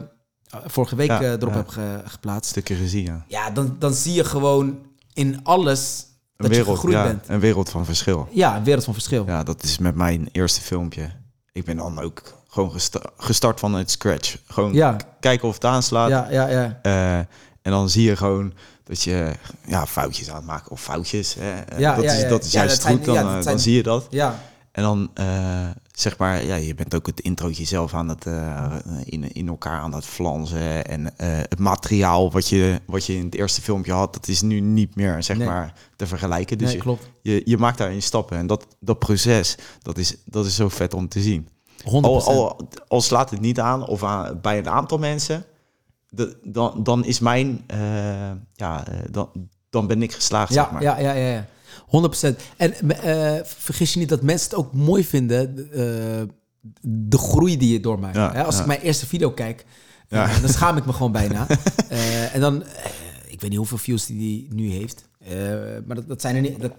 vorige 0.66 0.96
week 0.96 1.08
Ja, 1.08 1.22
eh, 1.22 1.32
erop 1.32 1.54
heb 1.54 1.68
ge- 1.68 2.02
geplaatst. 2.06 2.50
stukje 2.50 2.76
regie, 2.76 3.04
ja. 3.04 3.26
Ja, 3.28 3.50
dan, 3.52 3.76
dan 3.80 3.94
zie 3.94 4.14
je 4.14 4.24
gewoon 4.24 4.80
in 5.14 5.40
alles 5.44 6.00
Een 6.00 6.08
dat 6.36 6.48
je 6.48 6.58
wereld, 6.58 6.76
gegroeid 6.76 6.96
ja, 6.98 7.04
bent. 7.04 7.24
een 7.28 7.40
wereld 7.40 7.70
van 7.70 7.86
verschil. 7.86 8.28
Ja, 8.32 8.58
een 8.58 8.64
wereld 8.64 8.84
van 8.84 8.94
verschil. 8.94 9.24
Ja, 9.26 9.44
dat 9.44 9.64
is 9.64 9.78
met 9.78 9.96
mijn 9.96 10.30
eerste 10.32 10.62
filmpje. 10.62 11.12
Ik 11.58 11.66
ben 11.66 11.76
dan 11.78 12.00
ook 12.00 12.22
gewoon 12.50 12.72
gesta- 12.72 13.10
gestart 13.18 13.60
van 13.60 13.74
het 13.74 13.92
scratch. 13.92 14.38
Gewoon 14.48 14.74
Ja. 14.74 14.96
kijken 15.20 15.48
of 15.48 15.54
het 15.54 15.66
aanslaat. 15.66 16.10
ja, 16.10 16.28
ja. 16.30 16.48
ja. 16.48 16.80
Eh, 16.82 17.18
en 17.62 17.72
dan 17.72 17.90
zie 17.90 18.04
je 18.04 18.16
gewoon 18.16 18.54
dat 18.84 19.02
je 19.04 19.32
ja, 19.66 19.86
foutjes 19.86 20.30
aan 20.30 20.36
het 20.36 20.46
maken. 20.46 20.72
Of 20.72 20.82
foutjes. 20.82 21.36
Hè. 21.40 21.80
Ja, 21.80 21.96
dat, 21.96 22.04
ja, 22.04 22.12
is, 22.12 22.30
dat 22.30 22.44
is 22.44 22.52
juist 22.52 22.86
goed. 22.86 23.06
Dan, 23.06 23.18
eh, 23.18 23.42
dan 23.44 23.60
zie 23.60 23.76
je 23.76 23.84
dat. 23.84 24.08
ja. 24.10 24.40
En 24.78 24.84
dan 24.84 25.10
eh, 25.14 25.70
zeg 25.92 26.18
maar, 26.18 26.46
ja, 26.46 26.56
je 26.56 26.76
bent 26.76 26.96
ook 26.96 27.06
het 27.06 27.20
introotje 27.20 27.66
zelf 27.66 27.94
aan 27.94 28.10
het 28.10 28.26
eh, 28.26 28.76
in, 29.04 29.34
in 29.34 29.48
elkaar 29.48 29.80
aan 29.80 29.94
het 29.94 30.06
flansen. 30.06 30.86
En 30.86 31.18
eh, 31.18 31.28
het 31.30 31.60
materiaal 31.60 32.32
wat 32.32 32.48
je, 32.48 32.82
wat 32.86 33.06
je 33.06 33.16
in 33.16 33.26
het 33.26 33.36
eerste 33.36 33.62
filmpje 33.62 33.92
had, 33.92 34.14
dat 34.14 34.28
is 34.28 34.42
nu 34.42 34.60
niet 34.60 34.96
meer 34.96 35.24
zeg 35.24 35.38
Nee. 35.38 35.48
maar 35.48 35.74
te 35.96 36.08
vergelijken. 36.08 36.58
Dus 36.58 36.68
Nee, 36.68 36.76
je, 36.76 36.82
klopt. 36.82 37.10
je, 37.22 37.42
je 37.46 37.58
maakt 37.58 37.78
daarin 37.78 38.02
stappen. 38.02 38.38
En 38.38 38.48
dat, 38.48 38.68
dat 38.80 39.00
proces, 39.00 39.58
dat 39.82 39.98
is, 39.98 40.16
dat 40.26 40.46
is 40.46 40.56
zo 40.56 40.70
vet 40.70 40.94
om 40.94 41.08
te 41.08 41.22
zien. 41.22 41.48
100%. 41.80 41.84
Al, 41.84 42.24
al, 42.24 42.68
al 42.88 43.02
slaat 43.02 43.30
het 43.30 43.42
niet 43.42 43.60
aan 43.60 43.88
of 43.88 44.04
aan, 44.04 44.42
bij 44.42 44.58
een 44.58 44.70
aantal 44.70 44.98
mensen, 44.98 45.46
de, 46.10 46.38
dan, 46.44 46.84
dan 46.84 47.06
is 47.06 47.20
mijn, 47.20 47.66
ja, 48.54 48.84
dan, 49.12 49.30
dan 49.70 49.88
ben 49.88 50.02
ik 50.04 50.14
geslaagd, 50.14 50.54
ja, 50.54 50.64
zeg 50.64 50.72
maar. 50.72 50.82
ja, 50.82 51.00
ja, 51.00 51.12
ja, 51.12 51.28
ja. 51.32 51.46
100%. 51.86 52.36
En 52.58 52.74
eh, 53.02 53.34
vergis 53.44 53.94
je 53.94 54.00
niet 54.00 54.10
dat 54.10 54.22
mensen 54.22 54.50
het 54.50 54.60
ook 54.60 54.74
mooi 54.74 55.04
vinden, 55.06 55.58
eh, 55.72 55.80
de 56.82 57.18
groei 57.18 57.58
die 57.58 57.74
je 57.74 57.80
doormaakt. 57.80 58.16
Ja, 58.16 58.32
Hè, 58.34 58.44
Als 58.44 58.56
ja. 58.56 58.62
ik 58.62 58.68
mijn 58.68 58.80
eerste 58.82 59.06
video 59.06 59.32
kijk, 59.32 59.66
Ja. 60.08 60.30
eh, 60.30 60.42
dan 60.42 60.50
schaam 60.50 60.78
ik 60.78 60.86
me 60.86 60.94
gewoon 60.94 61.12
bijna. 61.22 61.48
En 62.34 62.40
dan, 62.42 62.64
ik 63.28 63.42
weet 63.42 63.50
niet 63.50 63.60
hoeveel 63.60 63.78
views 63.78 64.06
die, 64.06 64.18
die 64.18 64.48
nu 64.54 64.70
heeft, 64.72 65.10
maar 65.86 65.96
dat, 65.96 66.08
dat 66.08 66.22
zijn 66.22 66.36
er 66.36 66.42
niet, 66.42 66.62
dat, 66.62 66.72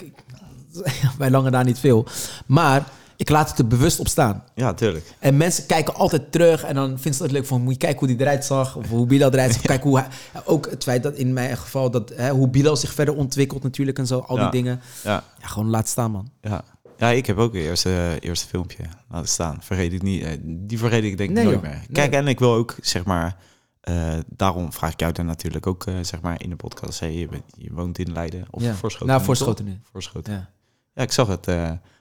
bij 1.19 1.31
lange 1.31 1.51
na 1.51 1.63
niet 1.63 1.79
veel. 1.79 2.07
Maar 2.47 2.89
ik 3.19 3.29
laat 3.29 3.51
het 3.51 3.59
er 3.59 3.67
bewust 3.67 4.01
op 4.01 4.09
staan. 4.09 4.45
Ja, 4.55 4.75
tuurlijk. 4.75 5.15
En 5.19 5.37
mensen 5.37 5.67
kijken 5.67 5.95
altijd 5.95 6.33
terug 6.33 6.63
en 6.65 6.75
dan 6.75 6.89
vinden 6.89 7.15
ze 7.15 7.23
het 7.23 7.33
leuk 7.33 7.47
van 7.47 7.63
moet 7.63 7.73
je 7.73 7.79
kijken 7.79 7.99
hoe 7.99 8.09
die 8.09 8.21
eruit 8.21 8.45
zag 8.45 8.77
of 8.77 8.89
hoe 8.89 9.07
Bilal 9.07 9.31
eruit 9.33 9.53
zag. 9.53 9.63
Kijk 9.73 9.83
hoe 9.83 9.99
hij, 9.99 10.09
ook 10.45 10.71
het 10.71 10.83
feit 10.83 11.03
dat 11.03 11.15
in 11.15 11.33
mijn 11.33 11.57
geval 11.57 11.91
dat 11.91 12.13
hè, 12.15 12.31
hoe 12.31 12.49
Bilal 12.49 12.77
zich 12.77 12.93
verder 12.93 13.15
ontwikkelt 13.15 13.63
natuurlijk 13.63 13.99
en 13.99 14.07
zo 14.07 14.19
al 14.19 14.37
Ja. 14.37 14.43
die 14.43 14.63
dingen. 14.63 14.81
Ja. 15.05 15.25
Ja, 15.41 15.47
gewoon 15.47 15.69
laat 15.71 15.89
staan 15.89 16.11
man. 16.11 16.31
Ja. 16.41 16.63
ja, 16.99 17.09
ik 17.09 17.27
heb 17.27 17.37
ook 17.39 17.55
een 17.55 17.61
eerste, 17.61 18.17
eerste 18.21 18.47
filmpje 18.47 18.85
laten 19.11 19.29
staan. 19.29 19.59
Vergeet 19.61 19.93
ik 19.93 20.03
niet. 20.03 20.23
eh, 20.23 20.31
Die 20.43 20.79
vergeet 20.79 21.05
ik 21.05 21.17
denk 21.17 21.31
ik 21.31 21.35
Nee, 21.37 21.45
nooit 21.45 21.57
joh. 21.61 21.65
meer. 21.65 21.79
Nee. 21.79 21.89
Kijk, 21.93 22.13
en 22.13 22.29
ik 22.29 22.39
wil 22.39 22.55
ook, 22.55 22.77
zeg 22.81 23.05
maar... 23.05 23.37
eh, 23.81 24.15
daarom 24.27 24.73
vraag 24.73 24.93
ik 24.93 25.01
jou 25.01 25.13
dan 25.13 25.27
natuurlijk 25.27 25.67
ook, 25.67 25.87
eh, 25.87 25.95
zeg 26.03 26.21
maar, 26.21 26.43
in 26.43 26.51
de 26.51 26.57
podcast. 26.57 27.01
Hey, 27.01 27.13
je, 27.15 27.29
bent- 27.29 27.43
je 27.57 27.73
woont 27.73 27.99
in 27.99 28.13
Leiden 28.13 28.47
of 28.51 28.63
Ja. 28.63 28.75
Voorschoten? 28.75 29.07
Nou, 29.07 29.23
Voorschoten 29.23 29.65
nu. 29.65 29.79
Voorschoten. 29.93 30.33
Ja. 30.33 30.49
Ja, 30.95 31.03
ik 31.03 31.13
zag 31.13 31.27
het. 31.29 31.47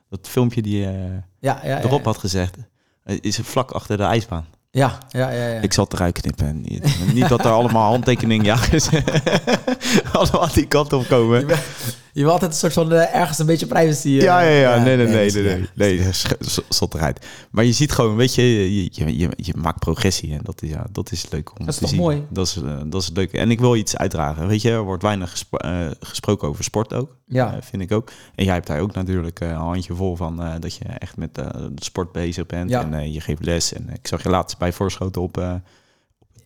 Dat 0.10 0.28
filmpje 0.30 0.62
die 0.62 0.78
je 0.80 0.86
Ja, 1.40 1.60
ja, 1.64 1.70
ja. 1.70 1.82
erop 1.84 2.06
had 2.06 2.18
gezegd. 2.18 2.56
eh, 3.04 3.18
Is 3.22 3.40
vlak 3.44 3.72
achter 3.72 3.98
de 3.98 4.04
ijsbaan. 4.04 4.46
Ja, 4.72 4.98
ja, 5.10 5.30
ja. 5.32 5.48
ja. 5.48 5.60
Ik 5.62 5.74
zal 5.74 5.84
het 5.84 5.94
eruit 5.94 6.22
knippen. 6.22 6.48
En 6.48 6.62
Niet, 6.62 6.98
niet 7.14 7.30
dat 7.30 7.46
er 7.46 7.52
allemaal 7.52 7.90
handtekeningjagers 7.92 8.90
allemaal 10.12 10.54
die 10.54 10.68
kant 10.68 10.94
op 10.94 11.08
komen. 11.08 11.48
Je, 12.18 12.24
wil 12.24 12.32
altijd 12.32 12.52
een 12.52 12.58
soort 12.58 12.74
van 12.74 12.92
eh, 12.94 13.16
ergens 13.16 13.40
een 13.40 13.46
beetje 13.46 13.66
privacy. 13.68 14.08
eh, 14.08 14.22
Ja, 14.22 14.42
ja, 14.42 14.50
ja. 14.60 14.84
Nee, 14.84 14.96
nee, 14.98 15.06
nee, 15.06 15.16
nee. 15.16 15.26
is- 15.26 15.34
Nee, 15.34 16.00
nee 16.00 16.14
sch- 16.14 16.32
s- 16.40 16.60
zot 16.70 16.94
eruit. 16.94 17.26
Maar 17.52 17.64
je 17.64 17.72
ziet 17.72 17.92
gewoon, 17.92 18.16
weet 18.16 18.36
je, 18.36 18.44
je, 18.76 18.90
je, 18.92 19.18
je, 19.18 19.30
je 19.36 19.54
maakt 19.58 19.80
progressie. 19.80 20.32
En 20.34 20.40
dat 20.44 20.62
is, 20.62 20.70
ja, 20.70 20.86
dat 20.92 21.12
is 21.12 21.30
leuk 21.32 21.50
om 21.60 21.66
Dat 21.66 21.68
is 21.68 21.74
te 21.76 21.80
toch 21.82 21.90
zien. 21.90 22.00
mooi? 22.00 22.26
Dat 22.30 22.48
is, 22.48 22.56
eh, 22.62 22.78
dat 22.86 23.02
is 23.02 23.10
leuk. 23.14 23.34
En 23.34 23.52
ik 23.52 23.60
wil 23.60 23.76
iets 23.76 23.98
uitdragen. 23.98 24.48
Weet 24.48 24.62
je, 24.62 24.72
er 24.72 24.84
wordt 24.84 25.04
weinig 25.04 25.30
gespro- 25.32 25.92
gesproken 26.00 26.48
over 26.48 26.64
sport 26.64 26.94
ook. 26.94 27.16
Ja. 27.28 27.60
vind 27.62 27.82
ik 27.82 27.92
ook. 27.92 28.12
En 28.36 28.44
jij 28.46 28.54
hebt 28.54 28.68
daar 28.68 28.80
ook 28.80 28.94
natuurlijk 28.94 29.40
een 29.40 29.54
handje 29.54 29.96
vol 29.96 30.16
van 30.16 30.42
dat 30.60 30.76
je 30.76 30.84
echt 30.84 31.18
met 31.18 31.36
de 31.36 31.72
sport 31.76 32.12
bezig 32.12 32.46
bent. 32.46 32.70
Ja. 32.70 32.92
En 32.92 33.12
je 33.14 33.22
geeft 33.22 33.46
les. 33.46 33.74
En 33.74 33.90
ik 33.94 34.08
zag 34.08 34.24
je 34.24 34.30
laatst 34.30 34.58
bij 34.58 34.72
Voorschoten 34.74 35.22
op, 35.22 35.62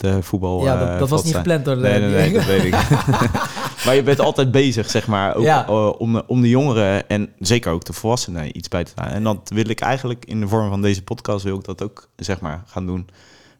eh, 0.04 0.10
het 0.10 0.18
eh, 0.18 0.26
voetbal. 0.26 0.64
Ja, 0.64 0.80
eh, 0.80 0.88
dat, 0.88 0.98
dat 0.98 1.08
was 1.08 1.20
niet 1.22 1.30
staan. 1.30 1.42
gepland 1.42 1.64
door 1.64 1.74
de... 1.74 1.80
Nee, 1.82 2.00
nee, 2.00 2.10
nee, 2.10 2.32
dat 2.32 2.44
weet 2.44 2.64
ik. 2.64 2.72
maar 3.84 3.94
je 3.94 4.02
bent 4.04 4.20
altijd 4.20 4.50
bezig, 4.50 4.90
zeg 4.90 5.06
maar, 5.06 5.34
ook, 5.34 5.42
Ja. 5.44 5.66
eh, 5.66 6.00
om, 6.00 6.12
de- 6.12 6.24
om 6.26 6.40
de 6.42 6.48
jongeren 6.48 7.08
en 7.08 7.32
zeker 7.38 7.72
ook 7.72 7.84
de 7.84 7.92
volwassenen 7.92 8.56
iets 8.56 8.68
bij 8.68 8.84
te 8.84 8.94
dragen. 8.94 9.12
En 9.14 9.22
dat 9.22 9.50
wil 9.54 9.68
ik 9.68 9.80
eigenlijk 9.80 10.24
in 10.24 10.40
de 10.40 10.48
vorm 10.48 10.68
van 10.68 10.82
deze 10.82 11.02
podcast 11.02 11.44
wil 11.44 11.56
ik 11.58 11.64
dat 11.64 11.82
ook, 11.82 12.08
zeg 12.16 12.40
maar, 12.40 12.62
gaan 12.66 12.86
doen. 12.86 13.08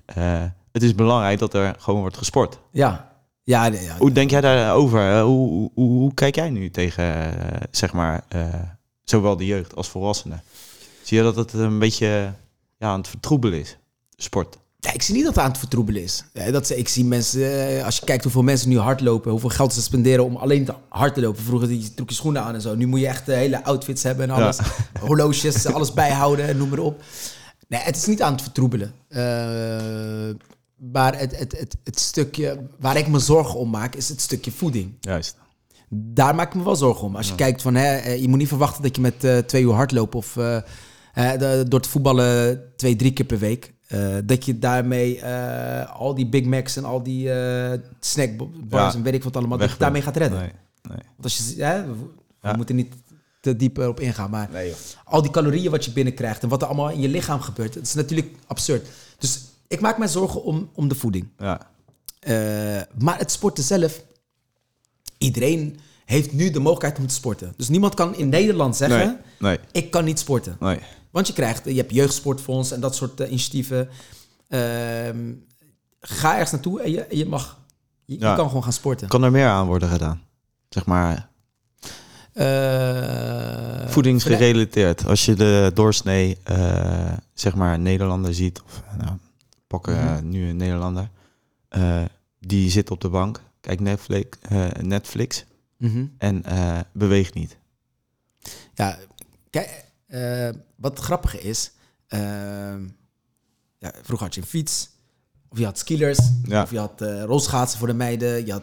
Eh, 0.05 0.43
het 0.73 0.83
is 0.83 0.95
belangrijk 0.95 1.39
dat 1.39 1.55
er 1.55 1.75
gewoon 1.79 2.01
wordt 2.01 2.17
gesport. 2.17 2.59
Ja. 2.71 3.11
Ja, 3.45 3.65
ja. 3.67 3.97
Hoe 3.99 4.13
denk 4.13 4.31
jij 4.31 4.41
daarover? 4.41 5.13
Eh, 5.17 5.23
Hoe, 5.23 5.49
hoe, 5.49 5.71
hoe, 5.75 6.15
kijk 6.15 6.35
jij 6.35 6.51
nu 6.51 6.71
tegen, 6.71 7.05
eh, 7.15 7.61
zeg 7.71 7.93
maar, 7.93 8.25
eh, 8.29 8.45
zowel 9.05 9.37
de 9.37 9.47
jeugd 9.47 9.77
als 9.77 9.89
volwassenen? 9.89 10.43
Zie 11.03 11.17
je 11.17 11.23
dat 11.23 11.37
het 11.37 11.53
een 11.53 11.79
beetje 11.79 12.33
ja, 12.79 12.89
aan 12.89 12.99
het 12.99 13.09
vertroebelen 13.09 13.61
is, 13.61 13.77
sport? 14.17 14.59
Ja, 14.85 14.93
ik 14.93 15.03
zie 15.03 15.15
niet 15.15 15.25
dat 15.25 15.35
het 15.35 15.45
aan 15.45 15.51
het 15.51 15.59
vertroebelen 15.59 16.03
is. 16.03 16.25
Ja, 16.33 16.51
dat, 16.51 16.67
ze- 16.67 16.77
ik 16.79 16.89
zie 16.89 17.05
mensen, 17.05 17.77
eh, 17.79 17.85
als 17.85 17.97
je 17.99 18.05
kijkt 18.05 18.23
hoeveel 18.23 18.43
mensen 18.43 18.69
nu 18.69 18.79
hardlopen, 18.79 19.31
hoeveel 19.31 19.49
geld 19.49 19.73
ze 19.75 19.83
spenderen 19.83 20.25
om 20.25 20.37
alleen 20.37 20.65
te 20.65 20.75
hard 20.89 21.15
te 21.15 21.21
lopen. 21.21 21.43
Vroeger 21.43 21.69
die 21.69 21.95
trok 21.95 22.09
je 22.09 22.15
schoenen 22.15 22.43
aan 22.43 22.55
en 22.55 22.61
zo. 22.61 22.75
Nu 22.75 22.87
moet 22.87 23.01
je 23.01 23.07
echt 23.07 23.27
de 23.27 23.35
hele 23.35 23.65
outfits 23.65 24.03
hebben 24.03 24.31
en 24.31 24.35
alles. 24.35 24.59
Horloges, 25.01 25.67
alles 25.67 25.93
bijhouden 25.93 26.49
en 26.49 26.57
noem 26.57 26.69
maar 26.69 26.79
op. 26.79 27.03
Nee, 27.69 27.81
het 27.81 27.97
is 27.97 28.07
niet 28.07 28.23
aan 28.23 28.33
het 28.33 28.43
vertroebelen. 28.43 28.93
Eh, 29.09 29.21
maar 30.93 31.19
het, 31.19 31.39
het, 31.39 31.59
het, 31.59 31.77
het 31.85 31.99
stukje 32.01 32.67
waar 32.79 32.97
ik 32.97 33.09
me 33.09 33.19
zorgen 33.19 33.59
om 33.59 33.71
maak, 33.71 33.95
is 33.95 34.09
het 34.09 34.21
stukje 34.21 34.51
voeding. 34.53 34.95
Juist. 35.01 35.37
Daar 35.89 36.35
maak 36.35 36.49
ik 36.49 36.55
me 36.55 36.65
wel 36.65 36.77
zorgen 36.77 37.07
om. 37.07 37.17
Als 37.17 37.29
je 37.29 37.35
kijkt 37.35 37.63
van, 37.63 37.75
hè, 37.75 37.97
eh, 37.97 38.21
je 38.21 38.29
moet 38.29 38.39
niet 38.39 38.49
verwachten 38.49 38.83
dat 38.83 38.97
je 38.97 39.03
met 39.03 39.25
eh, 39.25 39.39
twee 39.39 39.63
uur 39.63 39.73
hardlopen 39.73 40.19
of 40.19 40.37
eh, 40.37 40.57
eh, 41.15 41.67
door 41.69 41.81
te 41.81 41.89
voetballen 41.89 42.63
twee, 42.77 42.97
drie 42.97 43.13
keer 43.13 43.25
per 43.27 43.39
week, 43.39 43.73
eh, 43.93 44.17
dat 44.25 44.45
je 44.45 44.59
daarmee 44.59 45.21
eh, 45.21 46.01
al 46.01 46.15
die 46.15 46.27
Big 46.27 46.45
Macs 46.45 46.77
en 46.77 46.85
al 46.85 47.03
die 47.03 47.33
eh 47.33 47.79
snackbars 48.01 48.93
Ja. 48.93 48.95
en 48.95 49.03
weet 49.03 49.15
ik 49.15 49.25
wat 49.25 49.37
allemaal, 49.37 49.59
dat 49.59 49.71
je 49.71 49.77
daarmee 49.79 50.03
gaat 50.03 50.17
redden. 50.17 50.39
Nee, 50.39 50.53
nee. 50.83 50.99
Want 50.99 51.23
als 51.23 51.37
je, 51.57 51.63
hè, 51.65 51.85
we, 52.41 52.53
moeten 52.57 52.77
niet 52.77 52.95
te 53.41 53.57
diep 53.57 53.77
erop 53.79 54.01
ingaan, 54.01 54.31
maar 54.31 54.49
Nee, 54.53 54.75
al 55.05 55.23
die 55.23 55.31
calorieën 55.31 55.71
wat 55.71 55.85
je 55.85 55.93
binnenkrijgt 55.93 56.43
en 56.43 56.49
wat 56.49 56.63
er 56.63 56.69
allemaal 56.69 56.91
in 56.91 57.01
je 57.01 57.09
lichaam 57.09 57.41
gebeurt, 57.41 57.75
het 57.75 57.87
is 57.87 57.95
natuurlijk 57.95 58.37
absurd. 58.47 58.89
Dus 59.19 59.41
ik 59.69 59.81
maak 59.81 59.99
mij 59.99 60.09
zorgen 60.09 60.43
om, 60.43 60.71
om 60.75 60.89
de 60.89 60.95
voeding. 60.95 61.29
Ja. 61.39 61.61
Maar 62.99 63.19
het 63.19 63.31
sporten 63.31 63.65
zelf, 63.65 64.03
iedereen 65.19 65.81
heeft 66.05 66.33
nu 66.33 66.51
de 66.51 66.59
mogelijkheid 66.59 66.99
om 66.99 67.07
te 67.07 67.15
sporten. 67.15 67.55
Dus 67.57 67.69
niemand 67.69 67.95
kan 67.95 68.17
in 68.17 68.29
Nederland 68.29 68.77
zeggen, 68.77 69.21
ik 69.73 69.91
kan 69.91 70.05
niet 70.05 70.19
sporten. 70.19 70.57
Want 71.13 71.27
je 71.27 71.33
krijgt, 71.33 71.65
je 71.65 71.75
hebt 71.75 71.93
jeugdsportfonds 71.93 72.71
en 72.71 72.81
dat 72.81 72.95
soort 72.95 73.21
eh, 73.21 73.29
initiatieven. 73.29 73.89
Ehm, 74.49 75.33
ga 76.01 76.33
ergens 76.33 76.51
naartoe 76.51 76.81
en 76.83 76.91
je, 76.91 77.07
je 77.11 77.27
mag, 77.27 77.61
je, 78.05 78.19
kan 78.19 78.47
gewoon 78.49 78.63
gaan 78.63 78.73
sporten. 78.73 79.09
Kan 79.09 79.23
er 79.23 79.31
meer 79.31 79.47
aan 79.49 79.67
worden 79.67 79.89
gedaan? 79.89 80.23
Zeg 80.69 80.87
maar, 80.87 81.31
Eh, 82.33 83.89
voedingsgerelateerd. 83.89 85.07
Als 85.07 85.25
je 85.25 85.35
de 85.35 85.71
doorsnee, 85.75 86.39
eh, 86.45 87.13
zeg 87.35 87.55
maar, 87.55 87.79
Nederlander 87.79 88.35
ziet, 88.35 88.63
of 88.63 88.83
nou, 88.99 89.11
pakken 89.67 89.95
Mhm. 90.05 90.29
nu 90.29 90.49
een 90.49 90.57
Nederlander, 90.57 91.11
die 92.41 92.71
zit 92.71 92.91
op 92.91 93.01
de 93.01 93.09
bank, 93.09 93.41
kijkt 93.61 93.81
Netflix, 93.81 94.39
Netflix 94.81 95.45
Mhm. 95.77 96.07
en 96.19 96.45
beweegt 96.93 97.35
niet. 97.35 97.57
Ja, 98.75 98.99
kijk, 99.51 99.85
eh, 100.13 100.49
wat 100.77 100.99
grappige 100.99 101.41
is, 101.41 101.71
ehm, 102.09 102.83
ja, 103.79 103.93
vroeger 104.03 104.27
had 104.27 104.35
je 104.35 104.41
een 104.41 104.47
fiets, 104.47 104.89
of 105.49 105.59
je 105.59 105.65
had 105.65 105.79
skilers, 105.79 106.19
Ja. 106.45 106.63
of 106.63 106.71
je 106.71 106.79
had 106.79 107.01
eh 107.03 107.23
rolschaatsen 107.25 107.79
voor 107.79 107.89
de 107.89 107.95
meiden, 107.95 108.47
je 108.47 108.53
had, 108.53 108.63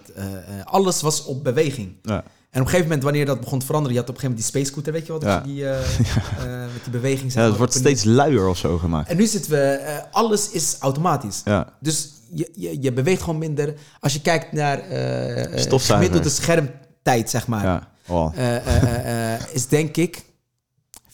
alles 0.63 1.01
was 1.01 1.25
op 1.25 1.43
beweging. 1.43 1.95
Ja, 2.03 2.13
En 2.49 2.59
op 2.61 2.65
een 2.65 2.71
gegeven 2.71 2.83
moment, 2.83 3.03
wanneer 3.03 3.25
dat 3.25 3.39
begon 3.39 3.59
te 3.59 3.65
veranderen, 3.65 3.95
je 3.95 4.01
had 4.01 4.09
op 4.09 4.15
een 4.15 4.21
gegeven 4.21 4.43
moment 4.43 4.53
die 4.53 4.61
space 4.61 4.65
scooter, 4.71 4.93
weet 4.93 5.05
je 5.05 5.11
wat, 5.13 5.21
Ja. 5.21 5.39
die, 5.39 5.63
met 6.73 6.83
die 6.83 6.91
beweging. 6.91 7.33
ja 7.33 7.43
het 7.45 7.57
wordt 7.57 7.73
steeds 7.73 8.03
luier 8.03 8.47
of 8.47 8.57
zo 8.57 8.77
gemaakt. 8.77 9.09
En 9.09 9.17
nu 9.17 9.25
zitten 9.25 9.51
we, 9.51 10.03
alles 10.11 10.49
is 10.51 10.75
automatisch. 10.79 11.41
Ja, 11.45 11.73
Dus 11.79 12.09
je, 12.33 12.51
je, 12.55 12.81
je 12.81 12.93
beweegt 12.93 13.21
gewoon 13.21 13.37
minder. 13.39 13.73
Als 13.99 14.13
je 14.13 14.21
kijkt 14.21 14.51
naar 14.51 14.77
gemiddelde 15.69 16.29
schermtijd, 16.29 17.29
zeg 17.29 17.47
maar. 17.47 17.63
ja. 17.63 17.87
Oh, 18.07 18.33
is 19.53 19.67
denk 19.67 19.97
ik 19.97 20.25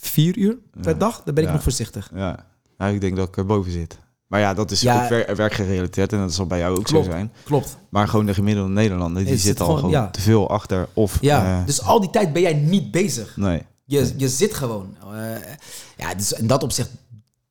vier 0.05 0.37
uur 0.37 0.57
per 0.81 0.91
Ja. 0.93 0.97
dag. 0.97 1.21
Dan 1.23 1.33
ben 1.33 1.43
ik 1.43 1.49
Ja. 1.49 1.55
nog 1.55 1.63
voorzichtig. 1.63 2.09
ja. 2.13 2.45
Nou, 2.77 2.93
ik 2.93 3.01
denk 3.01 3.15
dat 3.15 3.27
ik 3.27 3.37
er 3.37 3.45
boven 3.45 3.71
zit. 3.71 3.97
Maar 4.27 4.39
ja, 4.39 4.53
dat 4.53 4.71
is 4.71 4.81
Ja. 4.81 5.03
ook 5.03 5.09
wer- 5.09 5.35
werkgerelateerd 5.35 6.13
en 6.13 6.19
dat 6.19 6.33
zal 6.33 6.45
bij 6.45 6.59
jou 6.59 6.77
ook 6.77 6.83
Klopt. 6.83 7.05
zo 7.05 7.11
zijn. 7.11 7.31
Klopt. 7.43 7.77
Maar 7.89 8.07
gewoon 8.07 8.25
de 8.25 8.33
gemiddelde 8.33 8.69
Nederlander, 8.69 9.23
die 9.23 9.31
zit 9.33 9.41
zit 9.45 9.59
al 9.61 9.75
gewoon- 9.77 10.11
te 10.11 10.21
veel 10.21 10.49
achter. 10.49 10.87
Of, 10.93 11.17
Ja, 11.21 11.59
eh, 11.59 11.65
dus 11.65 11.81
al 11.81 11.99
die 11.99 12.09
tijd 12.09 12.33
ben 12.33 12.41
jij 12.41 12.53
niet 12.53 12.91
bezig. 12.91 13.37
nee. 13.37 13.61
Je, 13.85 14.13
je 14.17 14.29
zit 14.29 14.53
gewoon. 14.53 14.95
Eh, 15.13 15.19
ja, 15.97 16.13
dus 16.15 16.33
in 16.33 16.47
dat 16.47 16.63
opzicht, 16.63 16.89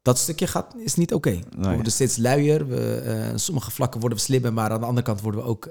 dat 0.02 0.18
stukje 0.18 0.46
gaat, 0.46 0.74
is 0.78 0.94
niet 0.94 1.14
oké. 1.14 1.30
We 1.30 1.56
Nee. 1.56 1.74
worden 1.74 1.92
steeds 1.92 2.16
luier. 2.16 2.68
We, 2.68 2.94
eh, 2.96 3.32
sommige 3.34 3.70
vlakken 3.70 4.00
worden 4.00 4.18
we 4.18 4.24
slimmer, 4.24 4.52
maar 4.52 4.70
aan 4.70 4.80
de 4.80 4.86
andere 4.86 5.06
kant 5.06 5.20
worden 5.20 5.40
we 5.40 5.46
ook 5.46 5.68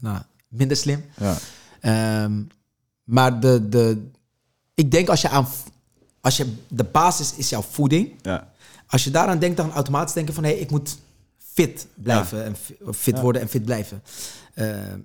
nou, 0.00 0.18
minder 0.48 0.76
slim. 0.76 1.04
Ja. 1.16 1.36
Ehm, 1.80 2.42
maar 3.04 3.40
de, 3.40 3.68
de, 3.68 4.10
ik 4.74 4.90
denk 4.90 5.08
als 5.08 5.20
je 5.20 5.28
aan, 5.28 5.46
als 6.22 6.36
je, 6.36 6.54
de 6.68 6.84
basis 6.84 7.34
is 7.34 7.48
jouw 7.48 7.62
voeding. 7.62 8.12
Ja. 8.22 8.50
Als 8.86 9.04
je 9.04 9.10
daaraan 9.10 9.38
denkt, 9.38 9.56
dan 9.56 9.72
automatisch 9.72 10.14
denken 10.14 10.34
van... 10.34 10.44
hé, 10.44 10.50
hey, 10.50 10.58
ik 10.58 10.70
moet 10.70 10.98
fit 11.38 11.86
blijven 11.94 12.44
en 12.44 12.56
fit 12.94 13.14
Ja. 13.16 13.20
worden 13.22 13.42
en 13.42 13.48
fit 13.48 13.64
blijven. 13.64 14.02
Ehm, 14.54 14.98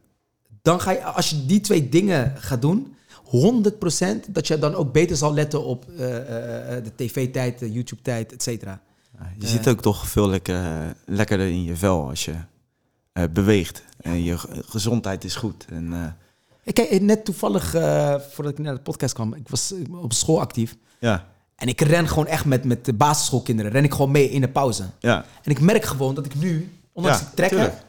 dan 0.62 0.82
ga 0.82 0.92
je, 0.92 1.04
als 1.04 1.30
je 1.30 1.46
die 1.46 1.60
twee 1.62 1.90
dingen 1.90 2.34
gaat 2.38 2.62
doen... 2.62 2.96
100% 3.28 3.30
dat 4.30 4.48
je 4.48 4.60
dan 4.60 4.76
ook 4.76 4.92
beter 4.94 5.16
zal 5.18 5.34
letten 5.34 5.64
op 5.66 5.86
eh, 5.98 6.18
eh, 6.18 6.78
eh, 6.78 6.84
de 6.84 6.92
tv-tijd, 6.96 7.60
de 7.60 7.72
YouTube-tijd, 7.72 8.34
et 8.34 8.44
cetera. 8.44 8.82
Je 9.38 9.48
zit 9.48 9.68
ook 9.68 9.82
toch 9.82 10.08
veel 10.08 10.30
lekker, 10.30 10.96
lekkerder 11.06 11.48
in 11.48 11.64
je 11.64 11.76
vel 11.76 12.08
als 12.10 12.26
je 12.26 12.34
eh, 13.14 13.24
beweegt. 13.34 13.84
En 13.98 14.24
je 14.24 14.38
ge- 14.38 14.64
gezondheid 14.66 15.24
is 15.24 15.36
goed. 15.36 15.66
En, 15.70 15.94
eh, 15.94 16.06
Ik 16.64 16.74
kijk, 16.74 17.02
net 17.02 17.26
toevallig, 17.26 17.74
eh, 17.74 18.16
voordat 18.30 18.54
ik 18.54 18.60
naar 18.60 18.74
de 18.76 18.82
podcast 18.82 19.14
kwam... 19.14 19.34
ik 19.34 19.50
was 19.50 19.72
eh, 19.74 20.02
op 20.04 20.14
school 20.14 20.40
actief... 20.40 20.76
ja, 21.00 21.26
En 21.56 21.68
ik 21.68 21.82
ren 21.82 22.08
gewoon 22.08 22.28
echt 22.28 22.46
met, 22.46 22.64
met 22.64 22.86
de 22.86 22.94
basisschoolkinderen. 22.94 23.72
Ren 23.72 23.84
ik 23.84 23.92
gewoon 23.92 24.12
mee 24.12 24.30
in 24.30 24.42
de 24.42 24.48
pauze. 24.50 24.84
ja, 25.00 25.26
En 25.44 25.52
ik 25.52 25.60
merk 25.60 25.86
gewoon 25.86 26.16
dat 26.16 26.26
ik 26.26 26.36
nu, 26.36 26.72
ondanks 26.94 27.20
Ja, 27.20 27.26
ik 27.28 27.34
trek 27.36 27.50
tuurlijk. 27.50 27.72
heb, 27.72 27.84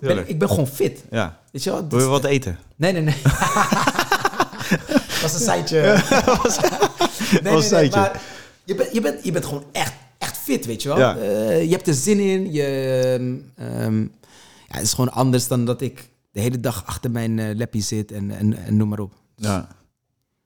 ben, 0.00 0.08
tuurlijk. 0.08 0.28
ik- 0.28 0.38
ben 0.38 0.48
gewoon 0.48 0.66
fit. 0.66 1.04
ja. 1.10 1.40
Weet 1.52 1.62
je 1.64 1.70
wel? 1.70 1.88
Wil 1.88 1.98
je 1.98 2.04
wat 2.06 2.24
eten? 2.24 2.58
Nee, 2.76 2.92
nee, 2.92 3.02
nee. 3.02 3.16
was 5.22 5.32
een 5.34 5.40
seitje. 5.40 5.80
nee, 5.80 7.52
was 7.52 7.70
een 7.70 7.72
nee, 7.78 7.88
nee, 7.88 7.90
maar 7.90 8.20
je, 8.64 8.74
bent 8.74 8.92
je, 8.92 9.00
bent, 9.00 9.24
je 9.24 9.32
bent 9.32 9.44
gewoon 9.44 9.64
echt, 9.72 9.92
echt 10.18 10.38
fit, 10.38 10.66
weet 10.66 10.82
je 10.82 10.88
wel. 10.88 10.98
Ja. 10.98 11.16
Eh, 11.16 11.62
je 11.64 11.70
hebt 11.70 11.88
er 11.88 11.94
zin 11.94 12.18
in. 12.20 12.52
Je, 12.52 12.62
ehm, 13.18 13.36
ehm, 13.68 14.00
ja, 14.68 14.78
het 14.78 14.82
is 14.82 14.90
gewoon 14.94 15.12
anders 15.12 15.48
dan 15.48 15.64
dat 15.64 15.80
ik 15.80 16.08
de 16.32 16.40
hele 16.40 16.60
dag 16.60 16.82
achter 16.86 17.10
mijn 17.10 17.38
eh 17.38 17.56
lappie 17.56 17.82
zit 17.82 18.12
en, 18.12 18.30
en, 18.30 18.56
en 18.64 18.76
noem 18.76 18.88
maar 18.88 18.98
op. 18.98 19.12
Ja. 19.36 19.68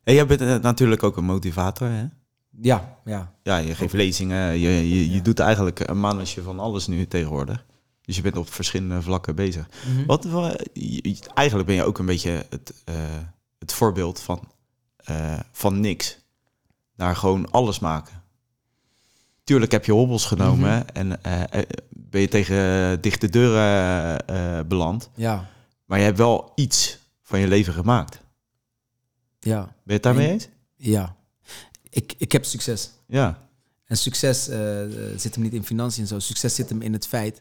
En 0.07 0.15
jij 0.15 0.27
bent 0.27 0.41
eh, 0.41 0.55
natuurlijk 0.55 1.03
ook 1.03 1.17
een 1.17 1.25
motivator, 1.25 1.89
hè? 1.89 2.05
Ja, 2.61 2.99
ja. 3.05 3.33
Ja, 3.43 3.57
je 3.57 3.75
geeft 3.75 3.93
lezingen. 3.93 4.59
Je, 4.59 4.89
je, 4.89 5.11
je 5.11 5.23
doet 5.23 5.39
eigenlijk 5.39 5.89
een 5.89 5.99
mannetje 5.99 6.43
van 6.43 6.59
alles 6.59 6.87
nu 6.87 7.07
tegenwoordig. 7.07 7.65
Dus 8.03 8.17
je 8.17 8.23
bent 8.23 8.37
op 8.37 8.53
verschillende 8.53 9.03
vlakken 9.03 9.35
bezig. 9.35 9.69
Mhm. 9.87 10.07
Wat, 10.07 10.27
eigenlijk 11.35 11.67
ben 11.69 11.75
je 11.77 11.85
ook 11.85 11.99
een 11.99 12.07
beetje 12.07 12.47
het, 12.51 12.83
eh, 12.85 12.95
het 13.59 13.73
voorbeeld 13.73 14.21
van, 14.21 14.41
eh, 14.97 15.39
van 15.53 15.81
niks 15.81 16.19
naar 16.97 17.17
gewoon 17.17 17.51
alles 17.51 17.79
maken. 17.79 18.23
Tuurlijk 19.45 19.73
heb 19.73 19.85
je 19.85 19.93
hobbels 19.93 20.25
genomen 20.27 20.71
Mhm. 20.79 20.89
en 20.93 21.21
ben 21.91 22.21
je 22.21 22.29
tegen 22.29 23.01
dichte 23.01 23.29
deuren 23.29 24.69
beland. 24.69 25.11
Ja, 25.15 25.49
Maar 25.85 25.99
je 25.99 26.05
hebt 26.05 26.19
wel 26.19 26.53
iets 26.55 26.99
van 27.23 27.39
je 27.39 27.49
leven 27.49 27.73
gemaakt. 27.73 28.21
Ja, 29.47 29.61
Ben 29.63 29.73
je 29.85 29.93
het 29.93 30.03
daarmee 30.03 30.27
En- 30.27 30.33
eens? 30.33 30.49
ja. 30.77 31.17
ik, 31.91 32.15
ik 32.19 32.33
heb 32.33 32.45
succes. 32.45 32.91
Ja, 33.07 33.49
En 33.85 33.97
succes 33.97 34.49
eh, 34.49 34.59
zit 35.17 35.35
hem 35.35 35.43
niet 35.45 35.53
in 35.53 35.65
financiën 35.65 36.03
en 36.03 36.09
zo. 36.09 36.19
Succes 36.19 36.55
zit 36.55 36.69
hem 36.69 36.83
in 36.83 36.93
het 36.93 37.07
feit. 37.07 37.41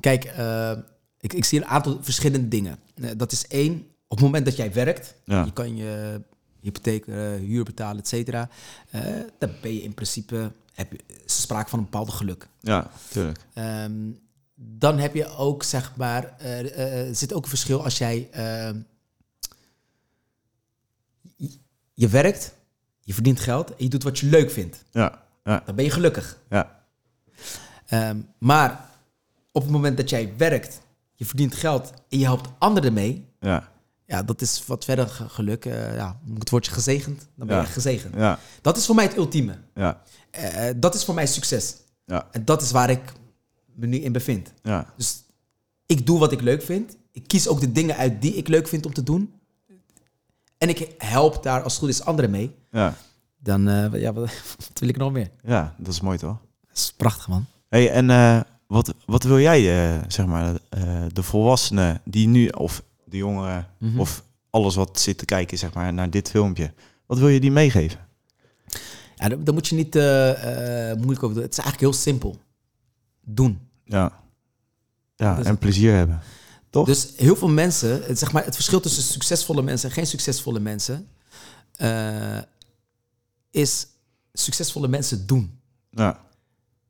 Kijk, 0.00 0.24
eh, 0.24 0.72
ik, 1.20 1.32
ik 1.32 1.44
zie 1.44 1.58
een 1.60 1.66
aantal 1.66 1.98
verschillende 2.00 2.48
dingen. 2.48 2.78
Eh, 2.94 3.10
dat 3.16 3.32
is 3.32 3.46
één, 3.46 3.74
op 4.08 4.16
het 4.16 4.20
moment 4.20 4.44
dat 4.44 4.56
jij 4.56 4.72
werkt, 4.72 5.14
Ja. 5.24 5.44
je 5.44 5.52
kan 5.52 5.76
je 5.76 6.20
hypotheek, 6.60 7.06
huur 7.40 7.64
betalen, 7.64 7.98
et 8.02 8.08
cetera. 8.08 8.48
dan 9.38 9.50
ben 9.62 9.74
je 9.74 9.82
in 9.82 9.94
principe, 9.94 10.52
heb 10.72 10.92
je 10.92 10.98
is 11.24 11.40
sprake 11.40 11.68
van 11.68 11.78
een 11.78 11.84
bepaalde 11.84 12.10
geluk. 12.12 12.48
ja, 12.60 12.90
tuurlijk. 13.10 13.38
Ehm, 13.54 13.92
dan 14.54 14.98
heb 14.98 15.14
je 15.14 15.26
ook, 15.28 15.62
zeg 15.62 15.92
maar, 15.96 16.38
er 16.40 17.14
zit 17.14 17.32
ook 17.32 17.42
een 17.42 17.48
verschil 17.48 17.84
als 17.84 17.98
jij 17.98 18.28
je- 21.94 22.08
werkt, 22.08 22.54
je 23.00 23.14
verdient 23.14 23.40
geld 23.40 23.70
en 23.70 23.74
je 23.84 23.88
doet 23.88 24.02
wat 24.02 24.18
je 24.18 24.26
leuk 24.26 24.50
vindt. 24.50 24.84
Ja, 24.90 25.22
ja, 25.44 25.62
Dan 25.66 25.74
ben 25.74 25.84
je 25.84 25.90
gelukkig. 25.90 26.38
ja, 26.48 26.82
Ehm, 27.86 28.18
maar 28.38 28.88
op 29.52 29.62
het 29.62 29.70
moment 29.70 29.96
dat 29.96 30.10
jij 30.10 30.32
werkt, 30.36 30.80
je 31.14 31.24
verdient 31.24 31.54
geld 31.54 31.92
en 32.08 32.18
je 32.18 32.24
helpt 32.24 32.48
anderen 32.58 32.92
mee, 32.92 33.28
ja, 33.40 33.68
ja, 34.06 34.22
dat 34.22 34.40
is 34.40 34.66
wat 34.66 34.84
verder 34.84 35.08
ge- 35.08 35.28
geluk. 35.28 35.64
eh, 35.64 35.94
ja, 35.96 36.20
moet 36.24 36.38
het 36.38 36.50
woordje 36.50 36.72
gezegend, 36.72 37.26
dan 37.34 37.46
ben 37.46 37.56
Ja. 37.56 37.62
je 37.62 37.68
gezegend. 37.68 38.14
ja, 38.14 38.38
Dat 38.62 38.76
is 38.76 38.86
voor 38.86 38.94
mij 38.94 39.04
het 39.04 39.16
ultieme. 39.16 39.58
ja, 39.74 40.02
Eh, 40.30 40.70
dat 40.76 40.94
is 40.94 41.04
voor 41.04 41.14
mij 41.14 41.26
succes. 41.26 41.76
ja, 42.04 42.28
En 42.30 42.44
dat 42.44 42.62
is 42.62 42.70
waar 42.70 42.90
ik 42.90 43.12
me 43.74 43.86
nu 43.86 43.96
in 43.96 44.12
bevind. 44.12 44.52
ja, 44.62 44.92
Dus 44.96 45.22
ik 45.86 46.06
doe 46.06 46.18
wat 46.18 46.32
ik 46.32 46.40
leuk 46.40 46.62
vind. 46.62 46.96
Ik 47.12 47.26
kies 47.26 47.48
ook 47.48 47.60
de 47.60 47.72
dingen 47.72 47.96
uit 47.96 48.22
die 48.22 48.34
ik 48.34 48.48
leuk 48.48 48.68
vind 48.68 48.86
om 48.86 48.92
te 48.94 49.02
doen. 49.02 49.32
En 50.64 50.70
ik 50.70 50.94
help 50.98 51.42
daar 51.42 51.62
als 51.62 51.72
het 51.72 51.80
goed 51.82 51.90
is 51.90 52.04
anderen 52.04 52.30
mee. 52.30 52.54
ja, 52.70 52.94
Dan, 53.38 53.68
eh, 53.68 54.00
ja, 54.00 54.12
wat, 54.12 54.24
wat 54.68 54.78
wil 54.78 54.88
ik 54.88 54.96
nog 54.96 55.12
meer? 55.12 55.30
ja, 55.42 55.74
dat 55.78 55.92
is 55.92 56.00
mooi 56.00 56.18
toch? 56.18 56.36
Dat 56.68 56.76
is 56.76 56.92
prachtig, 56.96 57.28
man. 57.28 57.46
Hey, 57.68 57.90
en 57.90 58.10
eh, 58.10 58.40
wat, 58.66 58.94
wat 59.06 59.22
wil 59.22 59.38
jij, 59.40 59.94
eh, 59.94 60.02
zeg 60.08 60.26
maar, 60.26 60.54
de 61.12 61.22
volwassenen 61.22 62.00
die 62.04 62.28
nu, 62.28 62.48
of 62.48 62.82
de 63.04 63.16
jongeren, 63.16 63.66
Mhm. 63.78 64.00
of 64.00 64.22
alles 64.50 64.74
wat 64.74 65.00
zit 65.00 65.18
te 65.18 65.24
kijken, 65.24 65.58
zeg 65.58 65.72
maar, 65.74 65.92
naar 65.92 66.10
dit 66.10 66.30
filmpje, 66.30 66.72
wat 67.06 67.18
wil 67.18 67.28
je 67.28 67.40
die 67.40 67.50
meegeven? 67.52 67.98
Ja, 69.14 69.28
daar, 69.28 69.54
moet 69.54 69.66
je 69.66 69.74
niet 69.74 69.94
moeilijk 69.94 71.22
over 71.22 71.34
doen. 71.34 71.42
Het 71.42 71.52
is 71.52 71.58
eigenlijk 71.64 71.80
heel 71.80 71.92
simpel. 71.92 72.36
Doen. 73.20 73.68
Ja, 73.84 74.12
ja 75.16 75.42
en 75.42 75.58
plezier 75.58 75.94
hebben. 75.94 76.20
Toch? 76.74 76.86
Dus 76.86 77.08
heel 77.16 77.36
veel 77.36 77.48
mensen, 77.48 78.02
het, 78.06 78.18
zeg 78.18 78.32
maar, 78.32 78.44
het 78.44 78.54
verschil 78.54 78.80
tussen 78.80 79.02
succesvolle 79.02 79.62
mensen 79.62 79.88
en 79.88 79.94
geen 79.94 80.06
succesvolle 80.06 80.60
mensen, 80.60 81.08
eh, 81.76 82.38
is 83.50 83.86
succesvolle 84.32 84.88
mensen 84.88 85.26
doen. 85.26 85.58
Ja, 85.90 86.18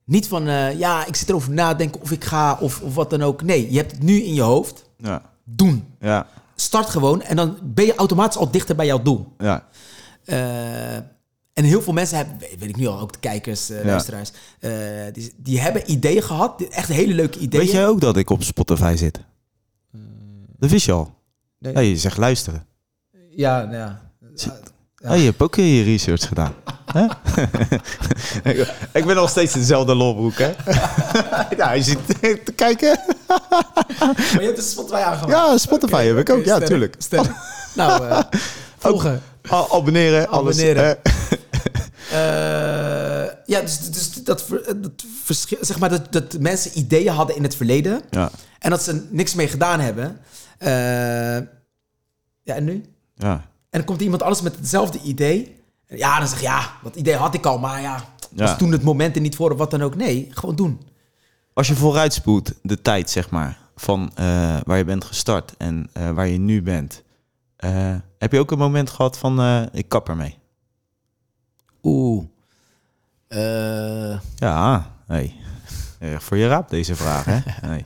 Niet 0.05 0.29
van, 0.29 0.49
eh, 0.49 0.79
ja, 0.79 1.07
ik 1.07 1.17
zit 1.17 1.29
erover 1.29 1.53
nadenken 1.53 2.01
of 2.01 2.11
ik 2.11 2.25
ga 2.25 2.59
of, 2.61 2.81
of 2.81 2.95
wat 2.95 3.11
dan 3.11 3.23
ook. 3.23 3.43
Nee, 3.43 3.71
je 3.71 3.77
hebt 3.77 3.91
het 3.91 4.03
nu 4.03 4.23
in 4.23 4.35
je 4.35 4.41
hoofd. 4.43 4.85
ja, 4.99 5.23
Doen. 5.45 5.85
ja, 6.01 6.27
Start 6.55 6.89
gewoon 6.91 7.23
en 7.23 7.37
dan 7.37 7.59
ben 7.63 7.85
je 7.87 7.95
automatisch 7.95 8.37
al 8.37 8.51
dichter 8.51 8.75
bij 8.77 8.87
jouw 8.87 9.03
doel. 9.03 9.33
ja, 9.39 9.69
Eh, 10.25 10.95
en 11.53 11.65
heel 11.65 11.83
veel 11.83 11.93
mensen 11.93 12.17
hebben, 12.17 12.39
weet 12.39 12.69
ik 12.69 12.77
nu 12.77 12.87
al, 12.87 13.01
ook 13.01 13.13
de 13.13 13.19
kijkers, 13.19 13.67
Ja. 13.67 13.85
luisteraars, 13.85 14.31
die, 15.13 15.33
die 15.37 15.61
hebben 15.61 15.91
ideeën 15.91 16.23
gehad, 16.23 16.61
echt 16.63 16.89
hele 16.89 17.15
leuke 17.15 17.39
ideeën. 17.39 17.65
Weet 17.65 17.73
jij 17.73 17.87
ook 17.89 18.01
dat 18.01 18.17
ik 18.17 18.31
op 18.31 18.43
Spotify 18.43 18.95
zit? 18.97 19.21
Dat 20.65 20.73
wist 20.73 20.87
je 20.87 20.93
al. 20.93 21.15
Nee. 21.59 21.91
Je 21.91 21.97
zegt 21.97 22.17
luisteren. 22.17 22.67
Ja, 23.31 23.63
nou 23.63 23.77
ja. 23.77 24.01
Ja. 24.35 24.61
Hey, 24.97 25.19
je 25.19 25.25
hebt 25.25 25.43
ook 25.43 25.55
je 25.55 25.83
research 25.83 26.29
gedaan. 26.29 26.53
Ik, 28.93 29.05
ben 29.07 29.17
nog 29.17 29.31
steeds 29.31 29.53
dezelfde 29.53 29.95
lolbroek, 29.95 30.39
hè? 30.39 30.53
ja, 31.57 31.73
je 31.73 31.83
zit 31.83 31.99
te 32.45 32.53
kijken. 32.55 33.01
Maar 33.99 34.15
je 34.33 34.41
hebt 34.41 34.57
dus 34.57 34.71
Spotify 34.71 34.95
aangemaakt. 34.95 35.33
Ja, 35.33 35.59
Spotify 35.59 36.05
heb 36.05 36.19
ik 36.19 36.31
ook. 36.31 36.45
Ja, 36.45 36.55
sterk, 36.55 36.67
tuurlijk. 36.67 36.95
sterk. 36.99 37.31
Nou, 37.75 38.09
eh, 38.09 38.19
volgen. 38.79 39.23
Abonneren, 39.49 40.29
alles. 40.29 40.59
Abonneren. 40.59 41.03
eh, 41.05 41.13
Eh, 42.13 43.31
ja, 43.47 43.61
dus, 43.61 43.79
dus 43.79 44.13
dat, 44.13 44.45
dat 44.77 44.93
verschil, 45.25 45.59
zeg 45.61 45.79
maar, 45.79 45.89
dat, 45.89 46.13
dat 46.13 46.39
mensen 46.39 46.79
ideeën 46.79 47.13
hadden 47.13 47.37
in 47.37 47.43
het 47.43 47.57
verleden 47.57 48.03
ja, 48.11 48.31
en 48.59 48.71
dat 48.71 48.83
ze 48.83 49.07
niks 49.11 49.35
mee 49.35 49.49
gedaan 49.49 49.81
hebben. 49.81 50.19
Eh, 50.65 51.47
ja, 52.43 52.55
en 52.55 52.65
nu? 52.65 52.85
ja, 53.15 53.33
En 53.71 53.79
dan 53.81 53.85
komt 53.85 54.01
iemand 54.01 54.23
anders 54.23 54.43
met 54.43 54.57
hetzelfde 54.57 55.01
idee. 55.01 55.63
En 55.87 55.97
Ja, 55.97 56.19
dan 56.19 56.29
zeg 56.29 56.39
je, 56.39 56.45
ja, 56.47 56.71
dat 56.83 56.97
idee 56.97 57.15
had 57.17 57.35
ik 57.35 57.47
al, 57.47 57.59
maar 57.59 57.81
ja, 57.81 58.05
was 58.31 58.51
Ja. 58.51 58.57
toen 58.57 58.73
het 58.73 58.83
moment 58.83 59.15
er 59.17 59.23
niet 59.23 59.37
voor 59.37 59.51
of 59.53 59.59
wat 59.59 59.71
dan 59.71 59.83
ook. 59.83 59.95
Nee, 59.97 60.29
gewoon 60.31 60.57
doen. 60.57 60.81
Als 61.53 61.69
je 61.69 61.75
vooruitspoelt, 61.75 62.53
de 62.63 62.83
tijd, 62.83 63.11
zeg 63.11 63.31
maar, 63.31 63.59
van 63.77 64.11
eh, 64.15 64.57
waar 64.65 64.79
je 64.79 64.85
bent 64.85 65.05
gestart 65.05 65.55
en 65.57 65.89
eh, 65.93 66.11
waar 66.11 66.27
je 66.29 66.39
nu 66.39 66.63
bent. 66.63 67.03
heb 68.19 68.33
je 68.33 68.39
ook 68.39 68.51
een 68.51 68.59
moment 68.59 68.91
gehad 68.91 69.19
van, 69.19 69.41
ik 69.73 69.89
kap 69.89 70.09
ermee? 70.09 70.39
Oeh. 71.83 72.25
Eh, 73.29 74.19
Ja, 74.37 74.91
hey. 75.07 75.35
Eh, 76.13 76.19
voor 76.19 76.37
je 76.37 76.47
raap 76.49 76.69
deze 76.69 76.95
vraag, 76.97 77.25
hè? 77.25 77.39
Nee. 77.69 77.85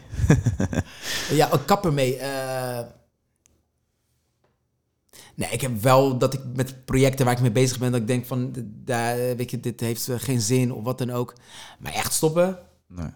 ja, 1.38 1.52
ik 1.52 1.60
kap 1.66 1.84
ermee. 1.84 2.16
eh 2.16 2.80
nee, 5.34 5.48
ik 5.50 5.60
heb 5.60 5.82
wel 5.82 6.18
dat 6.18 6.34
ik 6.34 6.40
met 6.54 6.84
projecten 6.84 7.24
waar 7.24 7.34
ik 7.34 7.40
mee 7.40 7.50
bezig 7.52 7.78
ben, 7.78 7.92
dat 7.92 8.00
ik 8.00 8.06
denk 8.06 8.26
van, 8.26 8.52
daar, 8.84 9.16
weet 9.36 9.50
je, 9.50 9.60
dit 9.60 9.80
heeft 9.80 10.08
eh, 10.08 10.16
geen 10.18 10.40
zin 10.40 10.72
of 10.72 10.84
wat 10.84 10.98
dan 10.98 11.10
ook. 11.10 11.34
Maar 11.78 11.92
echt 11.92 12.12
stoppen, 12.12 12.58
Nee, 12.86 13.10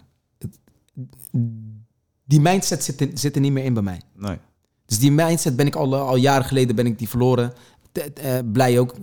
die 2.25 2.41
mindset 2.41 2.85
zit 2.85 3.01
er, 3.01 3.09
zit 3.15 3.35
er 3.35 3.41
niet 3.41 3.53
meer 3.53 3.65
in 3.65 3.75
bij 3.75 3.83
mij. 3.83 4.01
nee. 4.17 4.39
Dus 4.87 4.99
die 5.01 5.13
mindset 5.13 5.57
ben 5.57 5.67
ik 5.67 5.75
al, 5.77 5.97
al 5.97 6.17
jaren 6.17 6.45
geleden 6.45 6.77
ben 6.77 6.87
ik 6.87 6.99
die 6.99 7.09
verloren. 7.09 7.53
T- 7.93 7.99
eh, 8.19 8.39
blij 8.53 8.79
ook. 8.79 8.95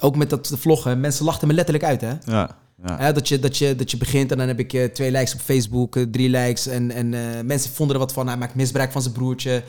Ook 0.00 0.16
met 0.16 0.30
dat 0.30 0.52
vloggen. 0.56 1.00
Mensen 1.00 1.24
lachten 1.24 1.48
me 1.48 1.54
letterlijk 1.54 1.84
uit, 1.84 2.00
hè? 2.00 2.14
Ja, 2.24 2.58
ja, 2.84 2.96
Hè, 2.98 3.12
dat, 3.12 3.28
je, 3.28 3.38
dat, 3.38 3.56
je, 3.56 3.76
dat 3.76 3.90
je 3.90 3.96
begint 3.96 4.30
en 4.30 4.38
dan 4.38 4.48
heb 4.48 4.58
ik 4.58 4.72
eh, 4.72 4.84
twee 4.84 5.10
likes 5.10 5.34
op 5.34 5.40
Facebook, 5.40 5.96
eh, 5.96 6.02
drie 6.10 6.28
likes. 6.28 6.66
En, 6.66 6.90
en 6.90 7.14
eh, 7.14 7.20
mensen 7.44 7.70
vonden 7.70 7.96
er 7.96 8.02
wat 8.02 8.12
van. 8.12 8.26
Hij 8.26 8.36
maakt 8.36 8.54
misbruik 8.54 8.92
van 8.92 9.02
zijn 9.02 9.14
broertje. 9.14 9.62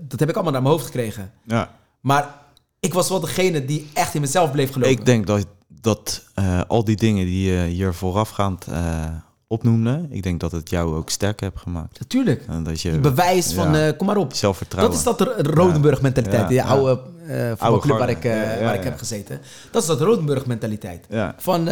Dat 0.00 0.20
heb 0.20 0.28
ik 0.28 0.34
allemaal 0.34 0.52
naar 0.52 0.62
mijn 0.62 0.74
hoofd 0.74 0.86
gekregen. 0.86 1.32
ja. 1.44 1.82
Maar 2.00 2.42
ik 2.80 2.94
was 2.94 3.08
wel 3.08 3.20
degene 3.20 3.64
die 3.64 3.90
echt 3.92 4.14
in 4.14 4.20
mezelf 4.20 4.52
bleef 4.52 4.72
geloven. 4.72 4.96
Ik 4.98 5.04
denk 5.04 5.26
dat, 5.26 5.46
dat 5.68 6.24
al 6.66 6.84
die 6.84 6.96
dingen 6.96 7.26
die 7.26 7.50
je 7.52 7.66
hier 7.66 7.94
voorafgaand 7.94 8.66
opnoemde, 9.46 10.06
ik 10.10 10.22
denk 10.22 10.40
dat 10.40 10.52
het 10.52 10.70
jou 10.70 10.96
ook 10.96 11.10
sterker 11.10 11.48
heeft 11.48 11.62
gemaakt. 11.62 11.98
Natuurlijk. 11.98 12.44
En 12.48 12.62
dat 12.62 12.80
je 12.80 12.98
Bewijs 12.98 13.52
van, 13.52 13.74
ja, 13.74 13.92
kom 13.92 14.06
maar 14.06 14.16
op. 14.16 14.32
zelfvertrouwen. 14.32 14.92
Dat 14.96 15.00
is 15.00 15.18
dat 15.18 15.18
de 15.18 15.50
Rodenburg 15.50 16.00
mentaliteit. 16.00 16.42
Ja, 16.42 16.48
die 16.48 16.62
oude 16.62 17.00
voetbalclub 17.48 17.98
waar 17.98 18.10
ik, 18.10 18.22
waar 18.62 18.74
ik 18.74 18.84
heb 18.84 18.98
gezeten. 18.98 19.40
Dat 19.70 19.82
is 19.82 19.88
dat 19.88 20.00
Rodenburg 20.00 20.46
mentaliteit. 20.46 21.06
Ja. 21.08 21.34
Van, 21.38 21.68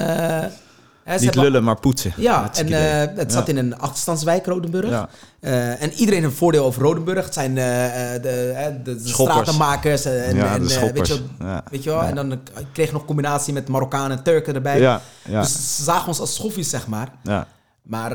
Niet 1.21 1.35
lullen, 1.35 1.65
maar 1.65 1.81
poetsen. 1.81 2.13
Ja, 2.17 2.51
en 2.55 2.73
eh, 2.73 3.17
het 3.17 3.33
zat 3.33 3.47
Ja. 3.47 3.53
in 3.53 3.59
een 3.59 3.79
achterstandswijk, 3.79 4.47
Rodenburg. 4.47 4.89
Ja. 4.91 5.09
Eh, 5.41 5.83
en 5.83 5.93
iedereen 5.93 6.21
heeft 6.21 6.33
een 6.33 6.39
voordeel 6.39 6.65
over 6.65 6.83
Rodenburg. 6.83 7.25
Het 7.25 7.35
zijn 7.35 7.59
eh, 7.59 8.13
de, 8.13 8.81
de, 8.85 8.95
de 9.03 9.09
stratenmakers. 9.09 10.05
En, 10.05 10.37
Ja, 10.37 10.55
en, 10.55 10.63
de 10.63 10.91
weet 10.95 11.07
je, 11.07 11.21
wel, 11.39 11.49
Ja. 11.49 11.65
weet 11.71 11.83
je 11.85 11.91
wel? 11.91 12.01
Ja. 12.03 12.09
En 12.09 12.15
dan 12.15 12.41
kreeg 12.73 12.87
je 12.87 12.93
nog 12.93 13.05
combinatie 13.05 13.53
met 13.53 13.69
Marokkanen 13.69 14.17
en 14.17 14.23
Turken 14.23 14.55
erbij. 14.55 15.01
Dus 15.29 15.77
ze 15.77 15.83
zagen 15.83 16.09
ons 16.09 16.21
als 16.21 16.35
schoffies, 16.35 16.71
zeg 16.71 16.87
maar. 16.87 17.09
ja. 17.23 17.47
Maar 17.83 18.15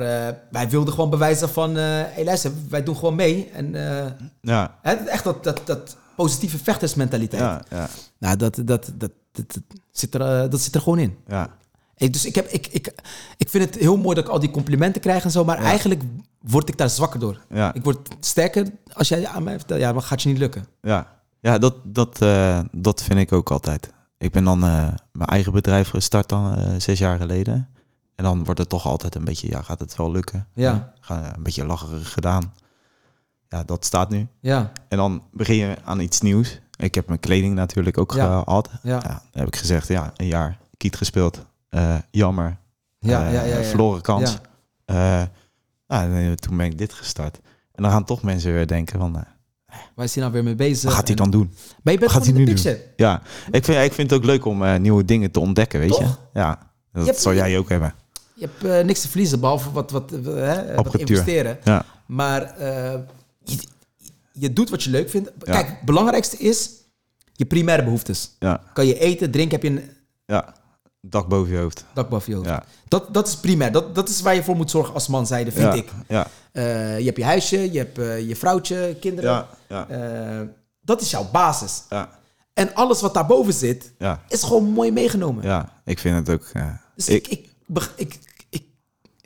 wij 0.52 0.70
wilden 0.70 0.94
gewoon 0.94 1.10
bewijzen 1.10 1.50
van... 1.50 1.78
eh 1.78 1.84
hey, 1.86 2.24
luister, 2.24 2.52
wij 2.70 2.84
doen 2.84 2.96
gewoon 2.96 3.16
mee. 3.16 3.50
En 3.54 3.72
Ja, 4.42 4.76
echt 5.06 5.24
dat, 5.24 5.44
dat, 5.44 5.62
dat 5.66 5.98
positieve 6.16 6.58
vechtersmentaliteit. 6.64 7.42
ja, 7.42 7.62
ja, 7.70 7.88
Nou, 8.20 8.36
dat, 8.38 8.56
dat, 8.56 8.66
dat, 8.68 8.92
dat, 8.98 9.12
dat 9.32 9.58
zit 9.92 10.14
er, 10.16 10.50
dat 10.50 10.60
zit 10.62 10.76
er 10.76 10.82
gewoon 10.82 11.00
in. 11.00 11.18
ja. 11.28 11.50
Ik, 11.98 12.14
dus 12.14 12.26
ik, 12.26 12.36
heb, 12.36 12.48
ik, 12.48 12.68
ik, 12.68 12.94
ik 13.38 13.50
vind 13.50 13.64
het 13.66 13.76
heel 13.76 13.98
mooi 13.98 14.16
dat 14.16 14.24
ik 14.26 14.30
al 14.30 14.40
die 14.40 14.52
complimenten 14.52 15.02
krijg 15.02 15.24
en 15.24 15.32
zo, 15.32 15.46
maar 15.46 15.58
eigenlijk 15.58 16.02
word 16.42 16.70
ik 16.70 16.78
daar 16.78 16.90
zwakker 16.90 17.20
door. 17.20 17.42
Ja. 17.50 17.74
Ik 17.74 17.84
word 17.84 18.10
sterker 18.20 18.68
als 18.94 19.08
jij 19.08 19.28
aan 19.28 19.44
mij 19.44 19.58
vertelt, 19.58 19.80
ja, 19.80 19.94
dan 19.94 20.02
gaat 20.04 20.22
je 20.22 20.30
niet 20.30 20.38
lukken. 20.38 20.66
Ja, 20.82 21.08
ja 21.40 21.58
dat, 21.58 21.76
dat, 21.84 22.22
eh, 22.22 22.60
dat 22.72 23.04
vind 23.04 23.20
ik 23.20 23.32
ook 23.32 23.52
altijd. 23.52 23.90
Ik 24.18 24.32
ben 24.32 24.44
dan 24.44 24.64
eh, 24.64 24.88
mijn 25.12 25.30
eigen 25.30 25.52
bedrijf 25.52 25.90
gestart 25.90 26.30
dan 26.30 26.56
eh, 26.58 26.70
zes 26.78 27.00
jaar 27.00 27.18
geleden. 27.18 27.68
En 28.16 28.24
dan 28.24 28.44
wordt 28.44 28.60
het 28.60 28.70
toch 28.70 28.86
altijd 28.86 29.16
een 29.16 29.24
beetje, 29.26 29.50
ja, 29.50 29.62
gaat 29.62 29.80
het 29.80 29.96
wel 29.96 30.12
lukken? 30.12 30.48
Ja. 30.54 30.94
Een 31.08 31.44
beetje 31.44 31.66
lacherig 31.66 32.14
gedaan. 32.14 32.54
Ja, 33.50 33.64
dat 33.64 33.86
staat 33.86 34.10
nu. 34.10 34.28
Ja, 34.40 34.72
En 34.88 34.98
dan 34.98 35.24
begin 35.32 35.56
je 35.56 35.76
aan 35.84 36.00
iets 36.00 36.22
nieuws. 36.22 36.60
Ik 36.78 36.96
heb 36.96 37.08
mijn 37.08 37.20
kleding 37.20 37.56
natuurlijk 37.56 37.98
ook 37.98 38.14
Ja. 38.14 38.40
gehad. 38.44 38.70
ja, 38.84 39.00
Ja, 39.04 39.22
heb 39.32 39.48
ik 39.48 39.56
gezegd, 39.56 39.88
ja, 39.88 40.14
een 40.16 40.28
jaar 40.28 40.58
kiet 40.78 40.96
gespeeld. 40.96 41.46
Eh, 41.70 41.96
jammer. 42.12 42.58
ja, 43.00 43.26
Eh, 43.28 43.34
ja, 43.34 43.44
ja, 43.44 43.58
ja. 43.58 43.64
Verloren 43.64 44.02
kans. 44.02 44.38
Eh, 44.86 45.22
nou, 45.88 46.16
en 46.16 46.36
toen 46.40 46.58
ben 46.58 46.66
ik 46.66 46.78
dit 46.78 46.94
gestart. 46.94 47.40
En 47.72 47.84
dan 47.84 47.92
gaan 47.92 48.04
toch 48.04 48.22
mensen 48.22 48.54
weer 48.54 48.68
denken 48.68 49.00
van, 49.00 49.26
Waar 49.96 50.06
is 50.06 50.14
hij 50.14 50.22
nou 50.24 50.34
weer 50.36 50.44
mee 50.44 50.56
bezig? 50.56 50.84
Wat 50.84 50.94
gaat 50.94 51.08
hij 51.08 51.16
dan 51.16 51.32
doen? 51.32 51.54
Maar 51.84 51.94
je 51.94 52.00
bent 52.00 52.12
gaat 52.12 52.24
hij 52.24 52.34
de 52.34 52.40
nu 52.40 52.46
picture. 52.46 52.82
Ja, 52.96 53.22
ik 53.52 53.64
vind, 53.66 53.78
ik 53.84 53.94
vind 53.94 54.10
het 54.10 54.20
ook 54.20 54.26
leuk 54.26 54.46
om 54.46 54.82
nieuwe 54.82 55.06
dingen 55.06 55.32
te 55.32 55.40
ontdekken, 55.40 55.80
weet 55.80 55.98
je? 55.98 56.08
Ja, 56.34 56.72
dat 56.92 57.06
Je 57.06 57.14
zal 57.14 57.34
jij 57.34 57.58
ook 57.58 57.70
hebben. 57.70 57.94
Je 58.34 58.50
hebt 58.60 58.86
niks 58.86 59.02
te 59.02 59.08
verliezen, 59.08 59.40
behalve 59.40 59.72
wat, 59.72 59.92
wat, 59.92 60.10
hè, 60.10 60.20
wat 60.66 60.76
Apparatuur. 60.78 61.00
investeren. 61.10 61.58
Ja, 61.64 61.86
Maar 62.06 62.42
je, 63.44 63.58
je 64.32 64.54
doet 64.54 64.70
wat 64.70 64.84
je 64.84 64.90
leuk 64.90 65.10
vindt. 65.10 65.32
Kijk, 65.40 65.68
het 65.68 65.82
belangrijkste 65.82 66.38
is 66.38 66.70
je 67.34 67.46
primaire 67.46 67.84
behoeftes. 67.84 68.36
ja, 68.40 68.62
Kan 68.74 68.86
je 68.86 69.00
eten, 69.00 69.32
drinken, 69.32 69.60
heb 69.62 69.64
je 69.72 69.82
een 69.82 69.90
ja. 70.26 70.54
Dak 71.02 71.28
boven 71.28 71.54
je 71.54 71.60
hoofd. 71.60 71.86
dak 71.94 72.10
boven 72.10 72.30
je 72.32 72.36
hoofd. 72.38 72.50
Ja, 72.50 72.64
Dat, 72.88 73.14
dat 73.14 73.28
is 73.28 73.36
primair. 73.38 73.72
Dat, 73.72 73.96
dat 73.96 74.10
is 74.10 74.22
waar 74.22 74.36
je 74.36 74.44
voor 74.44 74.56
moet 74.56 74.72
zorgen 74.72 74.94
als 74.94 75.08
man 75.08 75.28
zijde, 75.28 75.52
vind 75.52 75.66
ja, 75.66 75.74
ik. 75.74 75.90
Ja, 76.08 76.28
Eh, 76.52 77.00
je 77.00 77.06
hebt 77.06 77.18
je 77.18 77.24
huisje, 77.24 77.72
je 77.72 77.78
hebt 77.78 77.98
eh, 77.98 78.28
je 78.28 78.36
vrouwtje, 78.36 78.98
kinderen. 79.00 79.46
ja, 79.70 79.88
Eh, 79.90 80.48
dat 80.82 81.02
is 81.02 81.12
jouw 81.12 81.30
basis. 81.32 81.84
ja, 81.90 82.10
En 82.54 82.74
alles 82.76 83.02
wat 83.02 83.14
daarboven 83.14 83.54
zit, 83.54 83.92
is 84.28 84.44
gewoon 84.44 84.64
mooi 84.64 84.92
meegenomen. 84.92 85.44
ja. 85.44 85.74
Ik 85.86 86.00
vind 86.00 86.16
het 86.16 86.30
ook... 86.30 86.52
Dus 86.96 87.10
ik, 87.10 87.28
ik, 87.28 87.50
ik, 87.96 88.20
ik, 88.50 88.64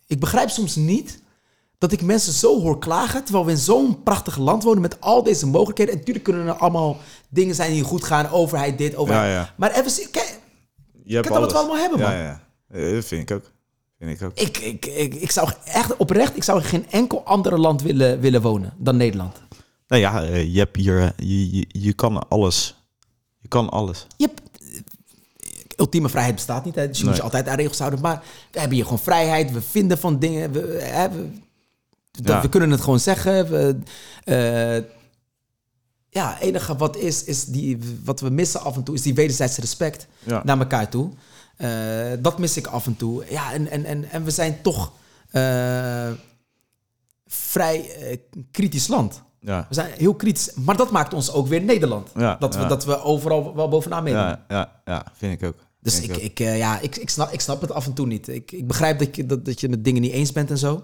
ik 0.07 0.19
begrijp 0.19 0.49
soms 0.49 0.75
niet 0.75 1.19
dat 1.77 1.91
ik 1.91 2.01
mensen 2.01 2.33
zo 2.33 2.61
hoor 2.61 2.79
klagen, 2.79 3.23
terwijl 3.23 3.45
we 3.45 3.51
in 3.51 3.57
zo'n 3.57 4.03
prachtig 4.03 4.37
land 4.37 4.63
wonen 4.63 4.81
met 4.81 5.01
al 5.01 5.23
deze 5.23 5.47
mogelijkheden. 5.47 5.93
En 5.93 5.99
natuurlijk 5.99 6.25
kunnen 6.25 6.47
er 6.47 6.53
allemaal 6.53 6.97
dingen 7.29 7.55
zijn 7.55 7.71
die 7.71 7.83
goed 7.83 8.03
gaan, 8.03 8.29
overheid 8.29 8.77
dit, 8.77 8.95
overheid. 8.95 9.25
Ja, 9.27 9.33
ja. 9.39 9.53
Maar 9.57 9.71
even, 9.71 10.11
kijk, 10.11 10.39
Je 11.11 11.17
hebt 11.17 11.27
Kijk 11.29 11.39
dan 11.39 11.49
wat 11.49 11.51
we 11.51 11.57
alles. 11.57 11.69
allemaal 11.69 11.89
hebben, 11.89 11.99
man. 11.99 12.11
Ja, 12.11 12.23
ja. 12.23 12.87
Eh, 12.87 12.93
Dat 12.95 13.05
vind 13.05 13.29
ik 13.29 13.35
ook. 13.37 13.51
Vind 13.99 14.11
ik 14.21 14.27
ook. 14.27 14.31
ik, 14.37 14.57
ik, 14.57 14.85
ik, 14.85 15.13
ik 15.15 15.31
zou 15.31 15.51
echt 15.65 15.97
oprecht, 15.97 16.35
ik 16.35 16.43
zou 16.43 16.59
in 16.59 16.65
geen 16.65 16.85
enkel 16.89 17.23
ander 17.25 17.59
land 17.59 17.81
willen, 17.81 18.19
willen 18.19 18.41
wonen 18.41 18.73
dan 18.77 18.97
Nederland. 18.97 19.41
Nou 19.87 20.01
ja, 20.01 20.23
eh, 20.23 20.53
je 20.53 20.59
hebt 20.59 20.75
hier... 20.75 20.99
eh, 21.01 21.09
Je, 21.17 21.57
je, 21.57 21.65
je 21.67 21.93
kan 21.93 22.29
alles. 22.29 22.75
Je 23.39 23.47
kan 23.47 23.69
alles. 23.69 24.07
Je 24.17 24.25
hebt, 24.27 24.41
ultieme 25.79 26.09
vrijheid 26.09 26.35
bestaat 26.35 26.65
niet, 26.65 26.75
hè, 26.75 26.87
dus 26.87 26.99
je 26.99 27.05
moet 27.05 27.15
je 27.15 27.21
altijd 27.21 27.47
aan 27.47 27.55
regels 27.57 27.79
houden. 27.79 27.99
Maar 28.01 28.23
we 28.51 28.59
hebben 28.59 28.75
hier 28.77 28.85
gewoon 28.85 28.99
vrijheid, 28.99 29.51
we 29.51 29.61
vinden 29.61 29.97
van 29.97 30.19
dingen, 30.19 30.51
we, 30.51 30.59
hè, 30.81 31.09
we, 31.09 31.29
dat- 32.11 32.25
Ja. 32.27 32.41
we 32.41 32.49
kunnen 32.49 32.71
het 32.71 32.81
gewoon 32.81 32.99
zeggen. 32.99 33.49
We, 33.49 33.77
ja, 36.13 36.33
het 36.33 36.41
enige 36.41 36.75
wat 36.75 36.97
is, 36.97 37.23
is 37.23 37.45
die, 37.45 37.79
wat 38.03 38.19
we 38.19 38.29
missen 38.29 38.61
af 38.61 38.75
en 38.75 38.83
toe, 38.83 38.95
is 38.95 39.01
die 39.01 39.13
wederzijdse 39.13 39.61
respect 39.61 40.07
Ja. 40.23 40.41
naar 40.45 40.59
elkaar 40.59 40.89
toe. 40.89 41.09
Eh, 41.57 41.69
dat 42.19 42.39
mis 42.39 42.57
ik 42.57 42.67
af 42.67 42.85
en 42.85 42.95
toe. 42.95 43.25
Ja, 43.29 43.53
en, 43.53 43.67
en, 43.67 43.85
en, 43.85 44.11
en 44.11 44.23
we 44.23 44.31
zijn 44.31 44.61
toch 44.61 44.91
eh, 45.29 46.11
vrij 47.25 47.89
eh, 47.95 48.17
kritisch 48.51 48.87
land. 48.87 49.21
Ja. 49.39 49.65
We 49.69 49.73
zijn 49.75 49.91
heel 49.97 50.15
kritisch, 50.15 50.53
maar 50.53 50.77
dat 50.77 50.91
maakt 50.91 51.13
ons 51.13 51.31
ook 51.31 51.47
weer 51.47 51.61
Nederland. 51.61 52.09
Ja, 52.15 52.35
dat, 52.39 52.55
we, 52.55 52.65
dat 52.65 52.85
we 52.85 53.01
overal 53.01 53.55
wel 53.55 53.69
bovenaan 53.69 54.03
meedoen. 54.03 54.21
Ja, 54.21 54.45
ja, 54.47 54.81
ja, 54.85 55.05
vind 55.15 55.41
ik 55.41 55.47
ook. 55.47 55.55
Dus 55.79 55.95
Vind 55.95 56.09
ik, 56.09 56.15
ook. 56.15 56.21
ik, 56.21 56.37
ja, 56.37 56.79
ik, 56.79 56.95
ik, 56.95 57.09
snap, 57.09 57.31
ik 57.31 57.41
snap 57.41 57.61
het 57.61 57.71
af 57.71 57.85
en 57.85 57.93
toe 57.93 58.05
niet. 58.07 58.27
Ik, 58.27 58.51
ik 58.51 58.67
begrijp 58.67 58.99
dat 58.99 59.15
je, 59.15 59.25
dat, 59.25 59.45
dat 59.45 59.59
je 59.59 59.69
met 59.69 59.83
dingen 59.83 60.01
niet 60.01 60.11
eens 60.11 60.31
bent 60.31 60.49
en 60.49 60.57
zo. 60.57 60.83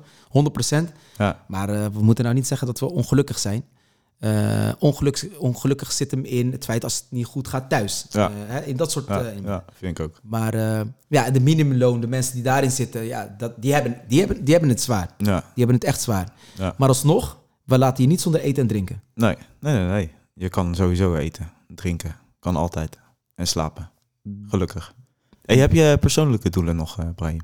100%. 0.75 0.77
Ja, 1.17 1.43
Maar 1.47 1.67
we 1.93 2.03
moeten 2.03 2.23
nou 2.23 2.35
niet 2.35 2.47
zeggen 2.47 2.67
dat 2.67 2.79
we 2.79 2.91
ongelukkig 2.91 3.39
zijn. 3.39 3.63
Eh, 4.19 4.71
ongeluk, 4.79 5.29
ongelukkig 5.37 5.91
zit 5.91 6.11
hem 6.11 6.23
in 6.23 6.51
het 6.51 6.63
feit 6.63 6.83
als 6.83 6.95
het 6.95 7.05
niet 7.09 7.25
goed 7.25 7.47
gaat 7.47 7.69
thuis. 7.69 8.05
Ja. 8.09 8.31
Eh, 8.49 8.67
in 8.67 8.77
dat 8.77 8.91
soort... 8.91 9.07
ja, 9.07 9.23
eh, 9.23 9.43
ja, 9.43 9.65
vind 9.73 9.99
ik 9.99 10.05
ook. 10.05 10.19
Maar 10.23 10.55
ja, 11.07 11.31
de 11.31 11.39
minimumloon, 11.39 11.99
de 11.99 12.07
mensen 12.07 12.33
die 12.33 12.43
daarin 12.43 12.71
zitten, 12.71 13.03
ja, 13.03 13.35
dat, 13.37 13.53
die, 13.61 13.73
hebben, 13.73 14.01
die, 14.07 14.19
hebben, 14.19 14.43
die 14.43 14.53
hebben 14.53 14.71
het 14.71 14.81
zwaar. 14.81 15.09
Ja, 15.17 15.39
Die 15.39 15.65
hebben 15.65 15.75
het 15.75 15.83
echt 15.83 16.01
zwaar. 16.01 16.33
ja. 16.55 16.73
Maar 16.77 16.87
alsnog, 16.87 17.37
we 17.63 17.77
laten 17.77 18.03
je 18.03 18.09
niet 18.09 18.21
zonder 18.21 18.41
eten 18.41 18.61
en 18.61 18.67
drinken. 18.67 19.01
Nee, 19.13 19.35
nee, 19.59 19.73
nee, 19.73 19.87
nee. 19.87 20.11
Je 20.33 20.49
kan 20.49 20.75
sowieso 20.75 21.15
eten, 21.15 21.51
drinken. 21.67 22.15
Kan 22.39 22.55
altijd. 22.55 22.99
En 23.35 23.47
slapen. 23.47 23.89
Gelukkig. 24.47 24.93
Hey, 25.41 25.57
heb 25.57 25.71
je 25.71 25.97
persoonlijke 25.99 26.49
doelen 26.49 26.75
nog, 26.75 27.13
Brian? 27.15 27.41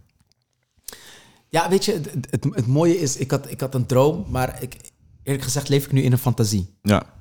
Ja, 1.48 1.70
weet 1.70 1.86
je, 1.86 1.92
het, 1.92 2.28
het, 2.30 2.44
het 2.44 2.68
mooie 2.68 3.00
is, 3.00 3.18
ik 3.18 3.32
had, 3.32 3.52
ik 3.52 3.60
had 3.60 3.76
een 3.76 3.86
droom, 3.86 4.26
maar 4.30 4.62
ik, 4.62 4.76
eerlijk 5.24 5.44
gezegd 5.44 5.70
leef 5.70 5.86
ik 5.86 5.92
nu 5.92 6.02
in 6.02 6.12
een 6.12 6.18
fantasie. 6.18 6.78
Ja. 6.82 7.14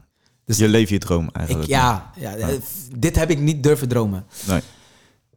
Dus 0.45 0.59
je 0.59 0.69
leeft 0.69 0.91
je 0.91 0.99
droom 0.99 1.27
Ik, 1.27 1.37
eigenlijk. 1.37 1.69
ja, 1.69 2.11
ja, 2.17 2.37
eh, 2.37 2.49
dit 2.99 3.17
heb 3.17 3.31
ik 3.31 3.39
niet 3.41 3.63
durven 3.63 3.89
dromen. 3.89 4.27
Nee. 4.47 4.61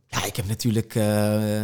Ja, 0.07 0.25
ik 0.25 0.35
heb 0.35 0.47
natuurlijk 0.47 0.95
eh, 0.95 1.03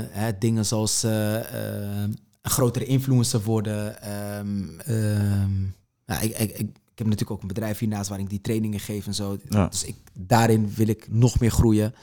hè, 0.09 0.37
dingen 0.39 0.65
zoals 0.65 1.03
eh, 1.03 1.33
een 1.33 2.17
grotere 2.41 2.85
influencer 2.85 3.41
worden. 3.41 4.01
Ehm, 4.01 4.79
ehm, 4.79 5.63
ja, 6.05 6.19
ik, 6.19 6.37
ik, 6.37 6.59
ik, 6.59 6.97
heb 6.97 7.07
natuurlijk 7.07 7.31
ook 7.31 7.41
een 7.41 7.47
bedrijf 7.47 7.77
hiernaast 7.77 8.07
waarin 8.07 8.25
ik 8.25 8.31
die 8.31 8.41
trainingen 8.41 8.79
geef 8.79 9.07
en 9.07 9.13
zo. 9.13 9.37
Ja. 9.49 9.67
Dus 9.67 9.83
ik, 9.83 9.95
daarin 10.13 10.73
wil 10.75 10.87
ik 10.87 11.07
nog 11.09 11.39
meer 11.39 11.51
groeien. 11.51 11.95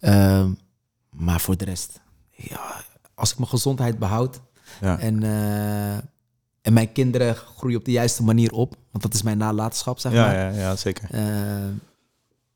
Ehm, 0.00 0.52
maar 1.10 1.40
voor 1.40 1.56
de 1.56 1.64
rest, 1.64 2.00
ja, 2.30 2.84
als 3.14 3.30
ik 3.30 3.38
mijn 3.38 3.50
gezondheid 3.50 3.98
behoud 3.98 4.40
Ja. 4.80 4.98
en, 4.98 5.22
en 6.66 6.72
mijn 6.72 6.92
kinderen 6.92 7.34
groeien 7.56 7.78
op 7.78 7.84
de 7.84 7.90
juiste 7.90 8.22
manier 8.22 8.52
op, 8.52 8.74
want 8.90 9.04
dat 9.04 9.14
is 9.14 9.22
mijn 9.22 9.38
nalatenschap, 9.38 9.98
zeg 9.98 10.12
Ja, 10.12 10.24
maar. 10.26 10.34
ja, 10.34 10.48
ja, 10.50 10.76
zeker. 10.76 11.08
Eh, 11.10 11.20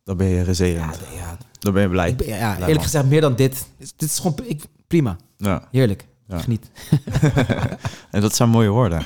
Dan 0.05 0.17
ben 0.17 0.27
je 0.27 0.37
ja, 0.37 0.43
reserend. 0.43 1.01
ja, 1.17 1.37
Dan 1.59 1.73
ben 1.73 1.83
je 1.83 1.89
blij. 1.89 2.15
ben- 2.17 2.27
ja, 2.27 2.37
Blij, 2.37 2.51
eerlijk 2.53 2.75
man. 2.75 2.83
gezegd, 2.85 3.05
meer 3.05 3.21
dan 3.21 3.35
dit. 3.37 3.67
Dit 3.79 4.03
is 4.11 4.17
gewoon 4.19 4.39
ik, 4.45 4.63
prima. 4.87 5.17
Ja. 5.37 5.69
Heerlijk. 5.71 6.07
Ja. 6.29 6.39
Geniet. 6.39 6.67
En 8.11 8.21
dat 8.21 8.35
zijn 8.35 8.49
mooie 8.49 8.69
woorden. 8.69 9.03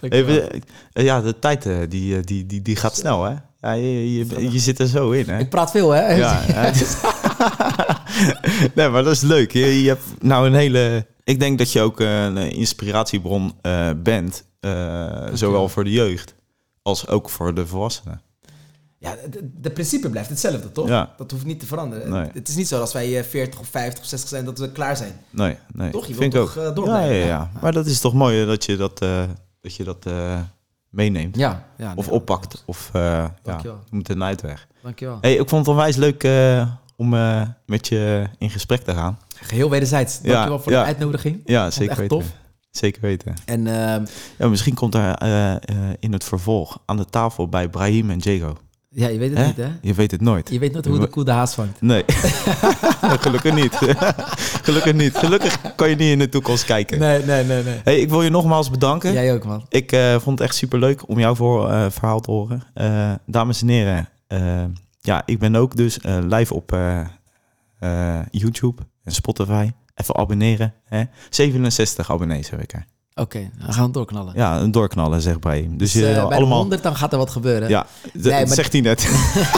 Even, 0.00 0.50
eh, 0.92 1.04
ja, 1.04 1.20
de 1.20 1.38
tijd 1.38 1.66
eh, 1.66 1.76
die, 1.88 2.20
die, 2.20 2.46
die, 2.46 2.62
die 2.62 2.76
gaat 2.76 2.96
snel, 2.96 3.22
hè? 3.24 3.34
Ja, 3.60 3.72
je, 3.72 4.14
je, 4.14 4.50
je 4.52 4.58
zit 4.58 4.78
er 4.78 4.86
zo 4.86 5.10
in, 5.10 5.28
hè? 5.28 5.38
Ik 5.38 5.48
praat 5.50 5.70
veel, 5.70 5.90
hè? 5.90 6.12
Ja, 6.14 6.40
ja. 6.46 6.72
nee, 8.74 8.88
maar 8.88 9.02
dat 9.02 9.12
is 9.12 9.20
leuk. 9.20 9.52
Je, 9.52 9.82
je 9.82 9.88
hebt 9.88 10.04
nou 10.20 10.46
een 10.46 10.54
hele... 10.54 11.06
Ik 11.24 11.40
denk 11.40 11.58
dat 11.58 11.72
je 11.72 11.80
ook 11.80 12.00
een 12.00 12.36
inspiratiebron 12.36 13.52
eh, 13.62 13.90
bent. 13.96 14.44
eh, 14.60 15.26
zowel 15.32 15.68
voor 15.68 15.84
de 15.84 15.90
jeugd 15.92 16.34
als 16.82 17.08
ook 17.08 17.30
voor 17.30 17.54
de 17.54 17.66
volwassenen. 17.66 18.20
Ja, 18.98 19.16
de, 19.30 19.50
de 19.60 19.70
principe 19.70 20.10
blijft 20.10 20.28
hetzelfde, 20.28 20.72
toch? 20.72 20.88
Ja. 20.88 21.14
Dat 21.16 21.30
hoeft 21.30 21.44
niet 21.44 21.60
te 21.60 21.66
veranderen. 21.66 22.10
Nee. 22.10 22.28
Het 22.32 22.48
is 22.48 22.56
niet 22.56 22.68
zo 22.68 22.80
als 22.80 22.92
wij 22.92 23.18
eh, 23.18 23.24
40 23.24 23.60
of 23.60 23.66
50 23.68 24.00
of 24.02 24.08
60 24.08 24.28
zijn 24.28 24.44
dat 24.44 24.58
we 24.58 24.72
klaar 24.72 24.96
zijn. 24.96 25.12
Nee, 25.30 25.56
nee. 25.72 25.90
Toch? 25.90 26.06
Je 26.06 26.14
vind 26.14 26.34
ik 26.34 26.40
toch, 26.40 26.58
ook. 26.58 26.64
eh, 26.64 26.74
door 26.74 26.86
ja, 26.86 27.00
ja, 27.00 27.12
ja, 27.12 27.26
ja. 27.26 27.50
Maar 27.60 27.72
dat 27.72 27.86
is 27.86 28.00
toch 28.00 28.14
mooi 28.14 28.40
eh, 28.40 28.46
dat 28.46 28.64
je 28.64 28.76
dat, 28.76 29.00
eh, 29.00 29.22
dat, 29.60 29.74
je 29.76 29.84
dat 29.84 30.06
eh, 30.06 30.40
meeneemt. 30.90 31.36
Ja. 31.36 31.64
ja 31.78 31.92
Of 31.96 32.08
oppakt. 32.08 32.62
Of 32.66 32.90
eh 32.92 33.24
ja, 33.44 33.60
moet 33.90 34.08
een 34.08 34.22
uitweg. 34.22 34.66
Dankjewel. 34.82 35.18
Hey, 35.20 35.32
ik 35.34 35.48
vond 35.48 35.66
het 35.66 35.74
onwijs 35.74 35.96
leuk 35.96 36.24
eh, 36.24 36.68
om 36.96 37.14
eh, 37.14 37.42
met 37.66 37.88
je 37.88 38.24
in 38.38 38.50
gesprek 38.50 38.80
te 38.82 38.92
gaan. 38.94 39.18
Geheel 39.36 39.70
wederzijds. 39.70 40.20
Dankjewel 40.20 40.58
voor 40.58 40.72
ja. 40.72 40.80
de 40.80 40.86
uitnodiging. 40.86 41.40
Ja, 41.44 41.70
zeker 41.70 41.90
echt 41.90 42.00
weten. 42.00 42.18
tof. 42.18 42.26
Zeker 42.70 43.00
weten. 43.00 43.34
En 43.44 43.66
ehm, 43.66 44.04
Ja, 44.38 44.48
misschien 44.48 44.74
komt 44.74 44.94
er 44.94 45.14
eh, 45.14 45.52
eh, 45.52 45.58
in 46.00 46.12
het 46.12 46.24
vervolg 46.24 46.78
aan 46.86 46.96
de 46.96 47.04
tafel 47.04 47.48
bij 47.48 47.68
Brahim 47.68 48.10
en 48.10 48.18
Jago. 48.18 48.56
ja, 48.90 49.08
je 49.08 49.18
weet 49.18 49.30
het 49.30 49.38
Hè? 49.38 49.46
niet, 49.46 49.56
hè? 49.56 49.68
Je 49.82 49.94
weet 49.94 50.10
het 50.10 50.20
nooit. 50.20 50.50
Je 50.50 50.58
weet 50.58 50.72
nooit 50.72 50.86
hoe 50.86 50.98
de 50.98 51.06
koe 51.06 51.24
de 51.24 51.30
haas 51.30 51.54
vangt. 51.54 51.80
Nee. 51.80 52.04
Gelukkig 53.24 53.54
niet. 53.54 53.74
Gelukkig 54.66 54.94
niet. 54.94 55.16
Gelukkig 55.16 55.74
kan 55.76 55.88
je 55.88 55.96
niet 55.96 56.10
in 56.10 56.18
de 56.18 56.28
toekomst 56.28 56.64
kijken. 56.64 56.98
Nee, 56.98 57.24
nee, 57.24 57.44
nee, 57.44 57.62
nee. 57.62 57.80
Hey, 57.84 57.98
ik 58.00 58.08
wil 58.08 58.22
je 58.22 58.30
nogmaals 58.30 58.70
bedanken. 58.70 59.12
Jij 59.12 59.34
ook, 59.34 59.44
man. 59.44 59.66
Ik 59.68 59.96
vond 60.20 60.38
het 60.38 60.48
echt 60.48 60.54
super 60.56 60.78
leuk 60.78 61.08
om 61.08 61.18
jouw 61.18 61.34
voor, 61.34 61.90
verhaal 61.90 62.20
te 62.20 62.30
horen. 62.30 62.62
Eh, 62.74 63.12
dames 63.26 63.62
en 63.62 63.68
heren, 63.68 64.08
ja, 65.04 65.22
ik 65.26 65.38
ben 65.38 65.56
ook 65.56 65.76
dus 65.76 65.98
eh, 65.98 66.18
live 66.22 66.54
op 66.54 66.72
eh, 66.72 67.00
eh, 67.78 68.26
YouTube 68.30 68.82
en 69.04 69.12
Spotify. 69.12 69.70
Even 69.94 70.16
abonneren. 70.16 70.74
Hè? 70.84 71.02
67 71.30 72.10
abonnees 72.10 72.50
heb 72.50 72.62
ik 72.62 72.72
er. 72.72 72.86
Oké, 73.14 73.50
dan 73.58 73.72
gaan 73.72 73.86
we 73.86 73.92
doorknallen. 73.92 74.32
Ja, 74.36 74.60
een 74.60 74.70
doorknallen, 74.70 75.20
zegt 75.22 75.40
Brahim. 75.40 75.78
Dus, 75.78 75.92
Dus, 75.92 76.02
bij 76.02 76.20
allemaal... 76.20 76.58
100 76.58 76.82
dan 76.82 76.96
gaat 76.96 77.12
er 77.12 77.18
wat 77.18 77.30
gebeuren. 77.30 77.68
Ja, 77.68 77.86
Nee, 78.12 78.46
maar- 78.46 78.54
zegt 78.54 78.72
hij 78.72 78.80
net. 78.80 79.04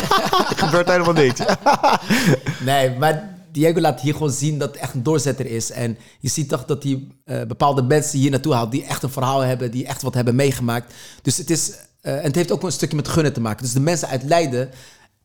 er 0.50 0.56
gebeurt 0.56 0.88
helemaal 0.90 1.12
niks. 1.12 1.40
Nee, 2.64 2.96
maar 2.98 3.34
Diego 3.52 3.80
laat 3.80 4.00
hier 4.00 4.12
gewoon 4.12 4.30
zien 4.30 4.58
dat 4.58 4.68
het 4.72 4.80
echt 4.80 4.94
een 4.94 5.02
doorzetter 5.02 5.46
is. 5.46 5.70
En 5.70 5.98
je 6.20 6.28
ziet 6.28 6.48
toch 6.48 6.64
dat 6.64 6.82
hij 6.82 7.06
bepaalde 7.46 7.82
mensen 7.82 8.18
hier 8.18 8.30
naartoe 8.30 8.54
haalt 8.54 8.70
die 8.70 8.84
echt 8.84 9.02
een 9.02 9.10
verhaal 9.10 9.40
hebben, 9.40 9.70
die 9.70 9.86
echt 9.86 10.02
wat 10.02 10.14
hebben 10.14 10.34
meegemaakt. 10.34 10.94
Dus 11.22 11.36
het 11.36 11.50
is, 11.50 11.72
en 12.00 12.22
het 12.22 12.34
heeft 12.34 12.50
ook 12.52 12.62
een 12.62 12.72
stukje 12.72 12.96
met 12.96 13.08
gunnen 13.08 13.32
te 13.32 13.40
maken. 13.40 13.62
Dus 13.62 13.72
de 13.72 13.80
mensen 13.80 14.08
uit 14.08 14.22
Leiden, 14.22 14.70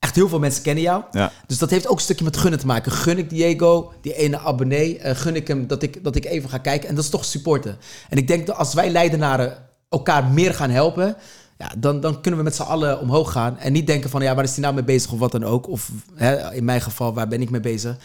echt 0.01 0.15
heel 0.15 0.29
veel 0.29 0.39
mensen 0.39 0.63
kennen 0.63 0.83
jou. 0.83 1.03
Ja. 1.11 1.31
Dus 1.47 1.57
dat 1.57 1.69
heeft 1.69 1.87
ook 1.87 1.95
een 1.95 2.03
stukje 2.03 2.23
met 2.23 2.37
gunnen 2.37 2.59
te 2.59 2.65
maken. 2.65 2.91
Gun 2.91 3.17
ik 3.17 3.29
Diego, 3.29 3.93
die 4.01 4.15
ene 4.15 4.39
abonnee, 4.39 4.97
eh, 4.97 5.15
gun 5.15 5.35
ik 5.35 5.47
hem 5.47 5.67
dat 5.67 5.83
ik, 5.83 6.03
dat 6.03 6.15
ik 6.15 6.25
even 6.25 6.49
ga 6.49 6.57
kijken. 6.57 6.89
En 6.89 6.95
dat 6.95 7.03
is 7.03 7.09
toch 7.09 7.25
supporten. 7.25 7.77
En 8.09 8.17
ik 8.17 8.27
denk 8.27 8.47
dat 8.47 8.55
als 8.55 8.73
wij 8.73 8.89
Leidenaren 8.89 9.57
elkaar 9.89 10.25
meer 10.25 10.53
gaan 10.53 10.69
helpen, 10.69 11.15
ja, 11.57 11.71
dan, 11.77 11.99
dan 11.99 12.21
kunnen 12.21 12.39
we 12.39 12.45
met 12.45 12.55
z'n 12.55 12.61
allen 12.61 12.99
omhoog 12.99 13.31
gaan. 13.31 13.57
En 13.57 13.71
niet 13.71 13.87
denken 13.87 14.09
van, 14.09 14.21
ja, 14.21 14.35
waar 14.35 14.43
is 14.43 14.53
die 14.53 14.63
nou 14.63 14.73
mee 14.73 14.83
bezig 14.83 15.11
of 15.11 15.19
wat 15.19 15.31
dan 15.31 15.43
ook. 15.43 15.67
Of 15.67 15.91
hè, 16.15 16.53
in 16.53 16.65
mijn 16.65 16.81
geval, 16.81 17.13
waar 17.13 17.27
ben 17.27 17.41
ik 17.41 17.49
mee 17.49 17.61
bezig. 17.61 17.97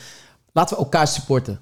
Laten 0.53 0.77
we 0.77 0.83
elkaar 0.83 1.09
supporten 1.09 1.61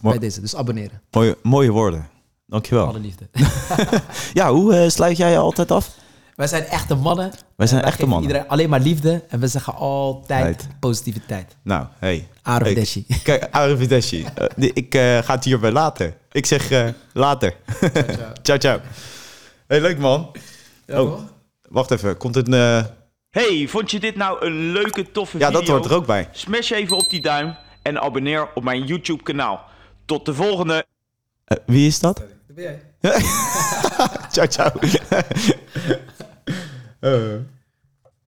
Mooi. 0.00 0.18
bij 0.18 0.28
deze. 0.28 0.40
Dus 0.40 0.56
abonneren. 0.56 1.02
Mooie, 1.10 1.38
mooie 1.42 1.70
woorden. 1.70 2.08
Dankjewel. 2.46 2.86
Alle 2.86 3.00
liefde. 3.00 3.28
Ja, 4.32 4.52
hoe 4.52 4.74
eh, 4.74 4.88
sluit 4.88 5.16
jij 5.16 5.30
je 5.30 5.36
altijd 5.36 5.70
af? 5.70 6.00
Wij 6.34 6.46
zijn 6.46 6.64
echte 6.64 6.94
mannen. 6.94 7.30
Wij 7.56 7.66
zijn 7.66 7.80
echte 7.82 7.92
geven 7.94 8.08
mannen. 8.08 8.28
Iedereen 8.28 8.48
alleen 8.50 8.68
maar 8.68 8.80
liefde. 8.80 9.24
En 9.28 9.40
we 9.40 9.46
zeggen 9.46 9.74
altijd 9.74 10.58
Tijd. 10.58 10.68
positiviteit. 10.80 11.56
Nou, 11.62 11.86
hey. 11.98 12.28
Arrivederci. 12.42 13.04
Hey, 13.08 13.18
Kijk, 13.22 13.48
arrivederci. 13.54 14.24
Eh, 14.34 14.46
die- 14.56 14.72
ik 14.72 14.94
eh, 14.94 15.18
ga 15.18 15.34
het 15.34 15.44
hierbij 15.44 15.70
laten. 15.70 16.14
Ik 16.32 16.46
zeg 16.46 16.70
eh, 16.70 16.88
later. 17.12 17.54
ciao, 18.42 18.58
ciao. 18.58 18.80
Hey, 19.66 19.80
leuk 19.80 19.98
man. 19.98 20.30
oh, 20.88 21.20
wacht 21.68 21.90
even. 21.90 22.16
Komt 22.16 22.34
het... 22.34 22.48
eh, 22.48 22.84
Hey, 23.30 23.66
vond 23.68 23.90
je 23.90 24.00
dit 24.00 24.16
nou 24.16 24.46
een 24.46 24.72
leuke, 24.72 25.10
toffe 25.10 25.38
Ja, 25.38 25.46
video? 25.46 25.60
dat 25.60 25.68
hoort 25.68 25.84
er 25.84 25.94
ook 25.94 26.06
bij. 26.06 26.28
Smash 26.32 26.70
even 26.70 26.96
op 26.96 27.10
die 27.10 27.20
duim 27.20 27.56
en 27.82 28.00
abonneer 28.00 28.48
op 28.54 28.62
mijn 28.64 28.84
YouTube 28.84 29.22
kanaal. 29.22 29.60
Tot 30.04 30.24
de 30.26 30.34
volgende. 30.34 30.84
Eh, 31.44 31.56
wie 31.66 31.86
is 31.86 31.98
dat? 31.98 32.16
Dat 32.16 32.26
ben 32.54 32.64
jij. 32.64 32.82
ciao, 34.32 34.46
ciao. 34.46 34.70
Uh. 37.02 37.40